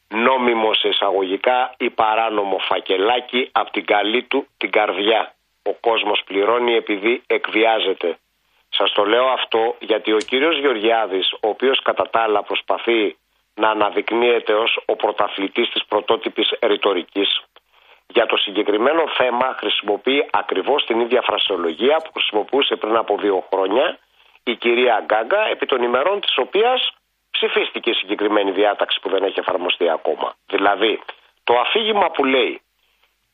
νόμιμο 0.08 0.74
σε 0.74 0.88
εισαγωγικά 0.88 1.74
ή 1.78 1.90
παράνομο 1.90 2.58
φακελάκι 2.58 3.50
από 3.52 3.72
την 3.72 3.86
καλή 3.86 4.24
του 4.24 4.48
την 4.58 4.72
καρδιά. 4.72 5.34
Ο 5.64 5.74
κόσμος 5.74 6.22
πληρώνει 6.26 6.74
επειδή 6.74 7.24
εκβιάζεται. 7.28 8.18
Σας 8.70 8.92
το 8.92 9.06
λέω 9.06 9.28
αυτό 9.28 9.76
γιατί 9.80 10.12
ο 10.14 10.18
κύριος 10.18 10.58
Γεωργιάδης, 10.58 11.34
ο 11.34 11.48
οποίος 11.48 11.82
κατά 11.82 12.10
τα 12.10 12.20
άλλα 12.20 12.44
προσπαθεί 12.44 13.18
να 13.54 13.70
αναδεικνύεται 13.70 14.54
ως 14.54 14.80
ο 14.86 14.96
πρωταθλητής 14.96 15.70
της 15.70 15.86
πρωτότυπης 15.86 16.54
ρητορικής, 16.62 17.42
για 18.14 18.26
το 18.26 18.38
συγκεκριμένο 18.38 19.04
θέμα 19.18 19.56
χρησιμοποιεί 19.60 20.28
ακριβώς 20.32 20.86
την 20.86 21.00
ίδια 21.00 21.22
φρασιολογία 21.22 21.98
που 21.98 22.12
χρησιμοποιούσε 22.14 22.76
πριν 22.76 22.96
από 22.96 23.18
δύο 23.18 23.44
χρόνια 23.50 23.98
η 24.44 24.56
κυρία 24.56 25.04
Γκάγκα, 25.06 25.48
επί 25.48 25.66
των 25.66 25.84
ημερών 25.84 26.22
της 26.22 26.38
οποίας 26.38 26.94
ψηφίστηκε 27.32 27.90
η 27.90 27.94
συγκεκριμένη 27.94 28.52
διάταξη 28.52 29.00
που 29.00 29.10
δεν 29.10 29.24
έχει 29.24 29.40
εφαρμοστεί 29.40 29.90
ακόμα. 29.90 30.36
Δηλαδή, 30.48 31.02
το 31.44 31.60
αφήγημα 31.60 32.10
που 32.12 32.26
λέει 32.26 32.62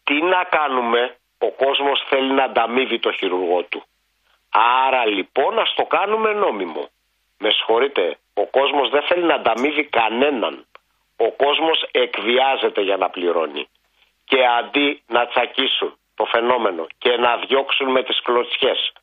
τι 0.03 0.21
να 0.21 0.43
κάνουμε, 0.43 1.15
ο 1.37 1.51
κόσμος 1.51 2.03
θέλει 2.09 2.31
να 2.31 2.43
ανταμείβει 2.43 2.99
το 2.99 3.11
χειρουργό 3.11 3.63
του. 3.63 3.83
Άρα 4.85 5.05
λοιπόν 5.05 5.59
ας 5.59 5.73
το 5.73 5.83
κάνουμε 5.83 6.33
νόμιμο. 6.33 6.89
Με 7.37 7.51
συγχωρείτε, 7.51 8.17
ο 8.33 8.45
κόσμος 8.45 8.89
δεν 8.89 9.01
θέλει 9.01 9.23
να 9.23 9.33
ανταμείβει 9.33 9.83
κανέναν. 9.83 10.65
Ο 11.17 11.31
κόσμος 11.31 11.87
εκβιάζεται 11.91 12.81
για 12.81 12.97
να 12.97 13.09
πληρώνει. 13.09 13.67
Και 14.25 14.45
αντί 14.59 15.03
να 15.07 15.27
τσακίσουν 15.27 15.97
το 16.15 16.25
φαινόμενο 16.25 16.87
και 16.97 17.17
να 17.17 17.37
διώξουν 17.37 17.91
με 17.91 18.03
τις 18.03 18.21
κλωτσιές 18.21 18.93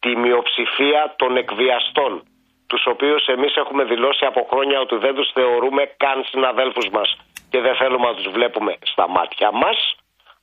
τη 0.00 0.16
μειοψηφία 0.16 1.14
των 1.18 1.36
εκβιαστών, 1.36 2.22
τους 2.66 2.86
οποίους 2.86 3.26
εμείς 3.26 3.56
έχουμε 3.56 3.84
δηλώσει 3.84 4.24
από 4.24 4.46
χρόνια 4.50 4.80
ότι 4.80 4.96
δεν 4.96 5.14
τους 5.14 5.30
θεωρούμε 5.32 5.94
καν 5.96 6.24
συναδέλφους 6.24 6.88
μας 6.88 7.16
και 7.50 7.60
δεν 7.60 7.74
θέλουμε 7.76 8.06
να 8.06 8.14
τους 8.14 8.28
βλέπουμε 8.32 8.76
στα 8.82 9.08
μάτια 9.08 9.50
μας, 9.52 9.96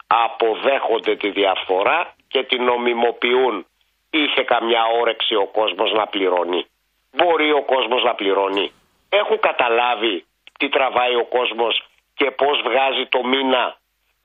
αποδέχονται 0.08 1.16
τη 1.16 1.30
διαφορά 1.30 2.14
και 2.28 2.44
την 2.44 2.64
νομιμοποιούν. 2.64 3.66
Είχε 4.10 4.44
καμιά 4.44 4.84
όρεξη 5.00 5.36
ο 5.36 5.48
κόσμος 5.48 5.92
να 5.92 6.08
πληρώνει. 6.08 6.66
Μπορεί 7.12 7.52
ο 7.52 7.62
κόσμος 7.62 8.04
να 8.04 8.14
πληρώνει. 8.14 8.72
Έχουν 9.10 9.40
καταλάβει 9.40 10.26
τι 10.60 10.70
τραβάει 10.70 11.16
ο 11.16 11.26
κόσμος 11.26 11.84
και 12.14 12.32
πώς 12.32 12.62
βγάζει 12.62 13.06
το 13.06 13.24
μήνα 13.24 13.78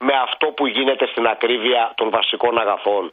με 0.07 0.13
αυτό 0.27 0.47
που 0.55 0.67
γίνεται 0.67 1.05
στην 1.07 1.25
ακρίβεια 1.33 1.93
των 1.99 2.09
βασικών 2.09 2.57
αγαθών. 2.63 3.03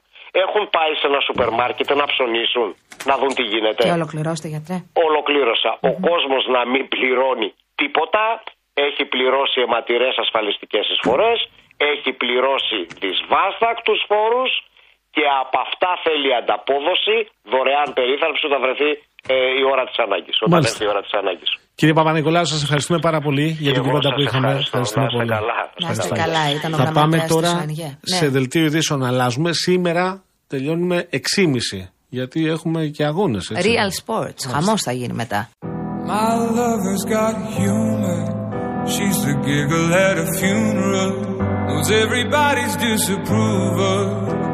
έχουν 0.43 0.63
πάει 0.77 0.93
σε 1.01 1.07
ένα 1.11 1.21
σούπερ 1.27 1.51
μάρκετ 1.61 1.89
να 2.03 2.07
ψωνίσουν, 2.13 2.69
να 3.05 3.15
δουν 3.21 3.33
τι 3.39 3.43
γίνεται. 3.43 3.83
Και 3.83 3.97
ολοκληρώστε, 4.01 4.49
γιατρέ. 4.49 4.77
Ολοκλήρωσα. 5.09 5.73
Ο 5.91 5.93
κόσμος 6.09 6.43
να 6.57 6.63
μην 6.73 6.89
πληρώνει 6.89 7.49
τίποτα. 7.75 8.43
Έχει 8.75 9.05
πληρώσει 9.05 9.61
αιματηρές 9.61 10.15
ασφαλιστικές 10.25 10.85
εισφορές. 10.93 11.39
Έχει 11.77 12.13
πληρώσει 12.13 12.79
δυσβάστακτους 13.03 14.05
φόρους. 14.09 14.53
Και 15.11 15.25
από 15.43 15.57
αυτά 15.67 15.91
θέλει 16.05 16.35
ανταπόδοση, 16.35 17.17
δωρεάν 17.53 17.93
περίθαλψη 17.99 18.47
όταν 18.47 18.61
βρεθεί 18.61 18.91
ε, 19.29 19.35
η 19.61 19.63
ώρα 19.73 19.85
της 19.85 19.99
ανάγκης. 19.99 20.37
Όταν 20.37 20.51
Μάλιστα. 20.51 20.73
έρθει 20.73 20.85
η 20.85 20.89
ώρα 20.89 21.03
της 21.03 21.13
ανάγκης. 21.13 21.51
Κύριε 21.75 21.95
Παπα-Νικολάου, 21.95 22.47
σας 22.47 22.63
ευχαριστούμε 22.63 22.99
πάρα 22.99 23.21
πολύ 23.21 23.57
για 23.61 23.73
την 23.73 23.81
εγώ 23.83 23.91
κουβέντα 23.91 24.03
σας 24.09 24.15
που 24.15 24.21
είχαμε. 24.21 24.47
ευχαριστώ. 24.49 24.79
Ευχαριστούμε 24.79 25.05
Να 25.05 25.11
είστε 25.11 25.19
πολύ. 25.19 25.29
καλά. 25.29 25.55
Να 25.81 25.91
είστε 25.91 26.03
Ευχαριστώ. 26.03 26.15
καλά, 26.15 26.51
ήταν 26.59 26.73
ο 26.73 26.77
Θα 26.77 26.83
πάμε 26.83 27.17
γραμματέας 27.17 27.23
της 27.23 27.35
τώρα 27.35 27.59
ΟΕΝΓΕ. 27.59 27.99
σε 28.03 28.25
Ναι. 28.25 28.31
δελτίο 28.31 28.65
ειδήσεων. 28.65 29.05
Αλλάζουμε. 29.05 29.53
Σήμερα 29.53 30.23
τελειώνουμε 30.47 31.09
6.30 31.11 31.89
γιατί 32.09 32.49
έχουμε 32.49 32.87
και 32.87 33.05
αγώνες. 33.05 33.53
Real 33.55 33.91
Sports. 34.05 34.41
Χαμός 34.53 34.83
θα 34.83 34.93
γίνει 34.93 35.13
μετά. 35.13 35.49
My 36.07 36.35
lover's 36.59 37.05
got 37.17 37.35
humor. 37.59 38.23
She's 38.95 39.19
the 39.29 39.35
giggle 39.49 39.89
at 40.09 40.17
a 40.25 40.27
funeral. 40.41 41.13
Knows 41.67 41.89
everybody's 42.05 42.75
disapproval. 42.89 44.03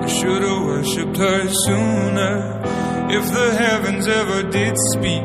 I 0.06 0.08
should 0.18 0.42
have 0.48 0.62
worshipped 0.70 1.18
her 1.26 1.40
sooner. 1.66 2.34
If 3.18 3.24
the 3.38 3.48
heavens 3.64 4.04
ever 4.20 4.40
did 4.58 4.74
speak, 4.92 5.24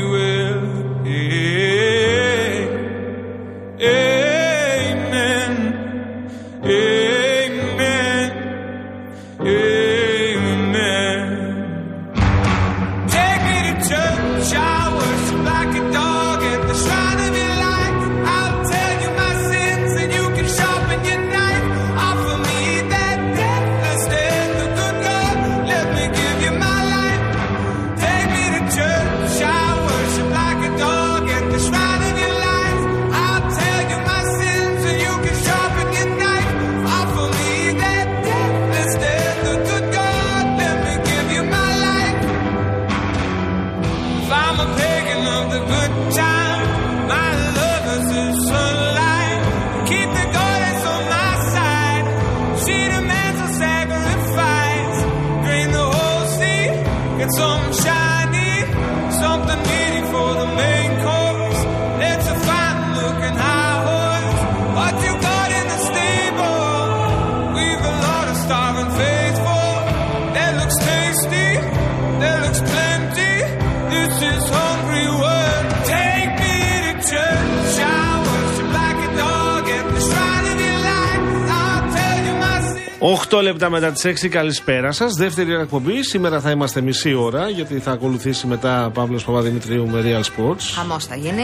8 83.33 83.41
λεπτά 83.41 83.69
μετά 83.69 83.91
τις 83.91 84.05
6, 84.05 84.27
καλησπέρα 84.27 84.91
σας. 84.91 85.13
Δεύτερη 85.13 85.53
εκπομπή. 85.53 86.03
Σήμερα 86.03 86.39
θα 86.39 86.51
είμαστε 86.51 86.81
μισή 86.81 87.13
ώρα 87.13 87.49
γιατί 87.49 87.79
θα 87.79 87.91
ακολουθήσει 87.91 88.47
μετά 88.47 88.91
Παύλος 88.93 89.23
Παπαδημητρίου 89.23 89.87
με 89.87 90.01
Real 90.05 90.19
Sports. 90.19 90.63
Χαμός 90.75 91.05
θα 91.05 91.15
γίνει. 91.15 91.43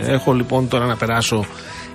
Ε, 0.00 0.12
έχω 0.12 0.32
λοιπόν 0.32 0.68
τώρα 0.68 0.86
να 0.86 0.96
περάσω 0.96 1.44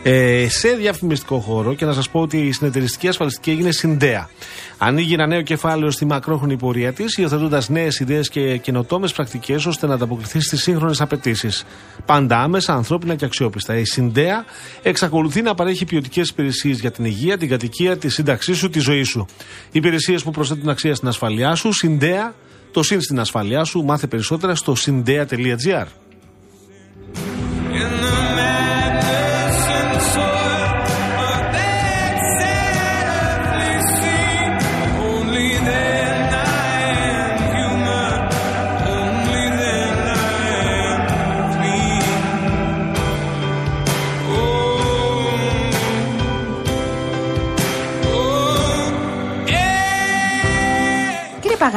ε, 0.04 0.46
σε 0.50 0.70
διαφημιστικό 0.70 1.40
χώρο 1.40 1.74
και 1.74 1.86
να 1.86 1.94
σας 1.94 2.10
πω 2.10 2.20
ότι 2.20 2.38
η 2.38 2.52
συνεταιριστική 2.52 3.08
ασφαλιστική 3.08 3.50
έγινε 3.50 3.72
συνδέα. 3.72 4.30
Ανοίγει 4.78 5.14
ένα 5.14 5.28
νέο 5.28 5.42
κεφάλαιο 5.42 5.92
στη 5.92 6.06
μακρόχρονη 6.06 6.58
πορεία 6.58 6.94
της, 6.94 7.18
υιοθετώντας 7.18 7.70
νέες 7.70 8.00
ιδέες 8.00 8.30
και 8.30 8.58
καινοτόμες 8.58 9.12
πρακτικές 9.12 9.66
ώστε 9.66 9.88
να 9.88 9.94
ανταποκριθεί 9.94 10.40
στις 10.40 10.62
σύγχρονες 10.62 11.02
απαιτήσεις. 11.02 11.66
Πάντα 12.06 12.42
άμεσα, 12.42 12.74
ανθρώπινα 12.74 13.16
και 13.16 13.26
αξιόπιστα. 13.26 13.78
Η 13.78 13.86
Συνδέα 13.86 14.46
εξακολουθεί 14.82 15.42
να 15.42 15.56
παρέχει 15.56 15.86
ποιοτικές 15.86 16.30
υπηρεσίες 16.30 16.80
για 16.80 16.92
την 16.92 17.06
υγεία, 17.06 17.38
την 17.38 17.50
κατοικία, 17.50 17.98
τη 17.98 18.10
σύνταξή 18.10 18.54
σου, 18.54 18.70
τη 18.70 18.80
ζωή 18.80 19.04
σου. 19.04 19.26
Υπηρεσίες 19.72 20.24
που 20.24 20.32
προσθέτουν 20.32 20.70
αξία 20.70 20.96
στην 20.96 21.08
ασφαλειά 21.08 21.56
σου. 21.56 21.72
Συνδέα, 21.72 22.34
το 22.72 22.84
συν 22.84 23.02
στην 23.02 23.20
ασφαλειά 23.20 23.64
σου. 23.64 23.84
Μάθε 23.84 24.08
περισσότερα 24.08 24.56
στο 24.56 24.76
συνδέα.gr. 24.76 25.86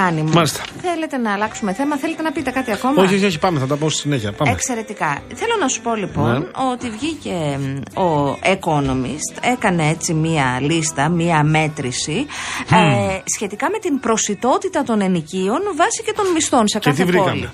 yeah. 0.07 0.13
Κύριε 0.13 0.21
Παγάνη 0.21 0.23
μου, 0.23 0.31
Μάλιστα. 0.35 0.63
θέλετε 0.83 1.17
να 1.17 1.33
αλλάξουμε 1.33 1.73
θέμα, 1.73 1.97
θέλετε 1.97 2.23
να 2.23 2.33
πείτε 2.33 2.51
κάτι 2.51 2.73
ακόμα; 2.73 3.03
Όχι, 3.03 3.15
όχι, 3.15 3.25
όχι, 3.25 3.39
πάμε, 3.39 3.59
θα 3.59 3.67
τα 3.67 3.77
πω 3.77 3.89
στη 3.91 4.01
συνέχεια. 4.01 4.33
Πάμε. 4.33 4.51
Εξαιρετικά. 4.53 5.19
Θέλω 5.35 5.53
να 5.61 5.69
σου 5.69 5.81
πω 5.81 5.95
λοιπόν 5.95 6.31
Ναι. 6.39 6.47
ότι 6.73 6.91
βγήκε 6.91 7.59
μ, 7.61 8.01
ο 8.01 8.39
Economist, 8.43 9.43
έκανε 9.53 9.89
έτσι 9.89 10.15
μία 10.15 10.59
λίστα, 10.61 11.09
μία 11.09 11.43
μέτρηση 11.45 12.27
ε, 12.71 13.19
σχετικά 13.37 13.71
με 13.71 13.79
την 13.79 14.01
προσιτότητα 14.01 14.83
των 14.83 15.01
ενοικίων 15.01 15.61
βάσει 15.77 16.03
και 16.03 16.13
των 16.17 16.27
μισθών 16.35 16.69
σε 16.69 16.79
Και 16.79 16.91
κάθε 16.91 17.05
τι 17.05 17.11
πόλη. 17.13 17.21
βρήκαμε; 17.23 17.53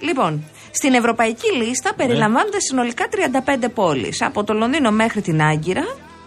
Λοιπόν, 0.00 0.44
στην 0.70 0.94
ευρωπαϊκή 0.94 1.52
λίστα 1.52 1.90
Ναι. 1.90 1.96
περιλαμβάνονται 1.96 2.60
συνολικά 2.60 3.04
35 3.10 3.68
πόλεις. 3.74 4.22
Από 4.22 4.44
το 4.44 4.52
Λονδίνο 4.54 4.90
μέχρι 4.90 5.20
την 5.20 5.42
Άγκυρα, 5.42 5.84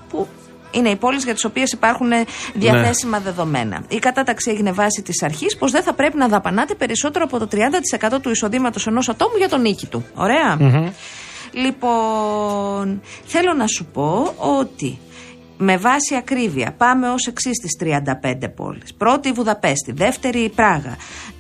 που 0.09 0.27
είναι 0.71 0.89
οι 0.89 0.95
πόλεις 0.95 1.23
για 1.23 1.33
τις 1.33 1.43
οποίες 1.45 1.71
υπάρχουν 1.71 2.11
ε, 2.11 2.25
διαθέσιμα 2.53 3.19
δεδομένα. 3.19 3.83
Η 3.87 3.99
κατάταξη 3.99 4.49
έγινε 4.51 4.71
βάση 4.71 5.01
της 5.01 5.23
αρχής 5.23 5.57
πως 5.57 5.71
δεν 5.71 5.83
θα 5.83 5.93
πρέπει 5.93 6.17
να 6.17 6.27
δαπανάτε 6.27 6.75
περισσότερο 6.75 7.25
από 7.25 7.39
το 7.39 7.47
30% 8.15 8.21
του 8.21 8.29
εισοδήματος 8.29 8.87
ενός 8.87 9.09
ατόμου 9.09 9.37
για 9.37 9.49
τον 9.49 9.61
νίκη 9.61 9.85
του. 9.87 10.05
Ωραία. 10.15 10.57
Λοιπόν, 11.51 13.01
θέλω 13.25 13.53
να 13.53 13.67
σου 13.67 13.85
πω 13.85 14.33
ότι 14.37 14.99
με 15.57 15.77
βάση 15.77 16.15
ακρίβεια 16.15 16.73
πάμε 16.77 17.09
ως 17.09 17.27
εξής 17.27 17.55
στις 17.55 17.71
35 17.79 18.53
πόλεις. 18.55 18.93
Πρώτη 18.93 19.29
η 19.29 19.31
Βουδαπέστη, 19.31 19.91
δεύτερη 19.91 20.39
η 20.39 20.49
Πράγα, 20.49 20.97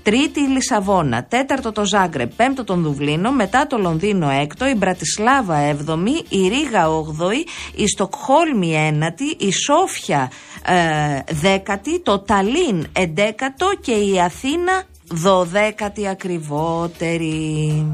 τρίτη 0.07 0.39
η 0.39 0.47
Λισαβόνα, 0.47 1.23
τέταρτο 1.23 1.71
το 1.71 1.85
Ζάγκρεπ, 1.85 2.31
πέμπτο 2.35 2.63
τον 2.63 2.81
Δουβλίνο, 2.83 3.31
μετά 3.31 3.67
το 3.67 3.77
Λονδίνο 3.77 4.29
έκτο, 4.29 4.67
η 4.67 4.75
Μπρατισλάβα 4.75 5.57
έβδομη, 5.57 6.23
η 6.29 6.47
Ρήγα 6.47 6.89
όγδοη, 6.89 7.45
η 7.75 7.87
Στοκχόλμη 7.87 8.75
ένατη, 8.75 9.35
η 9.39 9.51
Σόφια 9.51 10.31
ε, 10.65 11.33
δέκατη, 11.33 11.99
το 12.01 12.19
Ταλίν 12.19 12.87
εντέκατο 12.93 13.69
και 13.81 13.91
η 13.91 14.19
Αθήνα 14.21 14.83
δωδέκατη 15.11 16.07
ακριβότερη. 16.07 17.85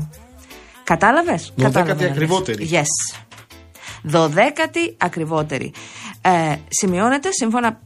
Κατάλαβες; 0.84 1.54
Δωδέκατη 1.56 1.88
Κατάλαβες. 1.88 2.10
ακριβότερη. 2.10 2.70
Yes. 2.72 3.20
Δωδέκατη 4.04 4.96
ακριβότερη. 4.98 5.74
Ε, 6.22 6.56
σημειώνεται 6.68 7.30
σύμφωνα 7.32 7.80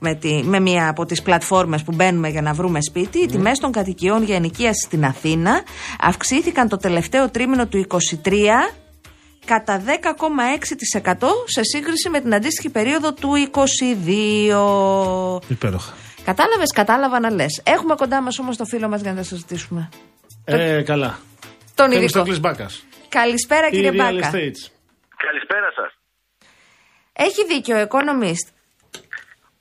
με, 0.00 0.14
τη, 0.14 0.42
με 0.44 0.60
μία 0.60 0.88
από 0.88 1.04
τις 1.04 1.22
πλατφόρμες 1.22 1.82
που 1.82 1.92
μπαίνουμε 1.94 2.28
για 2.28 2.42
να 2.42 2.52
βρούμε 2.52 2.78
σπίτι, 2.82 3.18
οι 3.18 3.26
τιμές 3.26 3.58
των 3.58 3.72
κατοικιών 3.72 4.22
για 4.22 4.36
ενοικίαση 4.36 4.84
στην 4.86 5.04
Αθήνα 5.04 5.62
αυξήθηκαν 6.00 6.68
το 6.68 6.76
τελευταίο 6.76 7.30
τρίμηνο 7.30 7.66
του 7.66 7.86
23 8.24 8.34
κατά 9.44 9.82
10,6% 9.86 11.28
σε 11.44 11.62
σύγκριση 11.62 12.08
με 12.08 12.20
την 12.20 12.34
αντίστοιχη 12.34 12.70
περίοδο 12.70 13.12
του 13.12 13.30
22. 15.38 15.40
Υπέροχα. 15.48 15.92
Κατάλαβες, 16.24 16.72
κατάλαβα 16.72 17.20
να 17.20 17.30
λες. 17.30 17.62
Έχουμε 17.64 17.94
κοντά 17.94 18.22
μας 18.22 18.38
όμως 18.38 18.56
το 18.56 18.64
φίλο 18.64 18.88
μας 18.88 19.00
για 19.00 19.10
να 19.10 19.16
τα 19.16 19.22
συζητήσουμε. 19.22 19.88
Ε, 20.44 20.82
καλά. 20.82 21.18
Τον 21.74 21.90
Θέλει 21.90 22.04
ειδικό. 22.04 22.22
το 22.22 22.38
Μπάκας. 22.38 22.84
Καλησπέρα 23.08 23.70
κύριε 23.70 23.90
Real 23.90 23.96
Μπάκα. 23.96 24.30
Estates. 24.30 24.62
Καλησπέρα 25.16 25.70
σας. 25.74 25.94
Έχει 27.12 27.46
δίκιο 27.46 27.80
ο 27.80 27.86
Economist. 27.88 28.59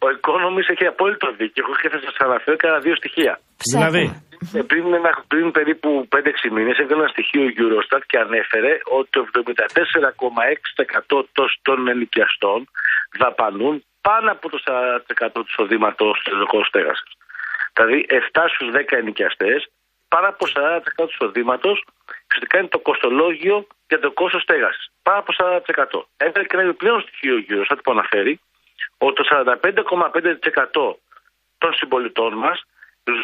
Ο 0.05 0.07
Economist 0.19 0.69
έχει 0.75 0.85
απόλυτο 0.93 1.27
δίκιο. 1.39 1.63
Εγώ 1.65 1.75
και 1.81 1.89
θα 1.89 1.99
σας 2.05 2.15
αναφέρω 2.27 2.55
κανένα 2.57 2.79
δύο 2.85 2.95
στοιχεία. 2.95 3.33
Ψάχνουμε. 3.57 3.89
Δηλαδή, 3.89 4.27
Ε, 4.59 4.61
πριν, 4.71 4.93
ένα- 4.93 5.23
πριν 5.27 5.51
περίπου 5.51 5.89
5-6 6.13 6.49
μήνες 6.55 6.77
έκανε 6.77 6.99
ένα 7.01 7.07
στοιχείο 7.15 7.43
η 7.43 7.53
Eurostat 7.61 8.01
και 8.09 8.17
ανέφερε 8.25 8.71
ότι 8.97 9.09
το 9.09 9.19
74,6% 9.31 11.17
των- 11.35 11.49
των 11.61 11.87
ενοικιαστών 11.87 12.59
δαπανούν 13.19 13.83
πάνω 14.01 14.31
από 14.31 14.49
το 14.49 14.57
40% 14.65 15.39
του 15.43 15.49
εισοδήματος 15.53 16.13
του 16.23 16.35
ειδικού 16.35 16.63
στέγασης. 16.69 17.11
Δηλαδή 17.73 18.05
7 18.09 18.41
στους 18.53 18.69
10 18.71 18.95
ενοικιαστές, 19.01 19.59
πάνω 20.07 20.27
από 20.27 20.43
40% 20.47 21.05
του 21.07 21.15
εισοδήματος, 21.17 21.77
ουσιαστικά 22.27 22.55
είναι 22.59 22.67
το 22.75 22.79
κοστολόγιο 22.79 23.67
για 23.89 23.99
το 23.99 24.11
κόστος 24.11 24.41
στέγασης. 24.41 24.85
Πάνω 25.03 25.19
από 25.19 25.31
40%. 25.33 25.99
Έβαλε 26.17 26.45
και 26.47 26.55
ένα 26.57 26.63
επιπλέον 26.67 27.01
στοιχείο 27.01 27.35
η 27.37 27.45
Eurostat 27.49 27.79
που 27.83 27.91
αναφέρει 27.91 28.33
ότι 28.99 29.23
το 29.23 29.23
45,5% 29.31 30.95
των 31.57 31.73
συμπολιτών 31.73 32.33
μας 32.33 32.63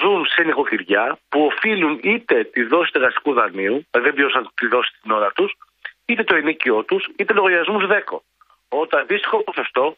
ζουν 0.02 0.26
σε 0.26 0.44
νοικοκυριά 0.44 1.18
που 1.30 1.46
οφείλουν 1.46 2.00
είτε 2.04 2.44
τη 2.44 2.64
δόση 2.64 2.90
στεγαστικού 2.90 3.34
δανείου, 3.34 3.86
δηλαδή 3.92 4.10
δεν 4.10 4.14
πλήρωσαν 4.14 4.50
τη 4.56 4.68
δόση 4.68 4.92
την 5.02 5.12
ώρα 5.12 5.32
τους, 5.32 5.54
είτε 6.06 6.24
το 6.24 6.36
ενίκιο 6.36 6.84
τους, 6.84 7.10
είτε 7.16 7.34
λογαριασμούς 7.34 7.88
ΔΕΚΟ. 7.88 8.24
Όταν 8.70 9.00
αντίστοιχο 9.00 9.44
ποσοστό 9.44 9.98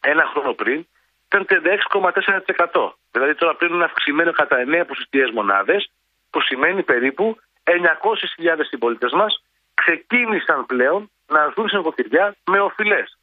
ένα 0.00 0.26
χρόνο 0.26 0.52
πριν 0.52 0.86
ήταν 1.26 1.46
36,4%. 1.48 2.92
Δηλαδή 3.10 3.34
τώρα 3.34 3.54
πλέον 3.54 3.74
είναι 3.74 3.84
αυξημένο 3.84 4.32
κατά 4.32 4.56
9 4.66 4.84
ποσοστιαίες 4.86 5.30
μονάδες, 5.30 5.90
που 6.30 6.40
σημαίνει 6.40 6.82
περίπου 6.82 7.36
900.000 7.64 8.60
συμπολίτες 8.68 9.12
μας 9.12 9.42
ξεκίνησαν 9.74 10.66
πλέον 10.66 11.10
να 11.26 11.52
ζουν 11.54 11.68
σε 11.68 11.76
νοικοκυριά 11.76 12.36
με 12.44 12.60
οφειλές. 12.60 13.17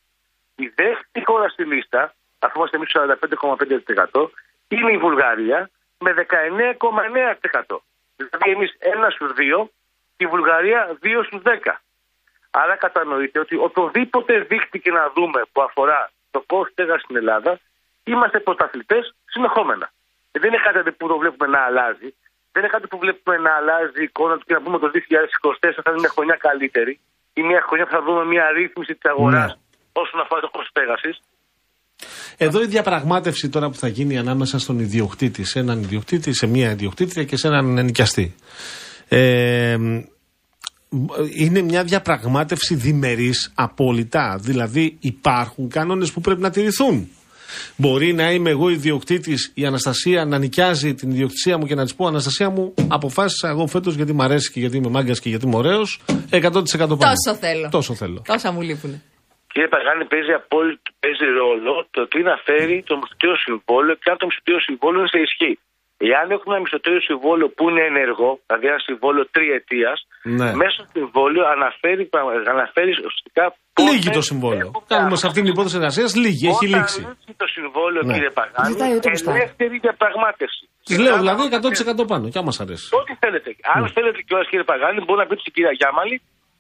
Η 0.56 0.72
δεύτερη 0.76 1.26
χώρα 1.26 1.50
στη 1.50 1.64
λίστα, 1.64 2.14
αφού 2.40 2.58
είμαστε 2.58 2.78
εμείς 2.78 2.90
στο 2.90 3.18
45,5%, 4.14 4.30
είναι 4.68 4.92
η 4.92 4.98
Βουλγαρία 4.98 5.70
με 5.98 6.14
19,9%. 6.14 7.78
Δηλαδή 8.16 8.50
εμείς 8.52 8.76
ένα 8.80 9.10
στους 9.10 9.34
δύο 9.34 9.70
και 10.18 10.24
η 10.24 10.28
Βουλγαρία 10.28 10.98
δύο 11.00 11.24
στους 11.24 11.42
10. 11.44 11.82
Άρα 12.52 12.76
κατανοείτε 12.76 13.40
ότι 13.40 13.56
οτιδήποτε 13.56 14.40
δείκτη 14.40 14.80
και 14.80 14.92
να 14.92 15.12
δούμε 15.16 15.42
που 15.52 15.62
αφορά 15.62 16.12
το 16.32 16.44
κόστο 16.48 16.72
στέγαση 16.72 17.04
στην 17.04 17.16
Ελλάδα, 17.16 17.60
είμαστε 18.04 18.40
πρωταθλητές 18.40 19.16
συνεχόμενα. 19.26 19.92
Ε, 20.32 20.40
Δεν 20.40 20.50
είναι 20.50 20.62
κάτι 20.64 20.92
που 20.92 21.08
το 21.08 21.18
βλέπουμε 21.18 21.48
να 21.58 21.60
αλλάζει. 21.60 22.16
Δεν 22.52 22.64
είναι 22.64 22.72
κάτι 22.72 22.88
που 22.88 22.98
βλέπουμε 22.98 23.38
να 23.38 23.52
αλλάζει 23.56 24.00
η 24.00 24.04
εικόνα 24.04 24.38
του 24.38 24.46
και 24.46 24.54
να 24.54 24.62
πούμε 24.62 24.80
το 24.80 24.92
2024 24.94 25.82
θα 25.84 25.90
είναι 25.92 26.00
μια 26.00 26.10
χρονιά 26.10 26.36
καλύτερη 26.36 27.00
ή 27.34 27.42
μια 27.44 27.62
χρονιά 27.62 27.86
που 27.86 27.92
θα 27.92 28.02
δούμε 28.02 28.26
μια 28.26 28.52
ρύθμιση 28.52 28.96
της 28.96 29.12
αγοράς 29.12 29.52
Ναι. 29.52 29.65
Όσον 30.02 30.20
αφορά 30.24 30.42
το 30.42 30.50
κόστο 30.50 30.70
στέγαση. 30.70 31.12
Εδώ 32.38 32.62
η 32.62 32.68
διαπραγμάτευση 32.68 33.50
τώρα 33.50 33.70
που 33.70 33.76
θα 33.76 33.88
γίνει 33.88 34.18
ανάμεσα 34.18 34.60
στον 34.60 34.80
ιδιοκτήτη, 34.80 35.44
σε 35.44 35.60
έναν 35.60 35.82
ιδιοκτήτη, 35.82 36.34
σε 36.34 36.48
μία 36.48 36.72
ιδιοκτήτρια 36.72 37.24
και 37.24 37.38
σε 37.38 37.48
έναν 37.48 37.78
ενοικιαστή. 37.78 38.36
Ε, 39.08 39.78
είναι 41.36 41.62
μια 41.62 41.84
διαπραγμάτευση 41.84 42.76
διμερής 42.76 43.52
απόλυτα. 43.56 44.38
Δηλαδή 44.42 44.98
υπάρχουν 45.00 45.70
κανόνες 45.70 46.12
που 46.12 46.22
πρέπει 46.22 46.42
να 46.42 46.50
τηρηθούν. 46.50 47.10
Μπορεί 47.76 48.14
να 48.14 48.32
είμαι 48.32 48.50
εγώ 48.50 48.70
ιδιοκτήτης, 48.70 49.52
η 49.54 49.66
Αναστασία 49.66 50.26
να 50.26 50.38
νοικιάζει 50.38 50.94
την 50.94 51.10
ιδιοκτησία 51.10 51.58
μου 51.58 51.66
και 51.66 51.76
να 51.76 51.84
της 51.84 51.96
πω: 51.96 52.08
Αναστασία 52.08 52.50
μου, 52.50 52.74
αποφάσισα 52.88 53.50
εγώ 53.50 53.68
φέτος 53.68 53.96
γιατί 53.96 54.14
μου 54.14 54.24
αρέσει 54.24 54.52
και 54.52 54.60
γιατί 54.60 54.78
είμαι 54.78 54.90
μάγκας 54.90 55.20
και 55.20 55.30
γιατί 55.30 55.46
είμαι 55.46 55.56
ωραίος, 55.56 56.02
100% 56.30 56.42
πάνω. 56.78 56.98
Τόσο 56.98 57.36
θέλω. 57.40 57.70
Τόσο 57.70 57.94
θέλω. 57.94 58.22
Τόσα 58.26 58.52
μου 58.52 58.62
λείπουν. 58.62 59.02
Κύριε 59.56 59.72
Παγάνη, 59.76 60.04
παίζει, 60.14 60.32
απόλυτο, 60.42 60.90
παίζει 61.04 61.28
ρόλο 61.42 61.74
το 61.96 62.02
τι 62.12 62.20
να 62.30 62.36
φέρει 62.48 62.76
το 62.90 62.94
μισθωτήριο 63.00 63.38
συμβόλαιο 63.46 63.96
και 64.02 64.10
αν 64.12 64.18
το 64.22 64.26
μισθωτήριο 64.30 64.62
συμβόλαιο 64.68 65.00
είναι 65.02 65.14
σε 65.16 65.22
ισχύ. 65.28 65.52
Εάν 66.12 66.26
έχουμε 66.36 66.52
ένα 66.56 66.64
μισθωτήριο 66.66 67.02
συμβόλαιο 67.10 67.48
που 67.56 67.64
είναι 67.70 67.84
ενεργό, 67.92 68.32
δηλαδή 68.46 68.66
ένα 68.74 68.82
συμβόλαιο 68.90 69.24
τριετίας, 69.36 69.98
Ναι. 70.40 70.48
μέσα 70.62 70.74
στο 70.78 70.86
συμβόλαιο 70.98 71.44
αναφέρει, 71.56 72.04
αναφέρει 72.56 72.92
ουσιαστικά. 73.10 73.44
Λύγει 73.88 74.10
το 74.20 74.24
συμβόλαιο. 74.32 74.68
Κάνουμε 74.94 75.16
σε 75.22 75.26
αυτήν 75.30 75.42
την 75.44 75.52
υπόθεση 75.56 75.76
εργασίας, 75.82 76.10
λίγη, 76.24 76.46
έχει 76.54 76.66
Όταν 76.68 76.72
λήξει. 76.74 77.00
λύξει 77.10 77.32
το 77.44 77.48
συμβόλαιο, 77.58 78.02
Ναι. 78.06 78.14
κύριε 78.14 78.32
Παγάνη, 78.40 78.68
Ζητάει 78.72 78.92
ούτε 78.98 79.08
μισθά. 79.14 79.32
ελεύθερη 79.36 79.76
διαπραγμάτευση. 79.86 80.64
Της 80.88 80.98
λέω 81.04 81.16
δηλαδή 81.24 81.42
100% 81.50 82.04
πάνω, 82.12 82.24
και 82.32 82.40
άμα 82.42 82.52
σ' 82.56 82.62
αρέσει. 82.66 82.88
Ό,τι 83.00 83.12
θέλετε. 83.24 83.50
Αν 83.76 83.82
θέλετε 83.96 84.20
κιόλας, 84.28 84.48
κύριε 84.52 84.68
Παγάνη, 84.72 85.00
μπορεί 85.06 85.20
να 85.24 85.28
πείτε 85.30 85.42
στην 85.46 85.54
κυρία 85.56 85.74
Γιάμαλη 85.80 86.16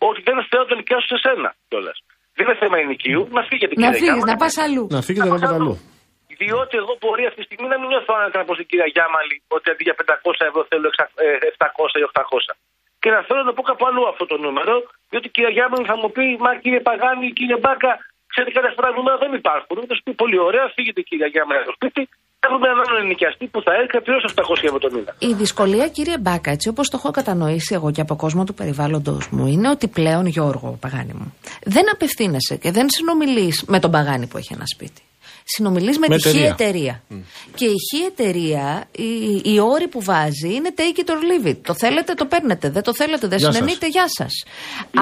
ότι 0.09 0.19
δεν 0.27 0.35
θέλω 0.49 0.61
να 0.65 0.69
τον 0.71 0.77
νοικιάσω 0.79 1.07
σε 1.13 1.17
σένα 1.25 1.49
κιόλας. 1.69 1.97
Δεν 2.37 2.43
είναι 2.45 2.57
θέμα 2.63 2.77
ενοικίου, 2.85 3.21
να 3.37 3.41
φύγετε 3.49 3.73
Να 3.73 3.79
κύριε 3.81 3.91
φύγεις, 3.99 4.07
Γιάμαλη. 4.17 4.31
να 4.31 4.35
πας 4.43 4.55
αλλού. 4.65 4.83
Να 4.95 5.01
φύγετε 5.07 5.27
να 5.27 5.33
πάτε 5.35 5.55
αλλού. 5.59 5.73
Διότι 6.43 6.75
εγώ 6.81 6.93
μπορεί 7.01 7.23
αυτή 7.29 7.39
τη 7.41 7.47
στιγμή 7.49 7.67
να 7.73 7.77
μην 7.79 7.87
νιώθω 7.91 8.11
άνετα 8.19 8.37
να 8.41 8.45
πω 8.47 8.53
στην 8.57 8.67
κυρία 8.69 8.87
Γιάμαλη 8.95 9.35
ότι 9.55 9.67
αντί 9.71 9.83
για 9.87 9.95
500 10.01 10.41
ευρώ 10.49 10.61
θέλω 10.71 10.85
εξα- 10.91 11.11
ε, 11.25 11.27
700 11.51 11.93
ή 12.01 12.03
800. 12.09 12.51
Και 13.01 13.09
να 13.15 13.19
θέλω 13.27 13.39
να 13.43 13.47
το 13.49 13.53
πω 13.57 13.61
κάπου 13.69 13.83
αλλού 13.89 14.03
αυτό 14.13 14.23
το 14.31 14.35
νούμερο, 14.45 14.73
διότι 15.09 15.27
η 15.31 15.33
κυρία 15.35 15.51
Γιάμαλη 15.57 15.85
θα 15.91 15.95
μου 16.01 16.09
πει, 16.15 16.25
Μα 16.45 16.51
κύριε 16.63 16.81
Παγάνη, 16.87 17.27
κύριε 17.39 17.57
Μπάκα, 17.63 17.91
ξέρετε 18.31 18.51
κάτι 18.57 18.67
αυτά 18.71 18.81
τα 18.87 18.91
νούμερα 18.97 19.17
δεν 19.23 19.31
υπάρχουν. 19.41 19.75
Θα 19.89 19.93
σου 19.97 20.03
πει 20.05 20.11
πολύ 20.21 20.37
ωραία, 20.47 20.65
φύγετε 20.75 20.99
κυρία 21.09 21.27
Γιάμαλη 21.33 21.57
από 21.61 21.69
το 21.71 21.75
σπίτι, 21.79 22.01
έχουμε 22.47 22.65
έναν 22.67 22.79
άλλον 22.87 23.01
ενοικιαστή 23.05 23.45
που 23.53 23.59
θα 23.65 23.71
έρθει 23.77 23.87
και 23.91 23.97
θα 23.97 24.03
πληρώσει 24.05 24.25
700 24.35 24.67
ευρώ 24.69 24.79
το 24.85 24.89
μήνα. 24.95 25.11
Η 25.29 25.31
δυσκολία, 25.41 25.87
κύριε 25.95 26.17
Μπάκα, 26.23 26.51
έτσι 26.51 26.67
όπως 26.73 26.85
το 26.89 26.95
έχω 26.99 27.11
κατανοήσει 27.19 27.71
εγώ 27.77 27.91
και 27.91 28.01
από 28.01 28.15
κόσμο 28.15 28.43
του 28.43 28.53
περιβάλλοντος 28.53 29.23
μου, 29.31 29.45
είναι 29.53 29.69
ότι 29.69 29.87
πλέον, 29.87 30.25
Γιώργο 30.25 30.77
Παγάνη 30.83 31.13
μου, 31.19 31.33
δεν 31.63 31.85
απευθύνεσαι 31.93 32.55
και 32.55 32.71
δεν 32.71 32.85
συνομιλείς 32.89 33.65
με 33.67 33.79
τον 33.79 33.91
Παγάνη 33.91 34.27
που 34.27 34.37
έχει 34.37 34.53
ένα 34.53 34.67
σπίτι. 34.75 35.01
Συνομιλείς 35.47 35.97
με, 35.97 36.05
Με 36.09 36.15
τη 36.17 36.21
χή 36.29 36.37
εταιρεία. 36.37 36.49
εταιρεία. 36.59 37.03
Και 37.55 37.65
η 37.65 37.75
χή 37.91 38.03
εταιρεία, 38.03 38.85
οι, 38.91 39.41
οι 39.53 39.59
όροι 39.59 39.87
που 39.87 40.01
βάζει 40.03 40.53
είναι 40.53 40.73
take 40.77 40.99
it 40.99 41.09
or 41.09 41.13
leave 41.13 41.47
it. 41.49 41.57
Το 41.61 41.73
θέλετε, 41.75 42.13
το 42.13 42.25
παίρνετε. 42.25 42.69
Δεν 42.69 42.83
το 42.83 42.93
θέλετε, 42.93 43.27
δεν 43.27 43.37
Γεια 43.37 43.47
σας. 43.47 43.55
συνενείτε, 43.55 43.87
γεια 43.87 44.05
σας. 44.07 44.43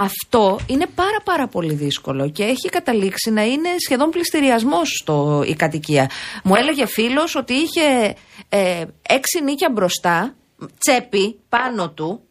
Αυτό 0.03 0.59
είναι 0.67 0.85
πάρα 0.95 1.21
πάρα 1.23 1.47
πολύ 1.47 1.73
δύσκολο 1.73 2.29
και 2.29 2.43
έχει 2.43 2.69
καταλήξει 2.69 3.31
να 3.31 3.43
είναι 3.45 3.69
σχεδόν 3.85 4.09
πληστηριασμός 4.09 5.05
η 5.47 5.53
κατοικία. 5.55 6.09
Μου 6.43 6.55
έλεγε 6.55 6.85
φίλος 6.85 7.35
ότι 7.35 7.53
είχε 7.53 8.15
ε, 8.49 8.83
έξι 9.01 9.43
νίκια 9.43 9.69
μπροστά, 9.73 10.35
τσέπη 10.77 11.39
πάνω 11.49 11.89
του, 11.89 12.21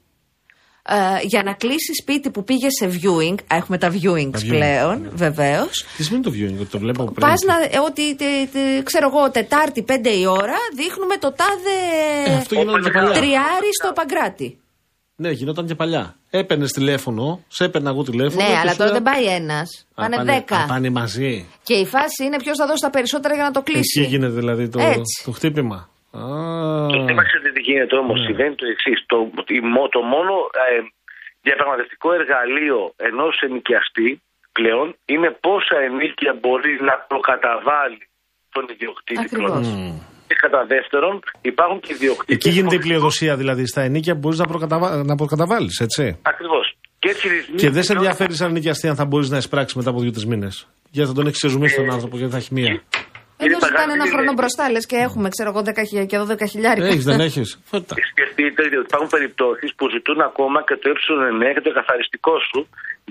ε, 0.89 0.95
για 1.27 1.43
να 1.43 1.53
κλείσεις 1.53 1.97
σπίτι 2.03 2.31
που 2.31 2.45
πήγε 2.45 2.67
σε 2.71 2.87
viewing. 3.03 3.37
Α, 3.47 3.57
Έχουμε 3.57 3.79
τα 3.79 3.89
viewings 3.93 4.31
Τα 4.33 4.39
viewing, 4.39 4.49
πλέον, 4.49 5.01
ναι. 5.01 5.09
βεβαίως. 5.15 5.85
Τις 5.97 6.07
σημαίνει 6.07 6.25
το 6.25 6.31
viewing, 6.31 6.61
ότι 6.61 6.71
το 6.71 6.79
βλέπω 6.79 7.05
πριν. 7.05 7.27
Πας 7.29 7.41
να. 7.47 7.55
ε, 7.55 7.79
ότι, 7.87 8.15
τε- 8.17 8.51
τε- 8.53 8.83
ξέρω 8.83 9.09
εγώ, 9.15 9.31
Τετάρτη 9.31 9.85
5 9.89 9.93
η 10.21 10.27
ώρα 10.27 10.57
δείχνουμε 10.77 11.17
το 11.17 11.33
τάδε. 11.33 12.31
Ε, 12.33 12.35
αυτό 12.37 12.55
γινόταν 12.55 12.83
και 12.83 12.91
παλιά. 12.91 13.11
Τριάρι 13.13 13.69
στο 13.83 13.93
Παγκράτη. 13.95 14.57
Ναι, 15.17 15.31
γινόταν 15.31 15.67
και 15.67 15.75
παλιά. 15.75 16.17
Έπαιρνες 16.31 16.71
τηλέφωνο, 16.73 17.41
σε 17.49 17.65
έπαιρνα 17.65 17.91
εγώ 17.91 18.03
τηλέφωνο. 18.03 18.43
Ναι, 18.43 18.51
και 18.51 18.57
αλλά 18.57 18.71
σου 18.71 18.77
τώρα 18.77 18.91
λέω, 18.93 19.01
δεν 19.03 19.13
πάει 19.13 19.25
ένας. 19.25 19.87
«Α, 19.95 20.03
Πάνε 20.03 20.17
α, 20.17 20.25
δέκα. 20.25 20.65
πάνε 20.69 20.91
μαζί. 20.91 21.47
Και 21.63 21.75
η 21.75 21.87
φάση 21.87 22.25
είναι 22.25 22.37
ποιος 22.37 22.57
θα 22.57 22.67
δώσει 22.67 22.81
τα 22.83 22.91
περισσότερα 22.91 23.35
για 23.35 23.43
να 23.43 23.51
το 23.51 23.63
κλείσει. 23.63 24.01
Εκεί 24.01 24.09
γίνεται 24.09 24.33
δηλαδή 24.33 24.69
το, 24.69 24.79
Έτσι. 24.81 25.23
το 25.25 25.31
χτύπημα. 25.31 25.89
Α, 26.21 26.23
Το 26.95 26.99
θέμα 27.09 27.23
ξέρετε 27.29 27.51
τι 27.57 27.61
γίνεται 27.69 27.95
όμως. 28.03 28.17
Ναι. 28.21 28.27
Συμβαίνει 28.27 28.55
το 28.61 28.67
εξής. 28.75 28.99
Το, 29.13 29.17
η 29.59 29.61
μο- 29.75 29.89
το 29.97 30.01
μόνο 30.15 30.33
ε, 30.65 30.79
διαπραγματευτικό 31.47 32.09
εργαλείο 32.21 32.79
ενός 33.09 33.35
ενοικιαστή 33.47 34.11
πλέον 34.59 34.87
είναι 35.13 35.29
πόσα 35.47 35.77
ενίκεια 35.89 36.33
μπορεί 36.43 36.73
να 36.89 36.95
προκαταβάλει 37.11 38.03
τον 38.55 38.65
ιδιοκτήτη 38.75 39.21
Ακριβώς. 39.27 39.51
πρώτον. 39.51 40.07
Και 40.29 40.35
κατά 40.45 40.61
δεύτερον, 40.75 41.15
υπάρχουν 41.51 41.81
και 41.81 41.93
ιδιοκτήτες. 41.93 42.35
Εκεί 42.37 42.51
γίνεται 42.57 42.75
η 42.75 42.79
πλειοδοσία 42.87 43.37
δηλαδή 43.37 43.65
στα 43.67 43.83
ενίκια 43.89 44.13
που 44.15 44.19
μπορείς 44.23 44.39
να, 44.39 44.47
προκαταβα... 44.47 45.05
να 45.11 45.15
προκαταβάλεις, 45.15 45.79
έτσι. 45.87 46.19
Ακριβώς. 46.23 46.67
Και 46.99 47.09
έτσι 47.09 47.29
ρυθμίζεται 47.29 47.57
Και 47.67 47.71
δεν 47.71 47.83
σε 47.83 47.93
πλέον- 47.93 48.05
ενδιαφέρει 48.07 48.35
σαν 48.35 48.53
νοικιαστή 48.53 48.89
αν 48.89 48.97
θα 48.97 49.05
μπορείς 49.05 49.29
να 49.31 49.37
εισπράξεις 49.37 49.75
μετά 49.77 49.91
από 49.91 50.01
δύο-τρεις 50.01 50.27
μήνες. 50.27 50.69
Γιατί 50.91 51.09
θα 51.09 51.15
τον 51.15 51.25
έχει 51.27 51.35
ξεζουμίσει 51.35 51.77
τον 51.77 51.91
άνθρωπο 51.91 52.17
γιατί 52.17 52.33
θα 52.33 52.39
έχει 52.39 52.55
μία. 52.55 52.83
Κύριε 53.43 53.57
Εδώ 53.57 53.67
ζητάνε 53.67 53.77
Παγάνη, 53.79 53.93
ένα 53.99 54.05
είναι- 54.07 54.15
χρόνο 54.15 54.33
μπροστά, 54.39 54.65
λες 54.75 54.87
και 54.91 54.99
έχουμε, 55.07 55.27
ξέρω 55.35 55.49
εγώ, 55.53 55.61
10 55.71 55.83
και 56.11 56.17
εδώ 56.19 56.27
10 56.35 56.47
χιλιάρικα. 56.53 56.87
Έχεις, 56.93 57.05
δεν 57.13 57.21
έχεις. 57.29 57.49
Φώτα. 57.71 57.95
Σκεφτείτε 58.13 58.61
ότι 58.67 58.77
υπάρχουν 58.89 59.11
περιπτώσεις 59.17 59.71
που 59.77 59.85
ζητούν 59.95 60.19
ακόμα 60.31 60.59
και 60.69 60.77
το 60.83 60.87
ε9 61.31 61.49
και 61.57 61.63
το 61.69 61.73
καθαριστικό 61.79 62.35
σου 62.49 62.61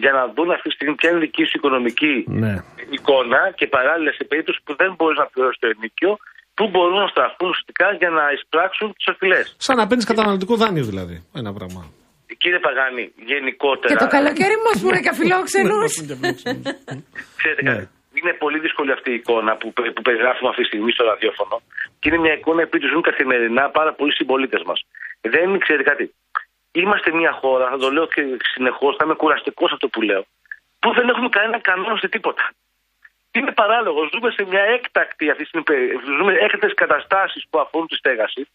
για 0.04 0.12
να 0.18 0.22
δουν 0.36 0.50
αυτή 0.56 0.68
τη 0.70 0.76
στιγμή 0.78 0.94
ποια 1.00 1.10
είναι 1.10 1.20
η 1.22 1.26
δική 1.28 1.44
σου 1.50 1.56
οικονομική 1.60 2.14
Ναι. 2.44 2.54
εικόνα 2.98 3.42
και 3.60 3.66
παράλληλα 3.76 4.12
σε 4.20 4.24
περίπτωση 4.32 4.60
που 4.66 4.74
δεν 4.82 4.90
μπορείς 4.98 5.18
να 5.24 5.26
πληρώσεις 5.34 5.60
το 5.64 5.68
ενίκιο, 5.76 6.12
πού 6.58 6.64
μπορούν 6.72 6.98
να 7.06 7.10
στραφούν 7.14 7.48
ουσιαστικά 7.54 7.88
για 8.02 8.10
να 8.18 8.24
εισπράξουν 8.36 8.88
τις 8.98 9.06
οφειλές. 9.14 9.46
Σαν 9.68 9.76
να 9.80 9.84
παίρνεις 9.88 10.06
καταναλωτικό 10.12 10.54
δάνειο 10.62 10.86
δηλαδή. 10.92 11.16
Ένα 11.42 11.52
πράγμα. 11.58 11.82
Κύριε 12.44 12.60
Παγάνη, 12.68 13.04
γενικότερα. 13.32 13.90
Και 13.94 14.00
το 14.06 14.10
καλοκαίρι 14.18 14.58
μας 14.66 14.76
που 14.82 14.88
είναι 14.90 15.00
καφιλόξενου. 15.10 15.78
Ξέρετε 17.40 17.62
Ναι. 17.64 17.72
κάτι. 17.76 17.90
Είναι 18.22 18.34
πολύ 18.34 18.59
δύσκολη 18.59 18.91
αυτή 18.91 19.11
η 19.11 19.13
εικόνα 19.13 19.55
που, 19.55 19.74
που 19.74 20.01
περιγράφουμε 20.01 20.49
αυτή 20.49 20.61
τη 20.61 20.67
στιγμή 20.67 20.91
στο 20.91 21.03
ραδιόφωνο. 21.05 21.61
Και 21.99 22.09
είναι 22.09 22.17
μια 22.17 22.34
εικόνα 22.34 22.67
που 22.67 22.78
τη 22.78 22.88
ζουν 22.88 23.01
καθημερινά 23.01 23.69
πάρα 23.69 23.93
πολλοί 23.93 24.13
συμπολίτες 24.13 24.63
μας. 24.63 24.86
Δεν 25.22 25.49
είναι, 25.49 25.57
ξέρετε 25.57 25.89
κάτι. 25.89 26.13
Είμαστε 26.72 27.11
μια 27.11 27.32
χώρα, 27.32 27.69
θα 27.69 27.78
το 27.78 27.91
λέω 27.91 28.07
και 28.07 28.24
συνεχώς, 28.53 28.95
θα 28.95 29.05
είμαι 29.05 29.13
κουραστικός 29.13 29.72
αυτό 29.72 29.88
που 29.88 30.01
λέω, 30.01 30.26
που 30.80 30.93
δεν 30.93 31.09
έχουμε 31.09 31.30
κανένα 31.30 31.59
κανόνα 31.59 31.97
σε 31.97 32.07
τίποτα. 32.07 32.49
Είναι 33.32 33.51
παράλογο. 33.51 34.09
Ζούμε 34.13 34.32
σε 34.32 34.45
μια 34.45 34.61
έκτακτη 34.63 35.30
αυτή 35.30 35.41
τη 35.43 35.47
στιγμή, 35.47 35.65
περι- 35.65 35.99
ζούμε 36.17 36.34
έκτακτες 36.34 36.74
καταστάσεις 36.74 37.45
που 37.49 37.59
αφορούν 37.59 37.88
τη 37.88 37.95
στέγαση 37.95 38.47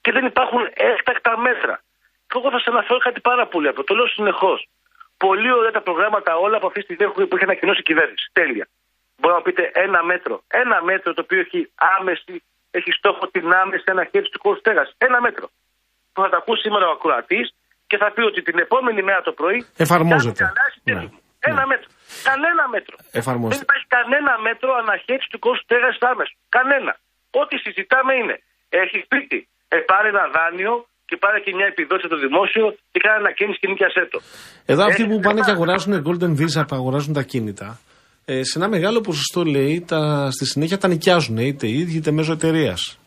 και 0.00 0.12
δεν 0.12 0.24
υπάρχουν 0.24 0.68
έκτακτα 0.74 1.38
μέτρα. 1.38 1.82
Και 2.28 2.38
εγώ 2.38 2.50
θα 2.50 2.58
σας 2.58 2.66
αναφέρω 2.66 2.98
κάτι 2.98 3.20
πάρα 3.20 3.46
πολύ 3.46 3.68
απλό. 3.68 3.84
Το 3.84 3.94
λέω 3.94 4.06
συνεχώς. 4.06 4.66
Πολύ 5.16 5.52
ωραία 5.52 5.70
τα 5.70 5.80
προγράμματα 5.80 6.36
όλα 6.36 6.56
από 6.56 6.66
αυτή 6.66 6.84
τη 6.84 6.94
στιγμή 6.94 7.12
που 7.26 7.34
έχει 7.36 7.44
ανακοινώσει 7.44 7.80
η 7.80 7.82
κυβέρνηση. 7.82 8.30
Τέλεια. 8.32 8.68
Μπορεί 9.20 9.34
να 9.38 9.42
πείτε 9.46 9.62
ένα 9.86 10.00
μέτρο. 10.10 10.34
Ένα 10.62 10.76
μέτρο 10.90 11.10
το 11.16 11.22
οποίο 11.26 11.38
έχει 11.46 11.60
άμεση, 11.96 12.34
έχει 12.78 12.90
στόχο 13.00 13.22
την 13.36 13.46
άμεση 13.62 13.84
αναχέτηση 13.94 14.30
του 14.34 14.40
χώρου 14.44 14.58
στέγασης. 14.64 14.94
Ένα 15.06 15.18
μέτρο. 15.26 15.46
Που 16.12 16.18
θα 16.24 16.28
τα 16.32 16.36
ακούσει 16.42 16.60
σήμερα 16.66 16.84
ο 16.90 16.92
ακροατής 16.98 17.46
και 17.90 17.96
θα 18.02 18.08
πει 18.14 18.22
ότι 18.30 18.40
την 18.48 18.58
επόμενη 18.66 19.00
μέρα 19.08 19.20
το 19.28 19.32
πρωί. 19.40 19.58
Εφαρμόζεται. 19.84 20.40
κάνει 20.42 20.52
αλλάσεις 20.54 20.80
και 20.84 20.92
Ναι. 20.94 21.00
δίνει. 21.00 21.18
Ένα 21.50 21.64
μέτρο. 21.72 21.88
Κανένα 22.30 22.62
μέτρο. 22.74 22.96
Εφαρμόζεται. 23.20 23.54
Δεν 23.54 23.62
υπάρχει 23.66 23.86
κανένα 23.96 24.32
μέτρο 24.48 24.70
αναχέτηση 24.82 25.28
του 25.32 25.40
κόσμου 25.46 25.62
στέγασης 25.66 26.00
άμεσο. 26.10 26.34
Κανένα. 26.56 26.92
Ό,τι 27.42 27.54
συζητάμε 27.64 28.12
είναι 28.20 28.36
έχει 28.82 28.96
σπίτι, 29.06 29.38
ε, 29.74 29.76
πάρε 29.90 30.08
ένα 30.14 30.24
δάνειο 30.36 30.72
και 31.08 31.16
πάρε 31.24 31.38
και 31.44 31.52
μια 31.58 31.66
επιδότηση 31.72 32.06
από 32.08 32.14
το 32.16 32.20
δημόσιο 32.26 32.64
και 32.92 32.98
κάνε 33.04 33.16
ανακαίνιση 33.22 33.58
και 33.62 33.68
νοικιασέ 33.72 34.02
το. 34.12 34.18
Εδώ 34.72 34.82
αυτοί 34.90 35.02
Ε, 35.02 35.06
που 35.10 35.18
πάνε 35.26 35.40
ε, 35.40 35.44
και 35.46 35.50
αγοράζουν 35.56 35.92
Golden 36.06 36.32
Visa, 36.40 36.62
που 36.68 36.74
αγοράζουν 36.80 37.12
τα 37.18 37.22
κίνητα, 37.32 37.68
ε, 38.24 38.42
σε 38.42 38.58
ένα 38.58 38.68
μεγάλο 38.68 39.00
ποσοστό 39.00 39.44
λέει 39.44 39.84
τα, 39.86 40.30
στη 40.30 40.46
συνέχεια 40.46 40.78
τα 40.78 40.88
νοικιάζουν 40.88 41.36
είτε 41.36 41.66
οι 41.66 41.78
ίδιοι 41.78 41.96
είτε 41.96 42.10
μέσω 42.10 42.32
εταιρείας. 42.32 42.98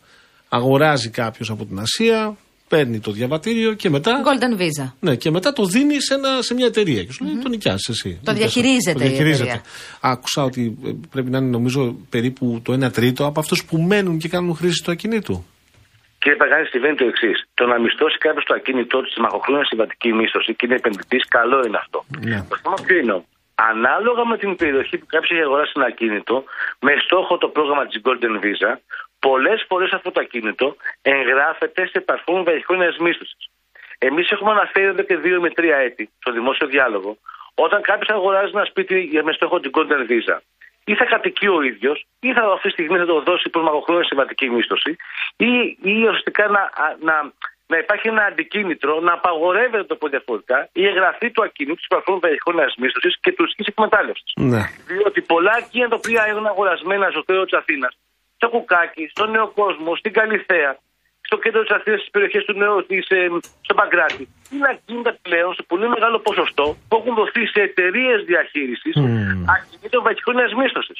Αγοράζει 0.48 1.10
κάποιος 1.10 1.50
από 1.50 1.64
την 1.64 1.78
Ασία, 1.78 2.36
παίρνει 2.68 3.00
το 3.00 3.10
διαβατήριο 3.10 3.72
και 3.74 3.90
μετά. 3.90 4.22
Golden 4.24 4.60
Visa. 4.60 4.92
Ναι, 5.00 5.16
και 5.16 5.30
μετά 5.30 5.52
το 5.52 5.64
δίνει 5.64 6.00
σε, 6.00 6.14
ένα, 6.14 6.42
σε 6.42 6.54
μια 6.54 6.66
εταιρεία 6.66 7.04
και 7.04 7.12
σου 7.12 7.24
λέει 7.24 7.38
το 7.42 7.48
νοικιάζεις 7.48 7.88
εσύ. 7.88 8.20
Το 8.24 8.32
διαχειρίζεται 8.32 9.04
η 9.04 9.14
εταιρεία. 9.14 9.62
Άκουσα 10.00 10.42
ότι 10.42 10.78
ε, 10.84 10.90
πρέπει 11.10 11.30
να 11.30 11.38
είναι 11.38 11.50
νομίζω 11.50 11.96
περίπου 12.10 12.60
το 12.64 12.86
1 12.86 12.92
τρίτο 12.92 13.26
από 13.26 13.40
αυτούς 13.40 13.64
που 13.64 13.76
μένουν 13.78 14.18
και 14.18 14.28
κάνουν 14.28 14.54
χρήση 14.54 14.82
του 14.84 14.90
ακινήτου. 14.90 15.44
Κύριε 16.18 16.38
Παγάνη, 16.38 16.66
συμβαίνει 16.66 16.96
το 16.96 17.06
εξής. 17.12 17.38
Το 17.54 17.64
να 17.66 17.76
μισθώσει 17.80 18.18
κάποιος 18.18 18.44
το 18.44 18.54
ακίνητό 18.54 18.98
του 19.02 19.10
στη 19.10 19.20
μακροχρόνια 19.20 19.64
συμβατική 19.64 20.12
μίσθωση 20.12 20.54
και 20.54 20.66
είναι 20.66 20.74
επενδυτής, 20.74 21.24
καλό 21.28 21.58
είναι 21.66 21.78
αυτό. 21.84 22.04
Ναι. 22.30 22.38
Το 22.48 22.56
θέμα 22.62 22.76
ποιο 22.86 22.96
είναι. 23.00 23.12
όμως; 23.12 23.26
Ανάλογα 23.54 24.26
με 24.26 24.38
την 24.38 24.56
περιοχή 24.56 24.98
που 24.98 25.06
κάποιος 25.06 25.30
έχει 25.30 25.40
αγοράσει 25.40 25.72
ένα 25.74 25.86
ακίνητο, 25.86 26.44
με 26.80 26.96
στόχο 27.04 27.38
το 27.38 27.48
πρόγραμμα 27.48 27.86
της 27.86 28.00
Golden 28.04 28.40
Visa, 28.42 28.74
πολλές 29.18 29.64
φορές 29.68 29.92
αυτό 29.92 30.10
το 30.10 30.20
ακίνητο 30.20 30.76
εγγράφεται 31.02 31.86
σε 31.86 32.00
παρφούν 32.00 32.44
βαχυχρόνια 32.44 32.94
μίσθωση. 32.98 33.36
Εμείς 33.98 34.30
έχουμε 34.30 34.50
αναφέρει 34.50 34.86
εδώ 34.86 35.02
και 35.02 35.16
δύο 35.16 35.40
με 35.40 35.50
τρία 35.50 35.76
έτη 35.76 36.10
στο 36.18 36.32
δημόσιο 36.32 36.66
διάλογο, 36.66 37.16
όταν 37.54 37.82
κάποιος 37.82 38.08
αγοράζει 38.08 38.50
ένα 38.54 38.64
σπίτι 38.64 39.00
για- 39.00 39.24
με 39.24 39.32
στόχο 39.32 39.60
την 39.60 39.70
Golden 39.74 40.10
Visa, 40.10 40.38
ή 40.84 40.94
θα 40.94 41.04
κατοικεί 41.04 41.48
ο 41.48 41.62
ίδιος, 41.62 42.06
ή 42.20 42.32
θα 42.32 42.42
αυτή 42.52 42.66
τη 42.66 42.72
στιγμή 42.72 42.98
θα 42.98 43.06
το 43.06 43.20
δώσει 43.20 43.48
προς 43.50 43.64
μακροχρόνια 43.64 44.04
συμβατική 44.04 44.50
μίσθωση, 44.50 44.96
ή, 45.36 45.78
ή 45.82 46.02
ουσιαστικά 46.02 46.48
να, 46.48 46.60
α- 46.60 46.96
να, 47.00 47.32
να 47.66 47.76
υπάρχει 47.78 48.08
ένα 48.08 48.24
αντικίνητρο 48.24 49.00
να 49.00 49.12
απαγορεύεται 49.12 49.84
το 49.84 49.96
πω 49.96 50.08
διαφορετικά 50.08 50.68
η 50.72 50.86
εγγραφή 50.86 51.30
του 51.30 51.42
ακίνητου 51.42 51.76
της 51.76 51.86
παρφούν 51.86 52.18
βαχυχρόνια 52.20 52.72
μίσθωσης 52.76 53.14
και 53.20 53.32
τουριστική 53.32 53.70
εκμετάλλευσης. 53.70 54.32
Ναι. 54.36 54.62
Διότι 54.86 55.20
πολλά 55.20 55.54
ακίνητα 55.62 55.88
τα 55.88 55.96
οποία 55.96 56.28
είναι 56.28 56.48
αγορασμένα 56.48 57.10
στο 57.10 57.22
κέντρο 57.26 57.44
της 57.44 57.58
Αθήνας, 57.58 57.92
στο 58.36 58.48
Κουκάκι, 58.48 59.04
στο 59.14 59.26
Νέο 59.26 59.46
Κόσμο, 59.48 59.96
στην 59.96 60.12
Καλιθέα, 60.12 60.78
στο 61.28 61.36
κέντρο 61.36 61.62
της 61.62 61.74
Αθήνας, 61.76 62.00
στις 62.00 62.10
περιοχές 62.10 62.44
του 62.44 62.54
Νέου, 62.62 62.86
της, 62.86 63.06
ε, 63.08 63.28
στο 63.60 63.74
Παγκράτη, 63.74 64.28
είναι 64.52 64.68
ακίνητα 64.74 65.12
πλέον 65.22 65.54
σε 65.54 65.62
πολύ 65.70 65.88
μεγάλο 65.88 66.18
ποσοστό 66.18 66.76
που 66.88 66.96
έχουν 66.96 67.14
δοθεί 67.14 67.46
σε 67.46 67.60
εταιρείες 67.60 68.24
διαχείρισης 68.24 68.94
Μμμ. 68.96 69.44
ακινήτων 69.54 70.02
βαχυχρόνια 70.02 70.48
μίσθωσης. 70.56 70.98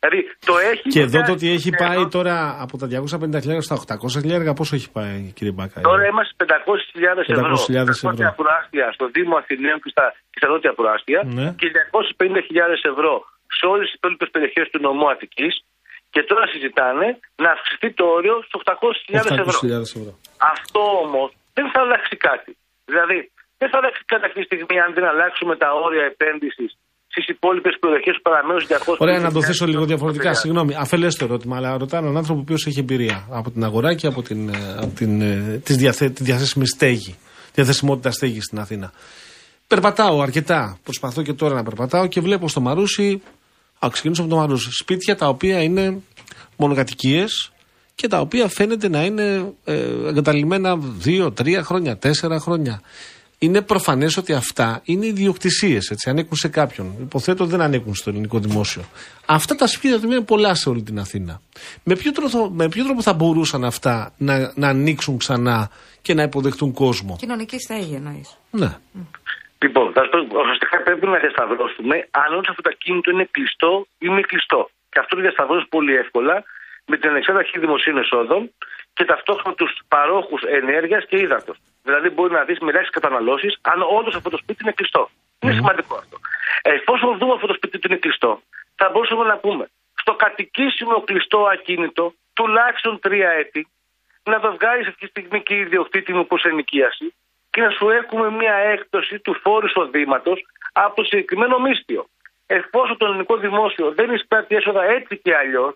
Δηλαδή 0.00 0.20
το 0.50 0.54
έχει. 0.70 0.86
Και 0.94 1.02
εδώ 1.08 1.18
το 1.28 1.32
ότι 1.36 1.46
πιάσει 1.46 1.56
έχει 1.58 1.70
θέμα. 1.70 1.82
πάει 1.82 2.02
τώρα 2.16 2.36
από 2.64 2.74
τα 2.80 2.86
250.000 2.86 3.66
στα 3.68 3.74
800.000, 3.86 4.56
πόσο 4.60 4.72
έχει 4.78 4.88
πάει, 4.96 5.18
κύριε 5.36 5.54
Μπάκα. 5.56 5.78
Τώρα 5.90 6.04
είμαστε 6.10 6.32
500.000 6.38 7.34
ευρώ. 7.34 7.56
500.000 7.56 7.94
στα 7.98 8.08
νότια 8.10 8.28
ευρώ. 8.30 8.42
προάστια, 8.42 8.86
στο 8.96 9.04
Δήμο 9.14 9.34
Αθηναίων 9.40 9.78
και 9.82 9.90
στα, 9.94 10.04
και 10.32 10.38
στα 10.42 10.48
νότια 10.52 10.72
προάστια 10.80 11.18
Ναι. 11.38 11.46
και 11.60 11.66
250.000 11.74 12.90
ευρώ 12.92 13.14
σε 13.58 13.64
όλες 13.72 13.84
τις 13.88 13.94
υπόλοιπες 13.98 14.28
περιοχές 14.34 14.66
του 14.72 14.80
νομού 14.86 15.06
Αττικής 15.12 15.54
και 16.14 16.22
τώρα 16.30 16.44
συζητάνε 16.52 17.06
να 17.42 17.48
αυξηθεί 17.56 17.88
το 18.00 18.04
όριο 18.16 18.34
στους 18.46 18.60
800.000 18.64 19.40
ευρώ. 19.40 19.52
800.000 19.62 19.86
ευρώ. 19.98 20.12
Αυτό 20.54 20.80
όμως 21.04 21.28
δεν 21.56 21.66
θα 21.72 21.80
αλλάξει 21.84 22.16
κάτι. 22.28 22.50
Δηλαδή, 22.90 23.18
δεν 23.60 23.68
θα 23.70 23.76
αλλάξει 23.80 24.02
κάτι 24.12 24.24
αυτή 24.28 24.38
τη 24.40 24.46
στιγμή 24.50 24.76
αν 24.84 24.90
δεν 24.96 25.04
αλλάξουμε 25.12 25.54
τα 25.62 25.68
όρια 25.86 26.04
επένδυσης 26.12 26.70
στι 27.22 27.32
υπόλοιπες 27.32 27.76
περιοχές 27.80 28.14
που 28.16 28.22
παραμένουν 28.22 28.60
στου 28.60 28.92
200. 28.92 28.96
Ωραία, 28.98 29.18
να 29.18 29.32
το 29.32 29.42
θέσω 29.42 29.66
λίγο 29.66 29.84
διαφορετικά. 29.84 30.34
Συγγνώμη, 30.34 30.74
αφελέστο 30.78 31.24
ερώτημα, 31.24 31.56
αλλά 31.56 31.78
ρωτάω 31.78 32.00
έναν 32.00 32.16
άνθρωπο 32.16 32.38
ο 32.38 32.42
οποίος 32.42 32.66
έχει 32.66 32.78
εμπειρία 32.78 33.26
από 33.30 33.50
την 33.50 33.64
αγορά 33.64 33.94
και 33.94 34.06
από 34.06 34.22
την, 34.22 34.48
ε, 34.48 34.76
από 34.76 34.94
την, 34.94 35.20
ε, 35.20 35.60
της 35.64 35.76
διαθε, 35.76 36.08
τη 36.08 36.24
διαθέσιμη 36.24 36.66
στέγη. 36.66 37.16
Διαθεσιμότητα 37.54 38.10
στέγης 38.10 38.44
στην 38.44 38.58
Αθήνα. 38.58 38.92
Περπατάω 39.66 40.20
αρκετά. 40.20 40.78
Προσπαθώ 40.82 41.22
και 41.22 41.32
τώρα 41.32 41.54
να 41.54 41.62
περπατάω 41.62 42.06
και 42.06 42.20
βλέπω 42.20 42.48
στο 42.48 42.60
Μαρούσι. 42.60 43.22
Α, 43.84 43.88
ξεκινήσω 43.92 44.22
από 44.22 44.30
το 44.30 44.36
Μαρούσι. 44.36 44.70
Σπίτια 44.70 45.16
τα 45.16 45.28
οποία 45.28 45.62
είναι 45.62 46.02
μονοκατοικίες 46.56 47.52
και 47.94 48.08
τα 48.08 48.20
οποία 48.20 48.48
φαίνεται 48.48 48.88
να 48.88 49.04
είναι 49.04 49.52
ε, 49.64 49.74
εγκαταλειμμένα 50.08 50.76
δύο, 50.76 51.32
τρία 51.32 51.62
χρόνια, 51.62 51.96
τέσσερα 51.96 52.38
χρόνια. 52.38 52.80
Είναι 53.38 53.62
προφανές 53.62 54.16
ότι 54.16 54.32
αυτά 54.32 54.80
είναι 54.84 55.06
ιδιοκτησίες, 55.06 55.90
έτσι, 55.90 56.10
ανήκουν 56.10 56.36
σε 56.36 56.48
κάποιον. 56.48 56.94
Υποθέτω 57.00 57.44
δεν 57.44 57.60
ανήκουν 57.60 57.94
στο 57.94 58.10
ελληνικό 58.10 58.38
δημόσιο. 58.38 58.82
Αυτά 59.26 59.54
τα 59.54 59.66
σπίτια 59.66 60.00
του 60.00 60.06
είναι 60.06 60.20
πολλά 60.20 60.54
σε 60.54 60.68
όλη 60.68 60.82
την 60.82 60.98
Αθήνα. 60.98 61.40
Με 61.84 61.96
ποιο 61.96 62.12
τρόπο, 62.12 62.50
με 62.50 62.68
ποιο 62.68 62.84
τρόπο 62.84 63.02
θα 63.02 63.12
μπορούσαν 63.12 63.64
αυτά 63.64 64.12
να, 64.18 64.52
να 64.54 64.68
ανοίξουν 64.68 65.18
ξανά 65.18 65.70
και 66.02 66.14
να 66.14 66.22
υποδεχτούν 66.22 66.72
κόσμο; 66.72 67.16
Κοινωνική 67.18 67.58
στέγη 67.58 67.94
εννοείς. 67.94 68.38
Ναι. 68.50 68.70
Λοιπόν, 69.62 69.92
θα 69.92 70.02
σου 70.02 70.10
πω, 70.10 70.38
ουσιαστικά 70.40 70.82
πρέπει 70.82 71.06
να 71.06 71.18
διασταυρώσουμε 71.18 71.96
αν 72.10 72.28
όντω 72.38 72.48
αυτό 72.52 72.62
το 72.62 72.70
ακίνητο 72.72 73.10
είναι 73.10 73.28
κλειστό 73.30 73.86
ή 73.98 74.08
μη 74.08 74.22
κλειστό. 74.22 74.70
Και 74.90 74.98
αυτό 75.02 75.14
το 75.16 75.20
διασταυρώσει 75.22 75.66
πολύ 75.68 75.94
εύκολα 75.94 76.44
με 76.86 76.96
την 76.96 77.10
ανεξάρτητη 77.10 77.58
δημοσίων 77.58 77.98
εσόδων 77.98 78.40
και 78.94 79.04
ταυτόχρονα 79.04 79.54
τους 79.56 79.72
παρόχους 79.88 80.42
ενέργειας 80.42 81.04
και 81.08 81.16
ύδατος. 81.16 81.56
Δηλαδή, 81.86 82.08
μπορεί 82.10 82.32
να 82.32 82.44
δεις 82.44 82.58
με 82.58 82.70
ελάχιστε 82.70 83.00
καταναλώσεις 83.00 83.58
αν 83.60 83.78
όντως 83.98 84.14
αυτό 84.14 84.30
το 84.30 84.36
σπίτι 84.36 84.60
είναι 84.62 84.72
κλειστό. 84.72 85.10
Είναι 85.40 85.52
σημαντικό 85.52 85.94
αυτό. 86.02 86.16
Εφόσον 86.62 87.18
δούμε 87.18 87.32
αυτό 87.32 87.46
το 87.46 87.54
σπίτι 87.54 87.76
ότι 87.76 87.86
είναι 87.86 87.96
κλειστό, 87.96 88.42
θα 88.76 88.86
μπορούσαμε 88.90 89.24
να 89.24 89.36
πούμε 89.36 89.64
στο 90.00 90.14
κατοικήσιμο 90.14 91.00
κλειστό 91.00 91.40
ακίνητο 91.54 92.14
τουλάχιστον 92.32 93.00
τρία 93.00 93.30
έτη 93.30 93.68
να 94.24 94.40
το 94.40 94.52
βγάλεις 94.52 94.86
αυτή 94.86 95.00
τη 95.00 95.06
στιγμή 95.06 95.42
και 95.42 95.54
η 95.54 95.60
ιδιοκτήτη 95.60 96.12
μου 96.12 96.26
προ 96.26 96.38
ενοικίαση 96.42 97.14
και 97.50 97.60
να 97.60 97.70
σου 97.70 97.90
έχουμε 97.90 98.30
μια 98.30 98.54
έκπτωση 98.54 99.18
του 99.18 99.34
φόρου 99.42 99.66
εισοδήματος 99.66 100.46
από 100.72 100.94
το 100.94 101.02
συγκεκριμένο 101.04 101.58
μίσθιο. 101.58 102.06
Εφόσον 102.46 102.96
το 102.96 103.06
ελληνικό 103.06 103.36
δημόσιο 103.36 103.92
δεν 103.92 104.14
εισπράττει 104.14 104.54
έσοδα 104.54 104.82
έτσι 104.84 105.16
και 105.16 105.36
αλλιώς, 105.36 105.74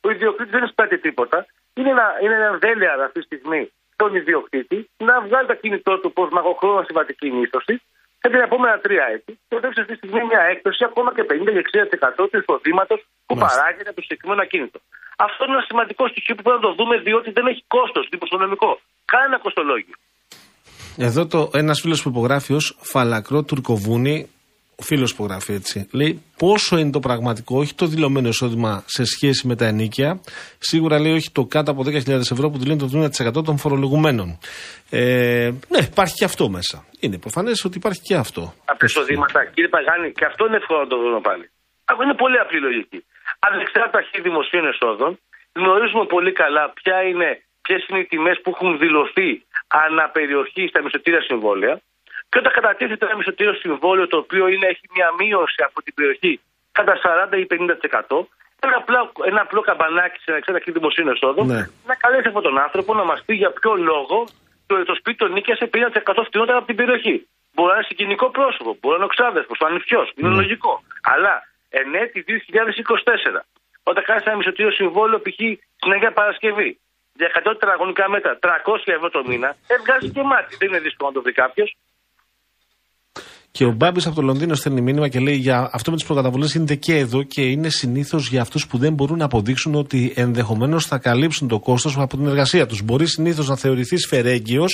ο 0.00 0.10
ιδιοκτήτη 0.10 0.50
δεν 0.50 0.64
εισπράττει 0.64 0.98
τίποτα, 0.98 1.46
είναι 1.74 1.90
ένα, 1.90 2.06
είναι 2.22 2.34
ένα 2.34 2.58
δέλεαρ 2.58 3.00
αυτή 3.00 3.18
τη 3.18 3.24
στιγμή 3.24 3.72
τον 4.00 4.10
ιδιοκτήτη 4.20 4.78
να 5.08 5.14
βγάλει 5.26 5.46
το 5.52 5.56
κινητό 5.62 5.92
του 6.00 6.12
προ 6.16 6.24
μακροχρόνια 6.36 6.84
συμβατική 6.88 7.28
μίσθωση 7.38 7.74
σε 8.20 8.26
την 8.32 8.40
επόμενα 8.48 8.76
τρία 8.84 9.04
έτη 9.14 9.32
και 9.48 9.54
οδεύσει 9.58 9.80
αυτή 9.82 9.92
τη 9.92 9.98
στιγμή 10.00 10.20
μια 10.32 10.42
έκπτωση 10.52 10.80
ακόμα 10.90 11.10
και 11.16 11.24
50 11.30 11.50
και 11.54 11.62
60% 12.22 12.28
του 12.30 12.38
εισοδήματος 12.40 13.00
που 13.26 13.34
Μάλιστα. 13.34 13.48
παράγεται 13.50 13.88
από 13.92 13.98
το 14.00 14.04
συγκεκριμένο 14.06 14.40
ακίνητο. 14.46 14.78
Αυτό 15.26 15.40
είναι 15.44 15.56
ένα 15.58 15.64
σημαντικό 15.70 16.02
στοιχείο 16.12 16.34
που 16.36 16.42
πρέπει 16.46 16.58
να 16.60 16.66
το 16.68 16.72
δούμε 16.78 16.94
διότι 17.06 17.28
δεν 17.36 17.44
έχει 17.52 17.62
κόστος 17.76 18.04
δημοσιονομικό. 18.14 18.70
Κανένα 19.12 19.36
κοστολόγιο. 19.44 19.96
Εδώ 21.08 21.22
το, 21.32 21.40
ένας 21.62 21.80
φίλος 21.82 22.02
που 22.02 22.08
υπογράφει 22.14 22.52
ως 22.60 22.66
φαλακρό 22.92 23.42
τουρκοβούνι 23.48 24.16
ο 24.76 24.82
φίλος 24.82 25.14
που 25.14 25.24
γράφει 25.24 25.52
έτσι. 25.52 25.88
Λέει 25.92 26.22
πόσο 26.38 26.78
είναι 26.78 26.90
το 26.90 27.00
πραγματικό, 27.00 27.58
όχι 27.58 27.74
το 27.74 27.86
δηλωμένο 27.86 28.28
εισόδημα 28.28 28.82
σε 28.86 29.04
σχέση 29.04 29.46
με 29.46 29.56
τα 29.56 29.66
ενίκια. 29.66 30.20
Σίγουρα 30.58 31.00
λέει 31.00 31.12
όχι 31.12 31.30
το 31.32 31.44
κάτω 31.44 31.70
από 31.70 31.82
10.000 31.86 32.08
ευρώ 32.08 32.50
που 32.50 32.58
δηλώνει 32.58 32.78
το 32.78 32.88
30% 33.38 33.44
των 33.44 33.58
φορολογουμένων. 33.58 34.38
Ε, 34.90 35.50
ναι, 35.68 35.78
υπάρχει 35.92 36.14
και 36.14 36.24
αυτό 36.24 36.48
μέσα. 36.48 36.84
Είναι 37.00 37.18
προφανές 37.18 37.64
ότι 37.64 37.76
υπάρχει 37.76 38.00
και 38.00 38.14
αυτό. 38.14 38.54
Από 38.64 38.84
εισοδήματα, 38.84 39.44
κύριε 39.44 39.68
Παγάνη, 39.68 40.12
και 40.12 40.24
αυτό 40.24 40.46
είναι 40.46 40.56
εύκολο 40.56 40.78
να 40.80 40.86
το 40.86 40.96
δούμε 40.96 41.20
πάλι. 41.20 41.50
Αυτό 41.84 42.02
είναι 42.02 42.14
πολύ 42.14 42.38
απλή 42.38 42.60
λογική. 42.60 43.04
Ανεξάρτητα 43.38 43.98
αρχή 43.98 44.20
δημοσίων 44.20 44.66
εσόδων, 44.72 45.18
γνωρίζουμε 45.52 46.04
πολύ 46.14 46.32
καλά 46.32 46.72
ποια 46.78 47.02
είναι, 47.08 47.28
ποιες 47.62 47.86
είναι 47.88 47.98
οι 48.00 48.06
τιμές 48.12 48.36
που 48.42 48.50
έχουν 48.54 48.78
δηλωθεί 48.78 49.30
αναπεριοχή 49.68 50.66
στα 50.70 50.82
μισοτήρια 50.82 51.22
συμβόλαια. 51.28 51.74
Και 52.34 52.40
όταν 52.42 52.52
κατατίθεται 52.58 53.04
ένα 53.06 53.16
μισοτήριο 53.16 53.54
συμβόλαιο 53.64 54.06
το 54.06 54.16
οποίο 54.16 54.44
είναι, 54.48 54.66
έχει 54.66 54.86
μια 54.96 55.08
μείωση 55.18 55.60
από 55.68 55.82
την 55.82 55.94
περιοχή 55.94 56.40
κατά 56.72 56.94
40 57.32 57.38
ή 57.42 57.46
50%, 57.50 58.26
ένα 58.66 58.76
απλό, 58.82 59.12
ένα 59.30 59.40
απλό 59.40 59.60
καμπανάκι 59.60 60.18
σε 60.24 60.30
ένα 60.30 60.42
αρχή 60.58 60.70
δημοσίων 60.70 61.08
εσόδων, 61.08 61.46
Ναι. 61.46 61.62
να 61.90 61.94
καλέσει 61.94 62.26
αυτόν 62.26 62.42
τον 62.42 62.58
άνθρωπο 62.58 62.94
να 62.94 63.04
μας 63.04 63.22
πει 63.26 63.34
για 63.34 63.50
ποιο 63.50 63.74
λόγο 63.74 64.16
το, 64.66 64.84
το 64.84 64.94
σπίτι 64.94 65.16
του 65.16 65.28
νίκησε 65.28 65.70
50% 65.74 66.22
φτηνότερα 66.28 66.56
από 66.58 66.66
την 66.66 66.76
περιοχή. 66.76 67.16
Μπορεί 67.54 67.68
να 67.68 67.74
είναι 67.74 67.86
συγκινικό 67.88 68.26
πρόσωπο, 68.30 68.70
μπορεί 68.80 68.94
να 68.94 69.00
είναι 69.02 69.08
ο 69.10 69.12
ξάδερφος, 69.16 69.58
ο 69.60 69.66
ανιφιό. 69.66 70.02
Είναι 70.14 70.28
λογικό. 70.28 70.82
Αλλά 71.12 71.34
εν 71.80 71.94
έτη 72.02 72.24
2024, 72.28 73.40
όταν 73.82 74.02
κάνεις 74.04 74.24
ένα 74.24 74.36
μισοτήριο 74.36 74.72
συμβόλαιο, 74.80 75.18
π.χ. 75.24 75.38
στην 75.80 75.92
Αγία 75.94 76.12
Παρασκευή, 76.12 76.78
για 77.20 77.28
100 77.34 77.42
τετραγωνικά 77.42 78.08
μέτρα, 78.14 78.38
300 78.42 78.48
ευρώ 78.96 79.08
το 79.10 79.22
μήνα, 79.26 79.48
ε, 79.66 79.74
βγάζεις 79.82 80.10
και 80.14 80.22
μάτι. 80.22 80.56
Δεν 80.60 80.68
είναι 80.68 80.78
δύσκολο 80.78 81.08
να 81.08 81.14
το 81.16 81.22
βρει 81.22 81.32
κάποιος. 81.32 81.76
Και 83.58 83.64
ο 83.64 83.72
Μπάμπης 83.72 84.06
από 84.06 84.14
το 84.14 84.22
Λονδίνο 84.22 84.54
στέλνει 84.54 84.80
μήνυμα 84.80 85.08
και 85.08 85.18
λέει: 85.18 85.34
Για 85.34 85.70
αυτό 85.72 85.90
με 85.90 85.96
τις 85.96 86.06
προκαταβολές 86.06 86.52
γίνεται 86.52 86.74
και 86.74 86.94
εδώ 86.96 87.22
και 87.22 87.42
είναι 87.42 87.68
συνήθως 87.68 88.28
για 88.28 88.40
αυτούς 88.40 88.66
που 88.66 88.78
δεν 88.78 88.92
μπορούν 88.92 89.18
να 89.18 89.24
αποδείξουν 89.24 89.74
ότι 89.74 90.12
ενδεχομένως 90.16 90.86
θα 90.86 90.98
καλύψουν 90.98 91.48
το 91.48 91.58
κόστος 91.58 91.98
από 91.98 92.16
την 92.16 92.26
εργασία 92.26 92.66
τους. 92.66 92.82
Μπορεί 92.82 93.06
συνήθως 93.06 93.48
να 93.48 93.56
θεωρηθεί 93.56 93.96
φερέγγιο 93.96 94.64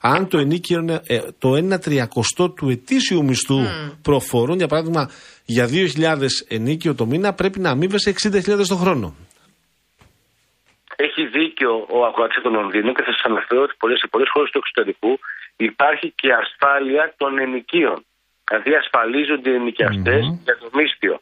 αν 0.00 0.28
το 0.28 0.38
ενίκιο 0.38 0.78
είναι 0.78 1.00
ε, 1.06 1.18
το 1.38 1.48
1 1.74 1.80
τριακοστό 1.80 2.50
του 2.50 2.68
ετήσιου 2.68 3.24
μισθού 3.24 3.58
προφόρων. 4.02 4.56
Για 4.56 4.66
παράδειγμα, 4.66 5.10
για 5.44 5.66
2.000 5.68 6.26
ενίκιο 6.48 6.94
το 6.94 7.06
μήνα 7.06 7.32
πρέπει 7.32 7.58
να 7.60 7.70
αμείβεσαι 7.70 8.14
60.000 8.22 8.66
το 8.68 8.76
χρόνο. 8.76 9.14
Έχει 10.96 11.26
δίκιο 11.26 11.86
ο 11.88 12.04
ακροατής 12.04 12.42
του 12.42 12.50
Λονδίνου 12.50 12.92
και 12.92 13.02
θα 13.02 13.12
σας 13.12 13.22
αναφέρω 13.24 13.62
ότι 13.62 13.74
πολλές, 13.78 13.98
σε 13.98 14.06
πολλές 14.10 14.28
χώρες 14.32 14.50
του 14.50 14.58
εξωτερικού 14.58 15.18
υπάρχει 15.56 16.12
και 16.20 16.28
ασφάλεια 16.42 17.14
των 17.16 17.38
ενοικίων. 17.38 18.04
Δηλαδή 18.48 18.74
ασφαλίζονται 18.74 19.50
οι 19.50 19.54
ενοικιαστέ 19.54 20.18
για 20.44 20.56
το 20.58 20.68
μίσθιο. 20.72 21.20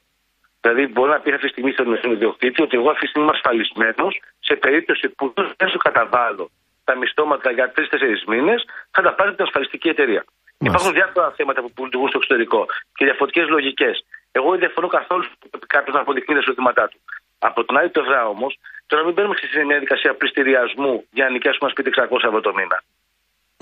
Δηλαδή, 0.61 0.87
μπορεί 0.87 1.11
να 1.11 1.21
πει 1.21 1.33
αυτή 1.33 1.47
τη 1.47 1.53
στιγμή 1.53 1.73
στον 1.73 2.13
ιδιοκτήτη 2.13 2.63
ότι 2.63 2.77
εγώ 2.77 2.89
αυτή 2.91 3.01
τη 3.01 3.07
στιγμή 3.07 3.27
είμαι 3.27 3.37
ασφαλισμένος 3.37 4.21
σε 4.41 4.55
περίπτωση 4.57 5.09
που 5.09 5.33
δεν 5.57 5.69
σου 5.69 5.79
καταβάλω 5.79 6.51
τα 6.85 6.95
μισθώματα 6.97 7.51
για 7.51 7.71
τρει-τέσσερι 7.71 8.23
μήνες, 8.27 8.65
θα 8.91 9.03
τα 9.03 9.13
πάρει 9.15 9.35
την 9.35 9.45
ασφαλιστική 9.45 9.89
εταιρεία. 9.89 10.25
Υπάρχουν 10.59 10.93
διάφορα 10.93 11.31
θέματα 11.31 11.61
που 11.75 11.85
λειτουργούν 11.85 12.09
στο 12.09 12.19
εξωτερικό 12.19 12.67
και 12.97 13.05
διαφορετικές 13.05 13.49
λογικές. 13.49 14.05
Εγώ 14.33 14.51
δεν 14.51 14.59
διαφωνώ 14.59 14.89
καθόλου 14.99 15.25
κάποιος 15.67 15.95
να 15.95 16.01
αποδεικνύει 16.01 16.35
τα 16.35 16.41
εισοδήματά 16.41 16.89
του. 16.89 16.99
Από 17.39 17.65
την 17.65 17.77
άλλη 17.79 17.89
πλευρά 17.89 18.29
όμως, 18.29 18.59
τώρα 18.87 19.05
μην 19.05 19.13
μπαίνουμε 19.15 19.35
σε 19.37 19.59
μια 19.59 19.67
διαδικασία 19.67 20.15
πληστηριασμού 20.15 21.05
για 21.11 21.25
να 21.25 21.31
νοικιάσουμε 21.31 21.65
ένα 21.69 21.75
σπίτι 21.75 21.91
600 22.11 22.29
ευρώ 22.29 22.41
το 22.41 22.53
μήνα. 22.55 22.83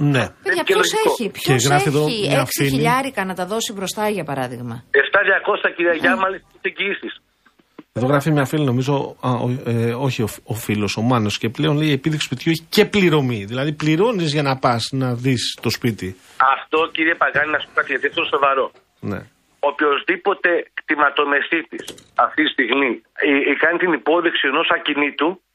Ναι. 0.02 0.24
Παιδιά, 0.42 0.62
και 0.62 0.72
ποιος 0.72 0.92
λογικό. 0.92 1.10
έχει, 1.18 1.24
Και 1.24 1.38
ποιος 1.40 1.64
γράφει 1.64 1.88
εδώ 1.88 2.06
έχει 2.06 2.26
μια 2.28 2.40
6 2.40 2.46
φίλη. 2.58 2.68
χιλιάρικα 2.70 3.24
να 3.24 3.34
τα 3.34 3.46
δώσει 3.46 3.72
μπροστά, 3.72 4.08
για 4.08 4.24
παράδειγμα. 4.24 4.84
7.200 4.90 5.70
κυρία 5.76 5.92
Γιάμαλη 5.92 6.38
στις 6.38 6.60
εγγυήσεις. 6.62 7.22
Εδώ 7.92 8.06
γράφει 8.06 8.30
μια 8.30 8.44
φίλη, 8.44 8.64
νομίζω, 8.64 9.16
α, 9.20 9.30
ο- 9.30 9.62
ε, 9.70 9.92
όχι 9.94 10.22
ο, 10.22 10.28
ο 10.44 10.54
φίλος, 10.54 10.96
ο 10.96 11.00
Μάνος, 11.02 11.38
και 11.38 11.48
πλέον 11.48 11.76
λέει 11.76 11.88
η 11.88 11.92
επίδειξη 11.92 12.26
σπιτιού 12.26 12.50
έχει 12.52 12.66
και 12.68 12.84
πληρωμή. 12.84 13.44
Δηλαδή 13.44 13.72
πληρώνεις 13.72 14.32
για 14.32 14.42
να 14.42 14.56
πας 14.58 14.88
να 14.92 15.14
δεις 15.14 15.58
το 15.62 15.70
σπίτι. 15.70 16.16
Αυτό 16.56 16.78
κύριε 16.92 17.14
Παγάνη, 17.14 17.50
να 17.50 17.58
σου 17.58 17.66
πω 17.66 17.72
κάτι 17.74 17.90
γιατί 17.92 18.06
αυτό 18.06 18.20
είναι 18.20 18.30
σοβαρό. 18.34 18.70
Ναι. 19.00 19.20
οποιοδήποτε 19.70 20.48
κτηματομεσίτης 20.78 21.84
αυτή 22.24 22.40
τη 22.44 22.50
στιγμή 22.56 22.90
ε, 23.12 23.50
ε, 23.50 23.54
κάνει 23.64 23.78
την 23.84 23.92
υπόδειξη 24.00 24.44
ενός 24.52 24.68
ακινήτου 24.76 25.28
π- 25.36 25.49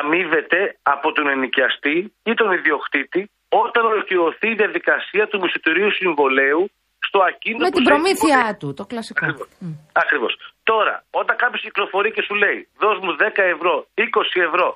αμείβεται 0.00 0.60
από 0.94 1.08
τον 1.16 1.26
ενοικιαστή 1.34 1.96
ή 2.30 2.32
τον 2.40 2.48
ιδιοκτήτη 2.58 3.20
όταν 3.64 3.82
ολοκληρωθεί 3.92 4.48
η 4.54 4.56
διαδικασία 4.62 5.24
του 5.30 5.36
μισθωτηρίου 5.42 5.90
συμβολέου 6.00 6.62
στο 7.08 7.18
ακίνητο 7.30 7.64
Με 7.64 7.70
που 7.72 7.78
την 7.78 7.84
σε 7.86 7.90
έχει 7.90 7.92
προμήθειά 7.94 8.38
υποδείξει. 8.40 8.60
του, 8.62 8.68
το 8.80 8.84
κλασικό. 8.90 9.24
Ακριβώς. 9.26 9.48
Ακριβώς. 10.02 10.32
Τώρα, 10.72 10.94
όταν 11.20 11.34
κάποιος 11.42 11.60
κυκλοφορεί 11.66 12.08
και 12.16 12.22
σου 12.26 12.34
λέει 12.42 12.58
δώσ' 12.82 13.00
μου 13.04 13.12
10 13.24 13.42
ευρώ, 13.56 13.74
20 14.04 14.40
ευρώ 14.48 14.68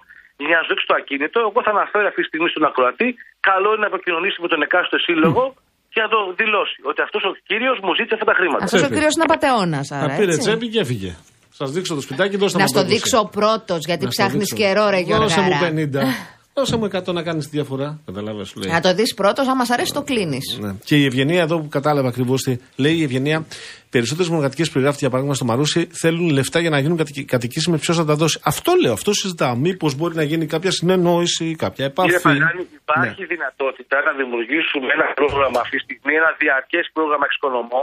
για 0.47 0.57
να 0.59 0.63
ζήσει 0.69 0.85
το 0.91 0.95
ακίνητο, 1.01 1.37
εγώ 1.49 1.59
θα 1.67 1.71
αναφέρω 1.77 2.07
αυτή 2.13 2.21
τη 2.23 2.29
στιγμή 2.31 2.49
στον 2.55 2.65
ακροατή, 2.71 3.09
καλό 3.51 3.69
είναι 3.75 3.83
να 3.87 3.89
επικοινωνήσει 3.93 4.39
με 4.45 4.49
τον 4.53 4.61
εκάστοτε 4.67 4.99
σύλλογο 5.09 5.45
και 5.93 6.01
να 6.05 6.09
το 6.15 6.19
δηλώσει 6.41 6.79
ότι 6.91 7.01
αυτός 7.07 7.23
ο 7.31 7.33
κύριος 7.49 7.77
μου 7.85 7.93
ζήτησε 7.99 8.15
αυτά 8.19 8.27
τα 8.31 8.37
χρήματα. 8.39 8.63
Αυτός 8.67 8.79
ο 8.81 8.83
Τσέπη. 8.83 8.95
κύριος 8.97 9.13
είναι 9.17 9.27
απαταιώνα, 9.29 9.81
άρα. 9.97 10.03
Θα 10.07 10.11
πήρε 10.19 10.33
έτσι. 10.35 10.45
τσέπη 10.47 10.67
και 10.73 10.81
έφυγε. 10.85 11.13
Σας 11.55 11.71
δείξω 11.71 11.95
το 11.95 12.01
σπιτάκι, 12.01 12.37
δώστε 12.37 12.59
Να 12.59 12.63
μου 12.65 12.69
στο 12.69 12.81
20. 12.81 12.87
δείξω 12.87 13.29
πρώτος, 13.33 13.79
γιατί 13.87 14.05
Να 14.05 14.11
στο 14.11 14.23
ψάχνεις 14.23 14.49
δείξω. 14.49 14.57
καιρό, 14.67 14.89
ρε 14.91 15.03
Δώσε 15.03 15.41
μου 15.41 15.47
Γιώργαρα. 15.49 15.69
50. 15.69 16.15
Δώσε 16.55 16.77
μου 16.77 16.85
100 16.85 17.13
να 17.13 17.23
κάνεις 17.23 17.45
τη 17.49 17.57
διαφορά. 17.57 18.01
Καταλάβες, 18.07 18.49
σου 18.49 18.59
λέει. 18.61 18.73
Να 18.73 18.81
το 18.81 18.95
δεις 18.95 19.15
πρώτος, 19.15 19.47
αν 19.49 19.57
μας 19.57 19.71
αρέσει, 19.71 19.93
το 19.93 20.03
κλείνεις. 20.03 20.59
Ναι. 20.61 20.71
Και 20.85 20.97
η 20.97 21.05
Ευγενία 21.05 21.43
εδώ 21.43 21.61
που 21.61 21.69
κατάλαβα 21.69 22.09
ακριβώς 22.09 22.43
τι 22.43 22.57
λέει 22.77 22.95
η 22.95 23.03
Ευγενία, 23.03 23.45
περισσότερες 23.91 24.29
μονοκατοικίε 24.31 24.65
που 24.73 24.79
γράφει 24.79 24.97
για 25.01 25.09
παράδειγμα 25.09 25.35
στο 25.37 25.45
Μαρούσι 25.45 25.81
θέλουν 26.03 26.29
λεφτά 26.31 26.59
για 26.61 26.71
να 26.71 26.79
γίνουν 26.79 26.97
κατοικήσεις 27.35 27.67
με 27.69 27.79
ποιος 27.79 27.97
θα 27.97 28.05
τα 28.05 28.15
δώσει. 28.15 28.39
Αυτό 28.43 28.73
λέω, 28.83 28.93
αυτό 28.93 29.13
συζητάω. 29.13 29.55
Μήπως 29.57 29.95
μπορεί 29.95 30.15
να 30.15 30.23
γίνει 30.23 30.47
κάποια 30.47 30.71
συνεννόηση, 30.71 31.55
κάποια 31.65 31.85
επαφή. 31.85 32.09
Κύριε 32.09 32.23
Παγάνη, 32.23 32.67
υπάρχει 32.83 33.21
Ναι. 33.21 33.27
δυνατότητα 33.35 33.97
να 34.07 34.13
δημιουργήσουμε 34.21 34.89
ένα 34.97 35.07
πρόγραμμα 35.19 35.59
αυτή 35.65 35.77
τη 35.77 35.83
στιγμή, 35.87 36.13
ένα 36.23 36.31
διαρκές 36.43 36.85
πρόγραμμα 36.97 37.25
εξοικονομώ, 37.29 37.83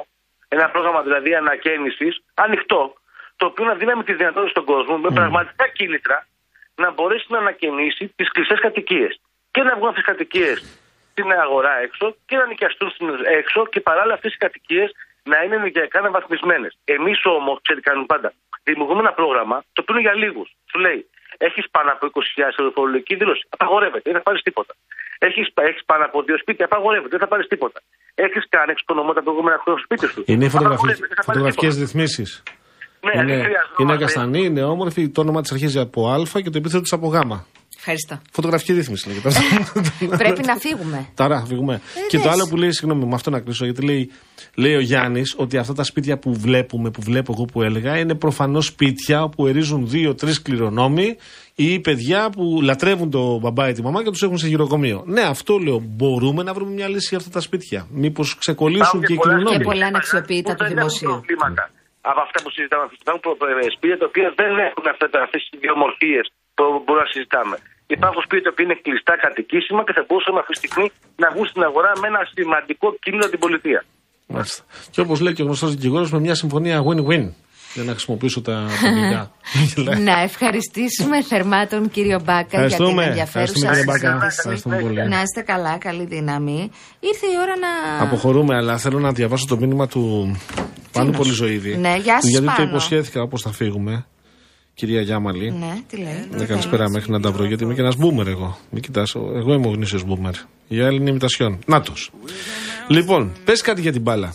ένα 0.56 0.66
πρόγραμμα 0.74 1.02
δηλαδή 1.08 1.32
ανακαίνησης, 1.42 2.14
ανοιχτό, 2.46 2.82
το 3.40 3.46
οποίο 3.50 3.66
να 3.72 3.76
δίναμε 3.82 4.04
τη 4.10 4.14
δυνατότητα 4.22 4.52
στον 4.56 4.66
κόσμο 4.72 4.96
με 5.06 5.10
πραγματικά 5.20 5.66
κίνητρα 5.78 6.18
να 6.84 6.88
μπορέσει 6.96 7.26
να 7.34 7.38
ανακαινήσει 7.44 8.04
τις 8.18 8.28
κλειστές 8.34 8.60
κατοικίες. 8.68 9.12
Και 9.54 9.62
να 9.68 9.72
βγουν 9.78 9.90
αυτές 9.92 10.04
τις 10.04 10.12
κατοικίες 10.14 10.58
στην 11.12 11.28
αγορά 11.46 11.74
έξω 11.86 12.06
και 12.28 12.36
να 12.42 12.46
νοικιαστούν 12.52 12.90
στην- 12.94 13.26
έξω 13.40 13.60
και 13.74 13.80
παράλληλα 13.88 14.16
αυτές 14.18 14.32
οι 14.34 14.40
κατοικίες 14.46 14.90
να 15.32 15.38
είναι 15.44 15.56
ενεργειακά 15.62 15.98
αναβαθμισμένες. 16.04 16.72
Εμείς 16.96 17.20
όμως, 17.36 17.56
ξέρετε, 17.64 17.84
κάνουμε 17.90 18.08
πάντα. 18.14 18.30
Δημιουργούμε 18.70 19.02
ένα 19.06 19.14
πρόγραμμα 19.20 19.58
το 19.74 19.80
οποίο 19.82 19.94
είναι 19.96 20.06
για 20.08 20.16
λίγους. 20.24 20.50
Σου 20.72 20.78
λέει, 20.86 21.00
έχεις 21.48 21.66
πάνω 21.76 21.90
από 21.96 22.02
20.000 22.12 22.54
ευρώ 22.60 22.72
φορολογική 22.78 23.16
δήλωση, 23.22 23.44
απαγορεύεται, 23.56 24.06
δεν 24.10 24.18
θα 24.20 24.26
πάρεις 24.28 24.42
τίποτα. 24.48 24.74
Έχεις 25.28 25.46
έχεις 25.70 25.84
πάνω 25.92 26.04
από 26.10 26.18
δύο 26.28 26.38
σπίτια, 26.44 26.66
απαγορεύεται, 26.70 27.10
δεν 27.16 27.20
θα 27.26 27.28
πάρεις 27.34 27.48
τίποτα. 27.54 27.80
Έχεις 28.26 28.44
κάνει 28.56 28.72
εξοικονομώ 28.76 29.12
τα 29.18 29.24
προηγούμενα 29.26 29.58
χρόνια 29.64 29.80
στο 29.82 29.88
σπίτι 29.88 30.06
σου. 30.14 30.22
Είναι 30.34 30.46
οι 30.46 30.50
απαγορεύεται, 30.54 31.08
δεν 31.12 31.18
θα 31.20 31.24
πάρεις 31.28 31.42
φωτογραφικές 31.42 31.74
τίποτα. 31.76 31.86
ρυθμίσεις. 31.86 32.30
Ναι, 33.02 33.22
Είναι, 33.22 33.36
δεν 33.36 33.44
χρειαζόμαστε. 33.44 33.84
είναι 33.84 33.98
καστανή, 33.98 34.46
είναι 34.46 34.64
όμορφη, 34.64 35.10
το 35.10 35.22
όνομα 35.22 35.42
τη 35.42 35.50
αρχίζει 35.54 35.80
από 35.80 36.10
Α 36.10 36.24
και 36.44 36.50
το 36.50 36.58
επίθετο 36.58 36.82
της 36.82 36.94
από 36.94 37.08
Γ. 37.08 37.16
Ευχαριστώ. 37.78 38.20
Φωτογραφική 38.32 38.74
ρύθμιση 38.74 39.08
λέγεται 39.08 39.28
αυτό. 39.28 39.42
Πρέπει 40.24 40.46
να 40.46 40.56
φύγουμε. 40.56 41.08
Τώρα 41.14 41.44
φύγουμε. 41.48 41.82
και 42.08 42.18
το 42.18 42.24
δες. 42.24 42.32
άλλο 42.32 42.48
που 42.50 42.58
λέει, 42.58 42.72
συγγνώμη, 42.72 43.06
με 43.06 43.16
αυτό 43.16 43.30
να 43.30 43.40
κλείσω, 43.40 43.66
γιατί 43.66 43.82
λέει, 43.82 44.12
λέει 44.56 44.76
ο 44.76 44.80
Γιάννης 44.80 45.36
ότι 45.38 45.58
αυτά 45.58 45.74
τα 45.74 45.84
σπίτια 45.84 46.18
που 46.18 46.34
βλέπουμε, 46.34 46.90
που 46.92 47.02
βλέπω 47.02 47.34
εγώ 47.36 47.46
που 47.46 47.62
έλεγα, 47.62 47.98
είναι 47.98 48.16
προφανώς 48.16 48.66
σπίτια 48.66 49.24
όπου 49.24 49.48
ερίζουν 49.48 49.90
δύο-τρει 49.90 50.42
κληρονόμοι 50.42 51.16
ή 51.56 51.80
παιδιά 51.80 52.30
που 52.30 52.60
λατρεύουν 52.62 53.10
το 53.10 53.40
μπαμπά 53.40 53.70
ή 53.70 53.74
τη 53.74 53.82
μαμά 53.82 54.04
και 54.04 54.10
τους 54.10 54.24
έχουν 54.24 54.38
σε 54.38 54.48
γυροκομείο. 54.48 55.04
Ναι, 55.06 55.22
αυτό 55.22 55.58
λέω. 55.58 55.84
Μπορούμε 55.86 56.44
να 56.44 56.54
βρούμε 56.54 56.72
μια 56.72 56.88
λύση 56.88 57.08
για 57.10 57.18
αυτά 57.18 57.30
τα 57.30 57.40
σπίτια. 57.40 57.88
Μήπως 57.92 58.38
ξεκολλήσουν 58.38 58.82
Υπάρχουν 58.86 59.04
και 59.04 59.14
οι 59.14 59.16
πολλά 59.16 59.34
κληρονόμοι. 59.34 59.58
Και 59.58 59.64
πολλά 59.64 59.86
αναξιοποιητά 59.86 60.52
που 60.52 60.58
του 60.58 60.64
δεν 60.64 60.78
έχουν 60.78 60.90
δημοσίου. 60.90 61.10
προβλήματα 61.10 61.70
από 62.12 62.20
αυτά 62.26 62.38
που 62.44 62.50
συζητάμε. 62.56 62.86
Υπάρχουν 63.04 63.22
προ- 63.24 63.38
ε, 63.64 63.70
σπίτια 63.78 63.98
τα 64.02 64.06
οποία 64.12 64.28
δεν 64.42 64.52
έχουν 64.68 64.86
αυτές 65.26 65.42
τις 65.44 65.44
ιδιομορφίε 65.58 66.22
που 66.56 66.64
μπορούμε 66.84 67.04
να 67.06 67.12
συζητάμε. 67.16 67.56
Υπάρχουν 67.96 68.22
σπίτια 68.28 68.50
που 68.54 68.62
είναι 68.64 68.76
κλειστά 68.86 69.14
κατοικήσιμα 69.26 69.82
και 69.88 69.94
θα 69.98 70.04
μπορούσαμε 70.08 70.40
αυτή 70.44 70.54
τη 70.56 70.60
στιγμή 70.64 70.88
να 71.24 71.28
βγουν 71.34 71.48
στην 71.52 71.64
αγορά 71.70 71.92
με 72.02 72.06
ένα 72.12 72.22
σημαντικό 72.36 72.88
κίνητρο 73.04 73.28
την 73.34 73.40
πολιτεία. 73.46 73.80
Μάλιστα. 74.34 74.62
Και 74.94 75.02
όπως 75.06 75.18
λέει 75.24 75.34
και 75.36 75.42
ο 75.42 75.46
γνωστός 75.46 75.70
δικηγόρος, 75.76 76.10
με 76.16 76.20
μια 76.26 76.36
συμφωνία 76.36 76.78
win-win. 76.88 77.26
Για 77.74 77.84
να 77.84 77.92
χρησιμοποιήσω 77.92 78.42
τα 78.42 78.58
αγγλικά. 78.58 79.32
Να 80.12 80.22
ευχαριστήσουμε 80.22 81.24
θερμά 81.24 81.68
τον 81.68 81.90
κύριο 81.90 82.20
Μπάκα 82.26 82.38
για 82.42 82.48
την 82.50 82.60
Ευχαριστούμε. 82.66 83.04
ενδιαφέρουσα 83.06 83.54
Ευχαριστούμε, 83.56 83.98
κύριε 83.98 84.14
Μπάκα. 84.14 84.30
συζήτηση. 84.30 84.40
Ευχαριστούμε 84.40 84.78
πολύ. 84.78 85.08
Να 85.10 85.22
είστε 85.22 85.42
καλά, 85.42 85.78
καλή 85.78 86.06
δύναμη. 86.06 86.70
Ήρθε 87.00 87.26
η 87.26 87.36
ώρα 87.42 87.54
να. 87.58 88.04
Αποχωρούμε, 88.06 88.56
αλλά 88.56 88.78
θέλω 88.78 89.00
να 89.00 89.12
διαβάσω 89.12 89.46
το 89.48 89.58
μήνυμα 89.58 89.88
του 89.88 90.36
Πάνου 90.92 91.12
Πολυζωήδη. 91.12 91.78
Ναι, 91.78 91.96
γεια 92.04 92.22
σας, 92.22 92.30
Γιατί 92.30 92.46
το 92.46 92.52
Πάνο. 92.56 92.70
υποσχέθηκα 92.70 93.22
όπω 93.22 93.38
θα 93.38 93.52
φύγουμε, 93.52 94.06
κυρία 94.74 95.02
Γιάμαλη. 95.02 95.52
Ναι, 95.52 95.74
τι 95.90 95.98
λέει. 95.98 96.28
Ναι, 96.32 96.46
καλησπέρα 96.46 96.90
μέχρι 96.90 97.12
να 97.12 97.20
τα 97.20 97.32
βρω, 97.32 97.46
γιατί 97.46 97.64
είμαι 97.64 97.74
και 97.74 97.82
ένας 97.82 97.96
μπούμερ 97.96 98.28
εγώ. 98.28 98.58
Μην 98.70 98.82
κοιτάς, 98.82 99.16
εγώ 99.16 99.54
είμαι 99.54 99.68
ο 99.68 99.72
γνήσιος 99.72 100.04
μπούμερ. 100.04 100.34
Για 100.68 100.86
Έλληνη 100.86 101.10
ημιτασιόν. 101.10 101.60
Νάτο. 101.66 101.94
Λοιπόν, 102.88 103.32
πες 103.46 103.62
κάτι 103.62 103.82
για 103.82 103.92
την 103.92 104.02
μπάλα. 104.02 104.34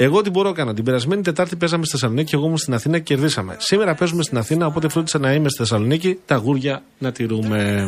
Εγώ 0.00 0.22
τι 0.22 0.30
μπορώ 0.30 0.48
να 0.48 0.54
κάνω. 0.54 0.74
Την 0.74 0.84
περασμένη 0.84 1.22
Τετάρτη 1.22 1.56
παίζαμε 1.56 1.84
στη 1.84 1.92
Θεσσαλονίκη 1.92 2.30
και 2.30 2.36
εγώ 2.36 2.44
ήμουν 2.44 2.58
στην 2.58 2.74
Αθήνα 2.74 2.98
και 2.98 3.14
κερδίσαμε. 3.14 3.56
Σήμερα 3.58 3.94
παίζουμε 3.94 4.22
στην 4.22 4.38
Αθήνα, 4.38 4.66
οπότε 4.66 4.88
φρόντισα 4.88 5.18
να 5.18 5.32
είμαι 5.32 5.48
στη 5.48 5.58
Θεσσαλονίκη, 5.58 6.18
τα 6.26 6.34
γούρια 6.36 6.82
να 6.98 7.12
τηρούμε. 7.12 7.86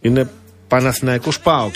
Είναι 0.00 0.30
Παναθηναϊκός 0.68 1.40
ΠΑΟΚ 1.40 1.74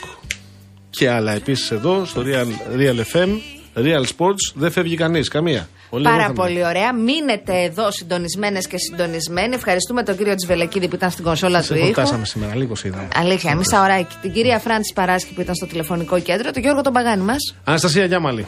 και 0.90 1.10
άλλα 1.10 1.32
επίσης 1.32 1.70
εδώ 1.70 2.04
στο 2.04 2.22
Real, 2.26 2.76
Real 2.80 3.16
FM, 3.16 3.28
Real 3.74 4.02
Sports. 4.16 4.52
Δεν 4.54 4.70
φεύγει 4.70 4.96
κανείς, 4.96 5.28
καμία. 5.28 5.68
Πολύ 5.90 6.02
Πάρα 6.04 6.14
ωραία 6.16 6.26
θα 6.26 6.32
πολύ 6.32 6.64
ωραία. 6.64 6.94
Μείνετε 6.94 7.62
εδώ 7.62 7.90
συντονισμένες 7.90 8.66
και 8.66 8.78
συντονισμένοι. 8.78 9.54
Ευχαριστούμε 9.54 10.02
τον 10.02 10.16
κύριο 10.16 10.34
Τσβελεκίδη 10.34 10.88
που 10.88 10.94
ήταν 10.94 11.10
στην 11.10 11.24
κονσόλα 11.24 11.60
του 11.60 11.64
Σε 11.66 11.74
ήχου. 11.74 11.84
χορτάσαμε 11.84 12.24
σήμερα, 12.24 12.54
λίγος 12.56 12.78
σε 12.78 12.88
είδα. 12.88 13.08
Αλήθεια, 13.14 13.56
μισά 13.56 13.82
ωράκι. 13.82 14.16
Την 14.20 14.32
κυρία 14.32 14.58
Φράντη 14.58 14.92
Παράσχη 14.94 15.34
που 15.34 15.40
ήταν 15.40 15.54
στο 15.54 15.66
τηλεφωνικό 15.66 16.20
κέντρο, 16.20 16.50
τον 16.50 16.62
Γιώργο 16.62 16.80
τον 16.80 16.92
Παγάνη 16.92 17.22
μας. 17.22 17.54
Αναστασία 17.64 18.04
Γιάμαλη. 18.04 18.46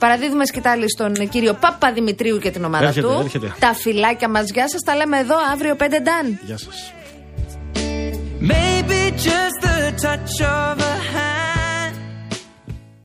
Παραδίδουμε 0.00 0.44
σκητάλη 0.46 0.90
στον 0.90 1.28
κύριο 1.28 1.54
Παπα 1.54 1.92
Δημητρίου 1.92 2.38
και 2.38 2.50
την 2.50 2.64
ομάδα 2.64 2.86
Έρχεται, 2.86 3.06
του. 3.06 3.20
έρχεται. 3.24 3.54
Τα 3.58 3.74
φυλάκια 3.74 4.28
μας, 4.28 4.50
γεια 4.50 4.68
σας. 4.68 4.80
Τα 4.80 4.96
λέμε 4.96 5.18
εδώ 5.18 5.34
αύριο 5.52 5.76
5 5.76 5.82
Νταν. 6.02 6.38
Γεια 6.42 6.58
σας. 6.58 6.92